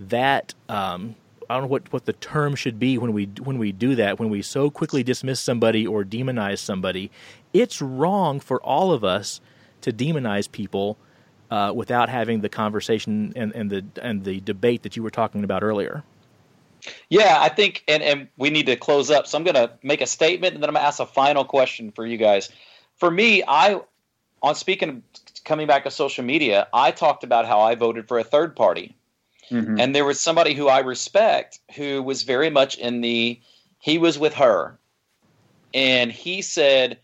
that 0.00 0.54
um, 0.68 1.16
I 1.48 1.54
don't 1.54 1.64
know 1.64 1.68
what, 1.68 1.92
what 1.92 2.04
the 2.04 2.12
term 2.12 2.54
should 2.54 2.78
be 2.78 2.98
when 2.98 3.12
we 3.12 3.26
when 3.42 3.58
we 3.58 3.72
do 3.72 3.94
that 3.96 4.18
when 4.18 4.28
we 4.28 4.42
so 4.42 4.70
quickly 4.70 5.02
dismiss 5.02 5.40
somebody 5.40 5.86
or 5.86 6.04
demonize 6.04 6.58
somebody 6.58 7.10
it's 7.52 7.80
wrong 7.80 8.40
for 8.40 8.60
all 8.62 8.92
of 8.92 9.02
us 9.02 9.40
to 9.80 9.92
demonize 9.92 10.50
people 10.50 10.98
uh, 11.50 11.72
without 11.74 12.08
having 12.08 12.40
the 12.40 12.48
conversation 12.48 13.32
and, 13.34 13.54
and 13.54 13.70
the 13.70 13.84
and 14.02 14.24
the 14.24 14.40
debate 14.40 14.82
that 14.82 14.96
you 14.96 15.02
were 15.02 15.10
talking 15.10 15.44
about 15.44 15.62
earlier 15.62 16.04
yeah, 17.08 17.38
I 17.40 17.48
think, 17.48 17.84
and, 17.88 18.02
and 18.02 18.28
we 18.36 18.50
need 18.50 18.66
to 18.66 18.76
close 18.76 19.10
up. 19.10 19.26
So 19.26 19.38
I'm 19.38 19.44
going 19.44 19.54
to 19.54 19.72
make 19.82 20.00
a 20.00 20.06
statement 20.06 20.54
and 20.54 20.62
then 20.62 20.70
I'm 20.70 20.74
going 20.74 20.82
to 20.82 20.86
ask 20.86 21.00
a 21.00 21.06
final 21.06 21.44
question 21.44 21.90
for 21.90 22.06
you 22.06 22.16
guys. 22.16 22.50
For 22.96 23.10
me, 23.10 23.42
I, 23.46 23.80
on 24.42 24.54
speaking, 24.54 25.02
coming 25.44 25.66
back 25.66 25.84
to 25.84 25.90
social 25.90 26.24
media, 26.24 26.68
I 26.72 26.90
talked 26.90 27.24
about 27.24 27.46
how 27.46 27.60
I 27.60 27.74
voted 27.74 28.08
for 28.08 28.18
a 28.18 28.24
third 28.24 28.56
party. 28.56 28.94
Mm-hmm. 29.50 29.80
And 29.80 29.94
there 29.94 30.04
was 30.04 30.20
somebody 30.20 30.54
who 30.54 30.68
I 30.68 30.80
respect 30.80 31.60
who 31.74 32.02
was 32.02 32.22
very 32.22 32.50
much 32.50 32.76
in 32.76 33.00
the, 33.00 33.40
he 33.78 33.98
was 33.98 34.18
with 34.18 34.34
her. 34.34 34.78
And 35.74 36.10
he 36.12 36.42
said, 36.42 36.98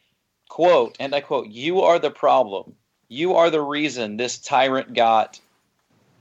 quote, 0.49 0.97
and 1.01 1.14
I 1.14 1.20
quote, 1.20 1.49
you 1.49 1.80
are 1.82 1.99
the 1.99 2.11
problem. 2.11 2.74
You 3.09 3.34
are 3.34 3.51
the 3.51 3.61
reason 3.61 4.16
this 4.16 4.38
tyrant 4.38 4.95
got 4.95 5.40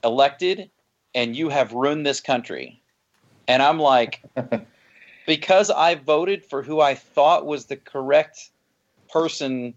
elected 0.03 0.69
and 1.15 1.35
you 1.35 1.49
have 1.49 1.73
ruined 1.73 2.05
this 2.05 2.19
country. 2.19 2.81
And 3.47 3.61
I'm 3.61 3.79
like, 3.79 4.21
because 5.27 5.69
I 5.69 5.95
voted 5.95 6.45
for 6.45 6.61
who 6.61 6.81
I 6.81 6.95
thought 6.95 7.45
was 7.45 7.65
the 7.65 7.77
correct 7.77 8.49
person 9.09 9.73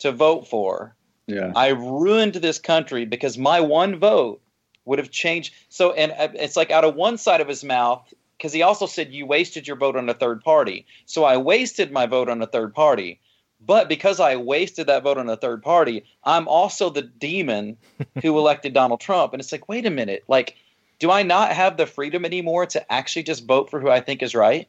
to 0.00 0.12
vote 0.12 0.48
for. 0.48 0.94
Yeah. 1.26 1.52
I 1.54 1.68
ruined 1.68 2.34
this 2.34 2.58
country 2.58 3.04
because 3.04 3.36
my 3.36 3.60
one 3.60 3.98
vote 3.98 4.40
would 4.88 4.98
have 4.98 5.10
changed. 5.10 5.54
So, 5.68 5.92
and 5.92 6.12
uh, 6.12 6.28
it's 6.34 6.56
like 6.56 6.70
out 6.70 6.84
of 6.84 6.96
one 6.96 7.18
side 7.18 7.40
of 7.40 7.48
his 7.48 7.62
mouth, 7.62 8.12
because 8.36 8.52
he 8.52 8.62
also 8.62 8.86
said 8.86 9.12
you 9.12 9.26
wasted 9.26 9.66
your 9.66 9.76
vote 9.76 9.96
on 9.96 10.08
a 10.08 10.14
third 10.14 10.42
party. 10.42 10.86
So 11.06 11.24
I 11.24 11.36
wasted 11.36 11.92
my 11.92 12.06
vote 12.06 12.28
on 12.28 12.42
a 12.42 12.46
third 12.46 12.74
party. 12.74 13.20
But 13.60 13.88
because 13.88 14.20
I 14.20 14.36
wasted 14.36 14.86
that 14.86 15.02
vote 15.02 15.18
on 15.18 15.28
a 15.28 15.36
third 15.36 15.62
party, 15.62 16.04
I'm 16.22 16.46
also 16.46 16.90
the 16.90 17.02
demon 17.02 17.76
who 18.22 18.38
elected 18.38 18.72
Donald 18.72 19.00
Trump. 19.00 19.32
And 19.32 19.40
it's 19.40 19.50
like, 19.50 19.68
wait 19.68 19.86
a 19.86 19.90
minute, 19.90 20.24
like 20.28 20.56
do 20.98 21.10
I 21.10 21.22
not 21.22 21.52
have 21.52 21.76
the 21.76 21.86
freedom 21.86 22.24
anymore 22.24 22.66
to 22.66 22.92
actually 22.92 23.22
just 23.22 23.46
vote 23.46 23.70
for 23.70 23.80
who 23.80 23.88
I 23.88 24.00
think 24.00 24.22
is 24.22 24.34
right? 24.34 24.68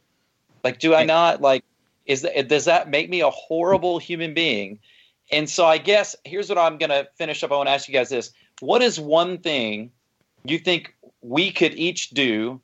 Like, 0.64 0.80
do 0.80 0.94
I 0.94 1.06
not 1.06 1.42
like? 1.42 1.64
Is 2.06 2.22
that 2.22 2.48
does 2.48 2.66
that 2.66 2.90
make 2.90 3.10
me 3.10 3.22
a 3.22 3.30
horrible 3.30 4.00
human 4.00 4.34
being? 4.34 4.80
And 5.32 5.50
so 5.50 5.66
I 5.66 5.78
guess 5.78 6.16
here's 6.26 6.50
what 6.50 6.58
I'm 6.58 6.78
going 6.78 6.90
to 6.90 7.08
finish 7.16 7.44
up. 7.44 7.52
I 7.52 7.56
want 7.56 7.68
to 7.68 7.74
ask 7.74 7.88
you 7.88 7.94
guys 7.94 8.10
this: 8.10 8.32
What 8.60 8.82
is 8.82 9.00
one 9.00 9.40
thing 9.40 9.92
you 10.54 10.60
think 10.60 10.96
we 11.22 11.52
could 11.52 11.74
each 11.74 12.12
do 12.12 12.62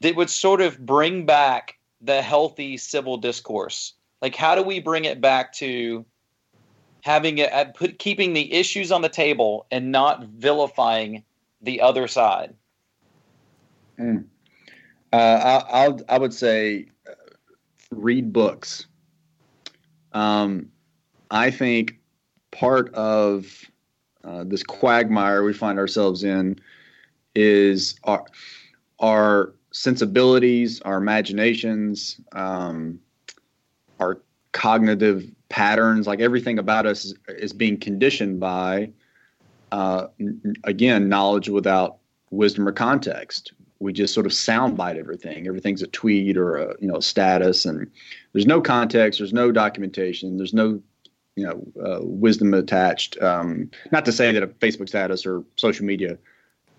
that 0.00 0.16
would 0.16 0.30
sort 0.30 0.60
of 0.60 0.78
bring 0.84 1.26
back 1.26 1.78
the 2.00 2.22
healthy 2.22 2.76
civil 2.76 3.16
discourse? 3.16 3.94
Like, 4.22 4.34
how 4.34 4.54
do 4.54 4.62
we 4.62 4.80
bring 4.80 5.04
it 5.04 5.20
back 5.20 5.52
to 5.54 6.04
having 7.02 7.38
it, 7.38 7.52
uh, 7.52 7.66
put, 7.66 7.98
keeping 7.98 8.32
the 8.32 8.52
issues 8.52 8.92
on 8.92 9.02
the 9.02 9.08
table 9.08 9.66
and 9.70 9.90
not 9.92 10.24
vilifying 10.24 11.24
the 11.62 11.80
other 11.80 12.08
side? 12.08 12.54
Mm. 13.98 14.24
Uh, 15.12 15.16
I, 15.16 15.84
I'll, 15.84 16.00
I 16.08 16.18
would 16.18 16.34
say 16.34 16.86
uh, 17.06 17.12
read 17.90 18.32
books. 18.32 18.86
Um, 20.12 20.70
I 21.30 21.50
think 21.50 21.98
part 22.50 22.92
of 22.94 23.70
uh, 24.24 24.44
this 24.44 24.62
quagmire 24.62 25.44
we 25.44 25.52
find 25.52 25.78
ourselves 25.78 26.24
in 26.24 26.58
is 27.34 27.98
our, 28.04 28.24
our 28.98 29.54
sensibilities, 29.72 30.80
our 30.82 30.96
imaginations, 30.98 32.20
um, 32.32 32.98
our 33.98 34.20
cognitive 34.52 35.30
patterns, 35.48 36.06
like 36.06 36.20
everything 36.20 36.58
about 36.58 36.86
us 36.86 37.04
is, 37.04 37.14
is 37.28 37.52
being 37.52 37.78
conditioned 37.78 38.40
by, 38.40 38.90
uh, 39.72 40.06
again, 40.64 41.08
knowledge 41.08 41.48
without 41.48 41.98
wisdom 42.30 42.66
or 42.66 42.72
context 42.72 43.52
we 43.80 43.94
just 43.94 44.14
sort 44.14 44.26
of 44.26 44.32
soundbite 44.32 44.96
everything. 44.96 45.48
Everything's 45.48 45.82
a 45.82 45.86
tweet 45.88 46.36
or 46.36 46.56
a 46.56 46.76
you 46.80 46.86
know 46.86 47.00
status, 47.00 47.64
and 47.64 47.90
there's 48.32 48.46
no 48.46 48.60
context, 48.60 49.18
there's 49.18 49.32
no 49.32 49.50
documentation, 49.50 50.36
there's 50.36 50.54
no 50.54 50.80
you 51.34 51.46
know 51.46 51.82
uh, 51.84 51.98
wisdom 52.02 52.54
attached. 52.54 53.20
Um, 53.20 53.70
not 53.90 54.04
to 54.04 54.12
say 54.12 54.30
that 54.32 54.42
a 54.42 54.48
Facebook 54.48 54.88
status 54.88 55.26
or 55.26 55.42
social 55.56 55.84
media 55.84 56.18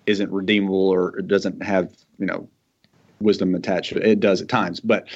isn't 0.06 0.32
redeemable 0.32 0.90
or 0.90 1.22
doesn't 1.22 1.64
have 1.64 1.94
you 2.18 2.26
know 2.26 2.50
wisdom 3.20 3.56
attached. 3.56 3.92
It 3.94 4.20
does 4.20 4.42
at 4.42 4.50
times, 4.50 4.80
but 4.80 5.08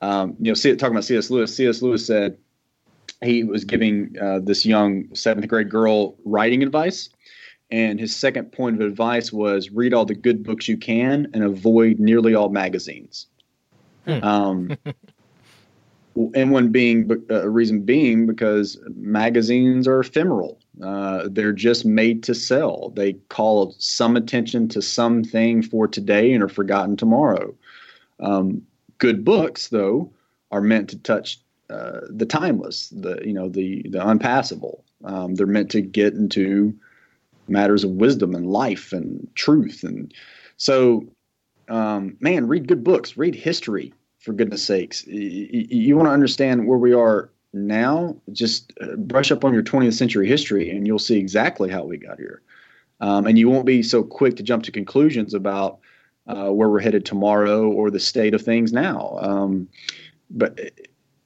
um, 0.00 0.36
you 0.38 0.50
know, 0.50 0.54
see, 0.54 0.74
talking 0.76 0.94
about 0.94 1.04
C.S. 1.04 1.30
Lewis. 1.30 1.56
C.S. 1.56 1.80
Lewis 1.80 2.06
said 2.06 2.36
he 3.24 3.44
was 3.44 3.64
giving 3.64 4.14
uh, 4.20 4.40
this 4.40 4.66
young 4.66 5.14
seventh 5.14 5.48
grade 5.48 5.70
girl 5.70 6.16
writing 6.24 6.62
advice 6.62 7.08
and 7.70 7.98
his 7.98 8.14
second 8.14 8.52
point 8.52 8.80
of 8.80 8.86
advice 8.86 9.32
was 9.32 9.70
read 9.70 9.92
all 9.92 10.04
the 10.04 10.14
good 10.14 10.44
books 10.44 10.68
you 10.68 10.76
can 10.76 11.28
and 11.34 11.42
avoid 11.42 11.98
nearly 11.98 12.34
all 12.34 12.48
magazines. 12.48 13.26
Hmm. 14.04 14.22
Um, 14.22 14.78
and 16.34 16.50
one 16.50 16.70
being 16.70 17.10
uh, 17.30 17.42
a 17.42 17.48
reason 17.48 17.82
being 17.82 18.26
because 18.26 18.78
magazines 18.94 19.86
are 19.86 20.00
ephemeral. 20.00 20.58
Uh, 20.82 21.28
they're 21.30 21.52
just 21.52 21.84
made 21.84 22.22
to 22.22 22.34
sell. 22.34 22.90
They 22.90 23.14
call 23.28 23.74
some 23.78 24.16
attention 24.16 24.68
to 24.68 24.82
something 24.82 25.62
for 25.62 25.86
today 25.86 26.32
and 26.32 26.42
are 26.42 26.48
forgotten 26.48 26.96
tomorrow. 26.96 27.54
Um, 28.20 28.62
good 28.98 29.24
books, 29.24 29.68
though, 29.68 30.10
are 30.50 30.60
meant 30.60 30.88
to 30.90 30.98
touch 30.98 31.38
uh, 31.68 32.00
the 32.08 32.26
timeless, 32.26 32.88
the 32.90 33.20
you 33.24 33.32
know 33.32 33.48
the 33.48 33.84
the 33.90 34.06
unpassable. 34.06 34.84
Um, 35.04 35.34
they're 35.34 35.46
meant 35.46 35.70
to 35.72 35.80
get 35.80 36.14
into 36.14 36.74
matters 37.48 37.84
of 37.84 37.90
wisdom 37.90 38.34
and 38.34 38.46
life 38.46 38.92
and 38.92 39.28
truth. 39.34 39.84
And 39.84 40.12
so, 40.56 41.06
um, 41.68 42.16
man, 42.20 42.48
read 42.48 42.68
good 42.68 42.82
books, 42.82 43.16
read 43.16 43.34
history 43.34 43.92
for 44.26 44.32
goodness 44.32 44.64
sakes. 44.64 45.06
You, 45.06 45.66
you 45.70 45.96
want 45.96 46.08
to 46.08 46.12
understand 46.12 46.66
where 46.66 46.78
we 46.78 46.92
are 46.92 47.30
now, 47.52 48.16
just 48.32 48.72
uh, 48.80 48.96
brush 48.96 49.30
up 49.30 49.44
on 49.44 49.54
your 49.54 49.62
20th 49.62 49.94
century 49.94 50.26
history 50.26 50.68
and 50.68 50.84
you'll 50.84 50.98
see 50.98 51.16
exactly 51.16 51.70
how 51.70 51.84
we 51.84 51.96
got 51.96 52.18
here. 52.18 52.42
Um, 53.00 53.26
and 53.26 53.38
you 53.38 53.48
won't 53.48 53.64
be 53.64 53.84
so 53.84 54.02
quick 54.02 54.36
to 54.36 54.42
jump 54.42 54.64
to 54.64 54.72
conclusions 54.72 55.32
about 55.32 55.78
uh, 56.26 56.48
where 56.50 56.68
we're 56.68 56.80
headed 56.80 57.06
tomorrow 57.06 57.70
or 57.70 57.88
the 57.88 58.00
state 58.00 58.34
of 58.34 58.42
things 58.42 58.72
now. 58.72 59.16
Um, 59.20 59.68
but 60.28 60.72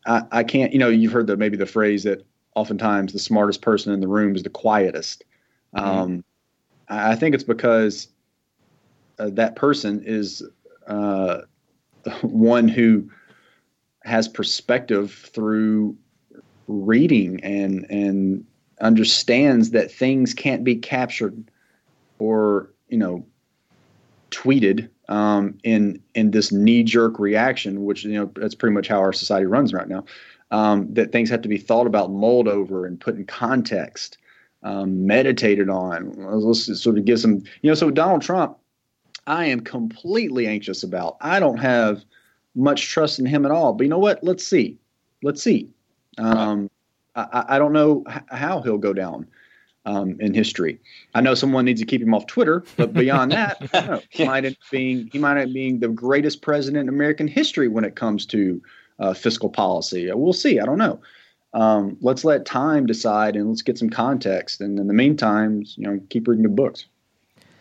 I, 0.06 0.22
I, 0.30 0.44
can't, 0.44 0.72
you 0.72 0.78
know, 0.78 0.90
you've 0.90 1.12
heard 1.12 1.26
the 1.26 1.38
maybe 1.38 1.56
the 1.56 1.66
phrase 1.66 2.04
that 2.04 2.26
oftentimes 2.54 3.14
the 3.14 3.18
smartest 3.18 3.62
person 3.62 3.94
in 3.94 4.00
the 4.00 4.08
room 4.08 4.36
is 4.36 4.42
the 4.42 4.50
quietest. 4.50 5.24
Mm-hmm. 5.74 5.88
Um, 5.88 6.24
I 6.88 7.16
think 7.16 7.34
it's 7.34 7.44
because 7.44 8.08
uh, 9.18 9.30
that 9.32 9.56
person 9.56 10.02
is 10.04 10.42
uh, 10.86 11.42
one 12.22 12.68
who 12.68 13.08
has 14.02 14.28
perspective 14.28 15.12
through 15.12 15.96
reading 16.66 17.42
and 17.42 17.86
and 17.90 18.44
understands 18.80 19.70
that 19.70 19.90
things 19.90 20.32
can't 20.32 20.64
be 20.64 20.76
captured 20.76 21.50
or 22.18 22.70
you 22.88 22.96
know 22.96 23.24
tweeted 24.30 24.88
um, 25.08 25.58
in 25.64 26.00
in 26.14 26.30
this 26.30 26.52
knee 26.52 26.82
jerk 26.82 27.18
reaction, 27.18 27.84
which 27.84 28.04
you 28.04 28.12
know 28.12 28.30
that's 28.36 28.54
pretty 28.54 28.74
much 28.74 28.88
how 28.88 29.00
our 29.00 29.12
society 29.12 29.46
runs 29.46 29.72
right 29.72 29.88
now. 29.88 30.04
Um, 30.52 30.92
that 30.94 31.12
things 31.12 31.30
have 31.30 31.42
to 31.42 31.48
be 31.48 31.58
thought 31.58 31.86
about, 31.86 32.10
mulled 32.10 32.48
over, 32.48 32.84
and 32.84 32.98
put 33.00 33.14
in 33.14 33.24
context 33.24 34.18
um, 34.62 35.06
meditated 35.06 35.68
on. 35.68 36.12
Let's 36.16 36.80
sort 36.80 36.98
of 36.98 37.04
give 37.04 37.20
some, 37.20 37.42
you 37.62 37.70
know, 37.70 37.74
so 37.74 37.90
Donald 37.90 38.22
Trump, 38.22 38.58
I 39.26 39.46
am 39.46 39.60
completely 39.60 40.46
anxious 40.46 40.82
about. 40.82 41.16
I 41.20 41.40
don't 41.40 41.58
have 41.58 42.04
much 42.54 42.88
trust 42.88 43.18
in 43.18 43.26
him 43.26 43.44
at 43.44 43.52
all. 43.52 43.72
But 43.72 43.84
you 43.84 43.90
know 43.90 43.98
what? 43.98 44.22
Let's 44.22 44.46
see. 44.46 44.78
Let's 45.22 45.42
see. 45.42 45.68
Um, 46.18 46.70
I, 47.14 47.44
I, 47.50 47.58
don't 47.58 47.72
know 47.72 48.04
how 48.28 48.60
he'll 48.62 48.78
go 48.78 48.92
down 48.92 49.26
um, 49.86 50.16
in 50.20 50.34
history. 50.34 50.80
I 51.14 51.20
know 51.20 51.34
someone 51.34 51.64
needs 51.64 51.80
to 51.80 51.86
keep 51.86 52.02
him 52.02 52.12
off 52.12 52.26
Twitter, 52.26 52.64
but 52.76 52.92
beyond 52.92 53.32
that, 53.32 53.72
know, 53.72 54.02
he 54.10 54.24
might 54.24 54.44
end 54.44 54.56
being 54.70 55.08
he 55.12 55.18
might 55.18 55.38
end 55.38 55.54
being 55.54 55.78
the 55.78 55.88
greatest 55.88 56.42
president 56.42 56.88
in 56.88 56.94
American 56.94 57.28
history 57.28 57.68
when 57.68 57.84
it 57.84 57.96
comes 57.96 58.26
to 58.26 58.60
uh, 58.98 59.14
fiscal 59.14 59.48
policy. 59.48 60.10
We'll 60.12 60.32
see. 60.32 60.58
I 60.58 60.64
don't 60.64 60.78
know 60.78 61.00
um, 61.52 61.96
let's 62.00 62.24
let 62.24 62.46
time 62.46 62.86
decide 62.86 63.36
and 63.36 63.48
let's 63.48 63.62
get 63.62 63.78
some 63.78 63.90
context. 63.90 64.60
And 64.60 64.78
in 64.78 64.86
the 64.86 64.94
meantime, 64.94 65.64
you 65.76 65.84
know, 65.84 66.00
keep 66.08 66.28
reading 66.28 66.44
the 66.44 66.48
books. 66.48 66.86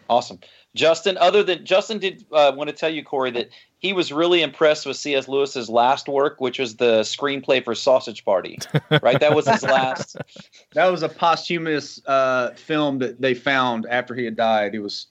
Awesome. 0.09 0.39
Justin, 0.75 1.17
other 1.17 1.43
than 1.43 1.65
Justin 1.65 1.99
did 1.99 2.25
uh, 2.31 2.51
want 2.55 2.69
to 2.69 2.75
tell 2.75 2.89
you, 2.89 3.03
Corey, 3.03 3.31
that 3.31 3.49
he 3.79 3.93
was 3.93 4.11
really 4.11 4.41
impressed 4.41 4.85
with 4.85 4.97
C.S. 4.97 5.27
Lewis's 5.27 5.69
last 5.69 6.07
work, 6.07 6.39
which 6.39 6.59
was 6.59 6.75
the 6.75 7.01
screenplay 7.01 7.63
for 7.63 7.73
Sausage 7.73 8.23
Party. 8.23 8.59
Right, 9.01 9.19
that 9.19 9.33
was 9.33 9.47
his 9.47 9.63
last. 9.63 10.17
that 10.73 10.87
was 10.87 11.01
a 11.01 11.09
posthumous 11.09 12.05
uh, 12.05 12.51
film 12.51 12.99
that 12.99 13.19
they 13.19 13.33
found 13.33 13.87
after 13.89 14.13
he 14.13 14.25
had 14.25 14.35
died. 14.35 14.73
He 14.73 14.79
was 14.79 15.07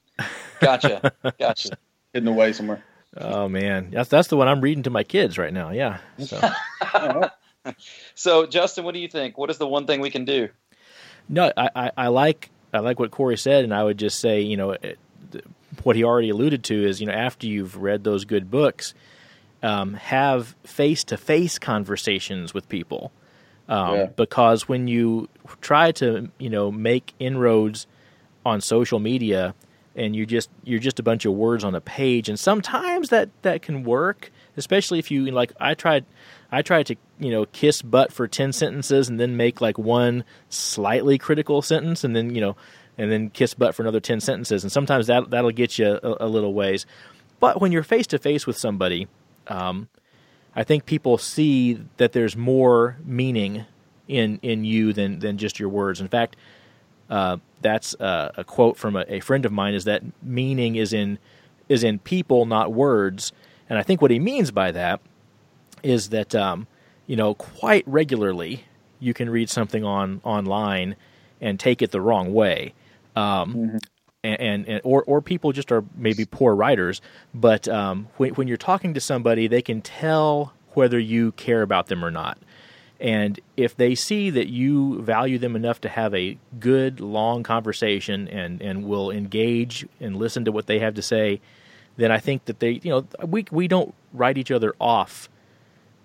gotcha, 0.61 1.13
gotcha, 1.39 1.77
hidden 2.13 2.29
away 2.29 2.53
somewhere. 2.53 2.85
Oh 3.17 3.49
man, 3.49 3.91
that's 3.91 4.11
that's 4.11 4.29
the 4.29 4.37
one 4.37 4.47
I'm 4.49 4.61
reading 4.61 4.85
to 4.85 4.91
my 4.91 5.03
kids 5.03 5.39
right 5.39 5.53
now. 5.53 5.71
Yeah. 5.71 5.99
So. 6.19 6.51
so, 8.15 8.47
Justin, 8.47 8.85
what 8.85 8.95
do 8.95 9.01
you 9.01 9.09
think? 9.09 9.39
What 9.39 9.51
is 9.51 9.59
the 9.59 9.67
one 9.67 9.87
thing 9.87 10.01
we 10.01 10.11
can 10.11 10.25
do? 10.25 10.49
No, 11.29 11.53
I, 11.57 11.71
I, 11.75 11.91
I 11.97 12.09
like 12.09 12.51
I 12.73 12.79
like 12.79 12.99
what 12.99 13.11
Corey 13.11 13.39
said, 13.39 13.65
and 13.65 13.75
I 13.75 13.83
would 13.83 13.99
just 13.99 14.21
say, 14.21 14.41
you 14.41 14.57
know, 14.57 14.77
what 15.83 15.97
he 15.97 16.05
already 16.05 16.31
alluded 16.31 16.65
to 16.65 16.87
is, 16.87 17.01
you 17.01 17.07
know, 17.07 17.13
after 17.13 17.47
you've 17.47 17.77
read 17.77 18.05
those 18.05 18.25
good 18.25 18.51
books, 18.51 18.95
um, 19.63 19.95
have 19.95 20.55
face 20.65 21.05
to 21.05 21.17
face 21.17 21.59
conversations 21.59 22.55
with 22.55 22.69
people. 22.69 23.13
Um, 23.69 23.95
yeah. 23.95 24.07
Because 24.07 24.69
when 24.69 24.89
you 24.89 25.29
try 25.61 25.93
to, 25.93 26.31
you 26.39 26.51
know, 26.51 26.71
make 26.71 27.13
inroads 27.19 27.87
on 28.47 28.61
social 28.61 28.99
media, 28.99 29.55
and 29.99 30.15
you 30.15 30.25
just 30.25 30.49
you're 30.65 30.79
just 30.79 31.01
a 31.01 31.03
bunch 31.03 31.25
of 31.25 31.35
words 31.35 31.65
on 31.65 31.75
a 31.75 31.81
page, 31.81 32.29
and 32.29 32.39
sometimes 32.39 33.09
that 33.09 33.29
that 33.43 33.63
can 33.63 33.83
work, 33.83 34.31
especially 34.57 34.99
if 35.01 35.11
you 35.11 35.27
like. 35.33 35.53
I 35.61 35.75
tried, 35.75 36.05
I 36.53 36.63
tried 36.63 36.87
to 36.87 36.97
you 37.19 37.33
know 37.33 37.47
kiss 37.47 37.83
butt 37.83 38.13
for 38.13 38.29
ten 38.29 38.53
sentences, 38.53 39.09
and 39.09 39.19
then 39.19 39.37
make 39.37 39.61
like 39.61 39.77
one 39.77 40.25
slightly 40.51 41.19
critical 41.19 41.63
sentence, 41.63 42.05
and 42.05 42.15
then 42.15 42.35
you 42.35 42.41
know 42.41 42.57
and 42.99 43.11
then 43.11 43.31
kiss 43.31 43.55
butt 43.55 43.75
for 43.75 43.83
another 43.83 44.01
10 44.01 44.21
sentences. 44.21 44.65
And 44.65 44.73
sometimes 44.73 45.07
that, 45.07 45.31
that'll 45.31 45.53
get 45.53 45.79
you 45.79 45.99
a, 46.03 46.27
a 46.27 46.29
little 46.29 46.53
ways. 46.53 46.85
But 47.41 47.61
when 47.61 47.73
you're 47.73 47.85
face 47.85 48.07
to 48.09 48.19
face 48.19 48.47
with 48.47 48.59
somebody, 48.59 49.07
um, 49.47 49.89
I 50.55 50.65
think 50.65 50.85
people 50.85 51.17
see 51.17 51.81
that 51.97 52.13
there's 52.13 52.37
more 52.37 52.97
meaning 53.05 53.65
in, 54.09 54.41
in 54.43 54.65
you 54.65 54.93
than, 54.93 55.21
than 55.21 55.39
just 55.39 55.61
your 55.61 55.69
words. 55.69 56.01
In 56.01 56.09
fact, 56.09 56.37
uh, 57.09 57.39
that's 57.61 57.95
a 58.01 58.45
quote 58.47 58.77
from 58.77 58.97
a, 58.97 59.05
a, 59.09 59.21
friend 59.21 59.45
of 59.47 59.53
mine 59.53 59.75
is 59.75 59.85
that 59.85 60.03
meaning 60.23 60.77
is 60.77 60.93
in 60.93 61.19
is 61.69 61.83
in 61.83 61.99
people, 61.99 62.47
not 62.47 62.73
words. 62.73 63.33
And 63.69 63.79
I 63.79 63.83
think 63.83 64.01
what 64.01 64.11
he 64.11 64.19
means 64.19 64.51
by 64.51 64.71
that 64.73 65.01
is 65.83 66.11
that 66.11 66.35
um, 66.35 66.67
you 67.07 67.17
know 67.17 67.35
quite 67.35 67.85
regularly 67.87 68.65
you 69.01 69.15
can 69.15 69.31
read 69.31 69.49
something 69.49 69.85
on 69.85 70.21
online 70.25 70.97
and 71.41 71.59
take 71.59 71.83
it 71.83 71.91
the 71.91 72.01
wrong 72.01 72.33
way. 72.33 72.75
Um, 73.19 73.55
mm-hmm. 73.55 73.77
and, 74.25 74.69
and, 74.69 74.81
or 74.85 75.03
or 75.05 75.21
people 75.21 75.53
just 75.53 75.73
are 75.73 75.85
maybe 75.97 76.25
poor 76.25 76.55
writers, 76.55 77.01
but 77.35 77.69
um, 77.69 78.09
when 78.17 78.35
when 78.35 78.49
you're 78.49 78.57
talking 78.57 78.95
to 78.95 79.01
somebody, 79.01 79.49
they 79.49 79.63
can 79.63 79.81
tell 79.83 80.53
whether 80.75 80.99
you 80.99 81.33
care 81.33 81.63
about 81.63 81.87
them 81.87 82.05
or 82.05 82.11
not. 82.11 82.39
And 83.01 83.39
if 83.57 83.77
they 83.77 83.95
see 83.95 84.31
that 84.31 84.49
you 84.49 85.01
value 85.03 85.39
them 85.39 85.55
enough 85.55 85.81
to 85.83 85.89
have 85.89 86.15
a 86.15 86.37
good, 86.59 87.01
long 87.01 87.45
conversation 87.45 88.27
and, 88.29 88.61
and 88.61 88.85
will 88.85 89.11
engage 89.11 89.87
and 90.01 90.17
listen 90.17 90.45
to 90.47 90.53
what 90.53 90.67
they 90.67 90.81
have 90.81 90.95
to 90.95 91.03
say, 91.03 91.41
then 91.97 92.11
I 92.11 92.19
think 92.19 92.47
that 92.47 92.59
they, 92.59 92.81
you 92.83 92.91
know, 92.91 93.07
we, 93.25 93.45
we 93.53 93.69
don't 93.69 93.95
write 94.13 94.37
each 94.37 94.51
other 94.51 94.75
off 94.81 95.29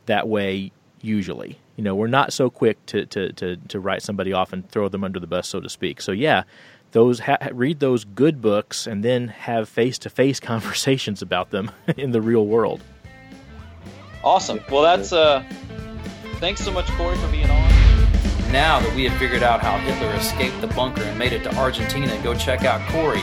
that 0.05 0.27
way 0.27 0.71
usually. 1.01 1.57
You 1.77 1.83
know, 1.83 1.95
we're 1.95 2.07
not 2.07 2.31
so 2.31 2.51
quick 2.51 2.83
to, 2.87 3.07
to, 3.07 3.33
to, 3.33 3.57
to 3.57 3.79
write 3.79 4.03
somebody 4.03 4.31
off 4.31 4.53
and 4.53 4.69
throw 4.69 4.87
them 4.87 5.03
under 5.03 5.19
the 5.19 5.27
bus, 5.27 5.47
so 5.47 5.59
to 5.59 5.69
speak. 5.69 5.99
So, 5.99 6.11
yeah, 6.11 6.43
those 6.93 7.19
ha- 7.19 7.49
read 7.51 7.79
those 7.79 8.05
good 8.05 8.41
books 8.41 8.87
and 8.87 9.03
then 9.03 9.27
have 9.27 9.67
face-to-face 9.67 10.39
conversations 10.39 11.21
about 11.21 11.49
them 11.51 11.69
in 11.97 12.11
the 12.11 12.21
real 12.21 12.47
world. 12.47 12.81
Awesome. 14.23 14.61
Well, 14.71 14.83
that's 14.83 15.11
uh 15.11 15.43
thanks 16.39 16.61
so 16.61 16.71
much 16.71 16.85
Corey 16.91 17.17
for 17.17 17.27
being 17.27 17.49
on. 17.49 17.69
Now 18.51 18.79
that 18.79 18.95
we 18.95 19.03
have 19.05 19.17
figured 19.19 19.43
out 19.43 19.61
how 19.61 19.77
Hitler 19.79 20.13
escaped 20.13 20.61
the 20.61 20.67
bunker 20.67 21.01
and 21.01 21.19
made 21.19 21.33
it 21.33 21.43
to 21.43 21.53
Argentina, 21.55 22.17
go 22.23 22.33
check 22.35 22.63
out 22.63 22.79
Corey 22.91 23.19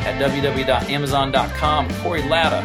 at 0.00 0.18
www.amazon.com, 0.20 1.90
Corey 2.02 2.22
Latta, 2.22 2.62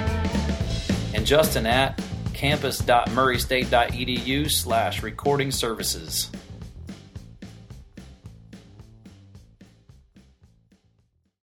and 1.14 1.26
Justin 1.26 1.66
at 1.66 2.02
campus.murraystate.edu 2.34 4.50
slash 4.50 5.04
recording 5.04 5.52
services. 5.52 6.32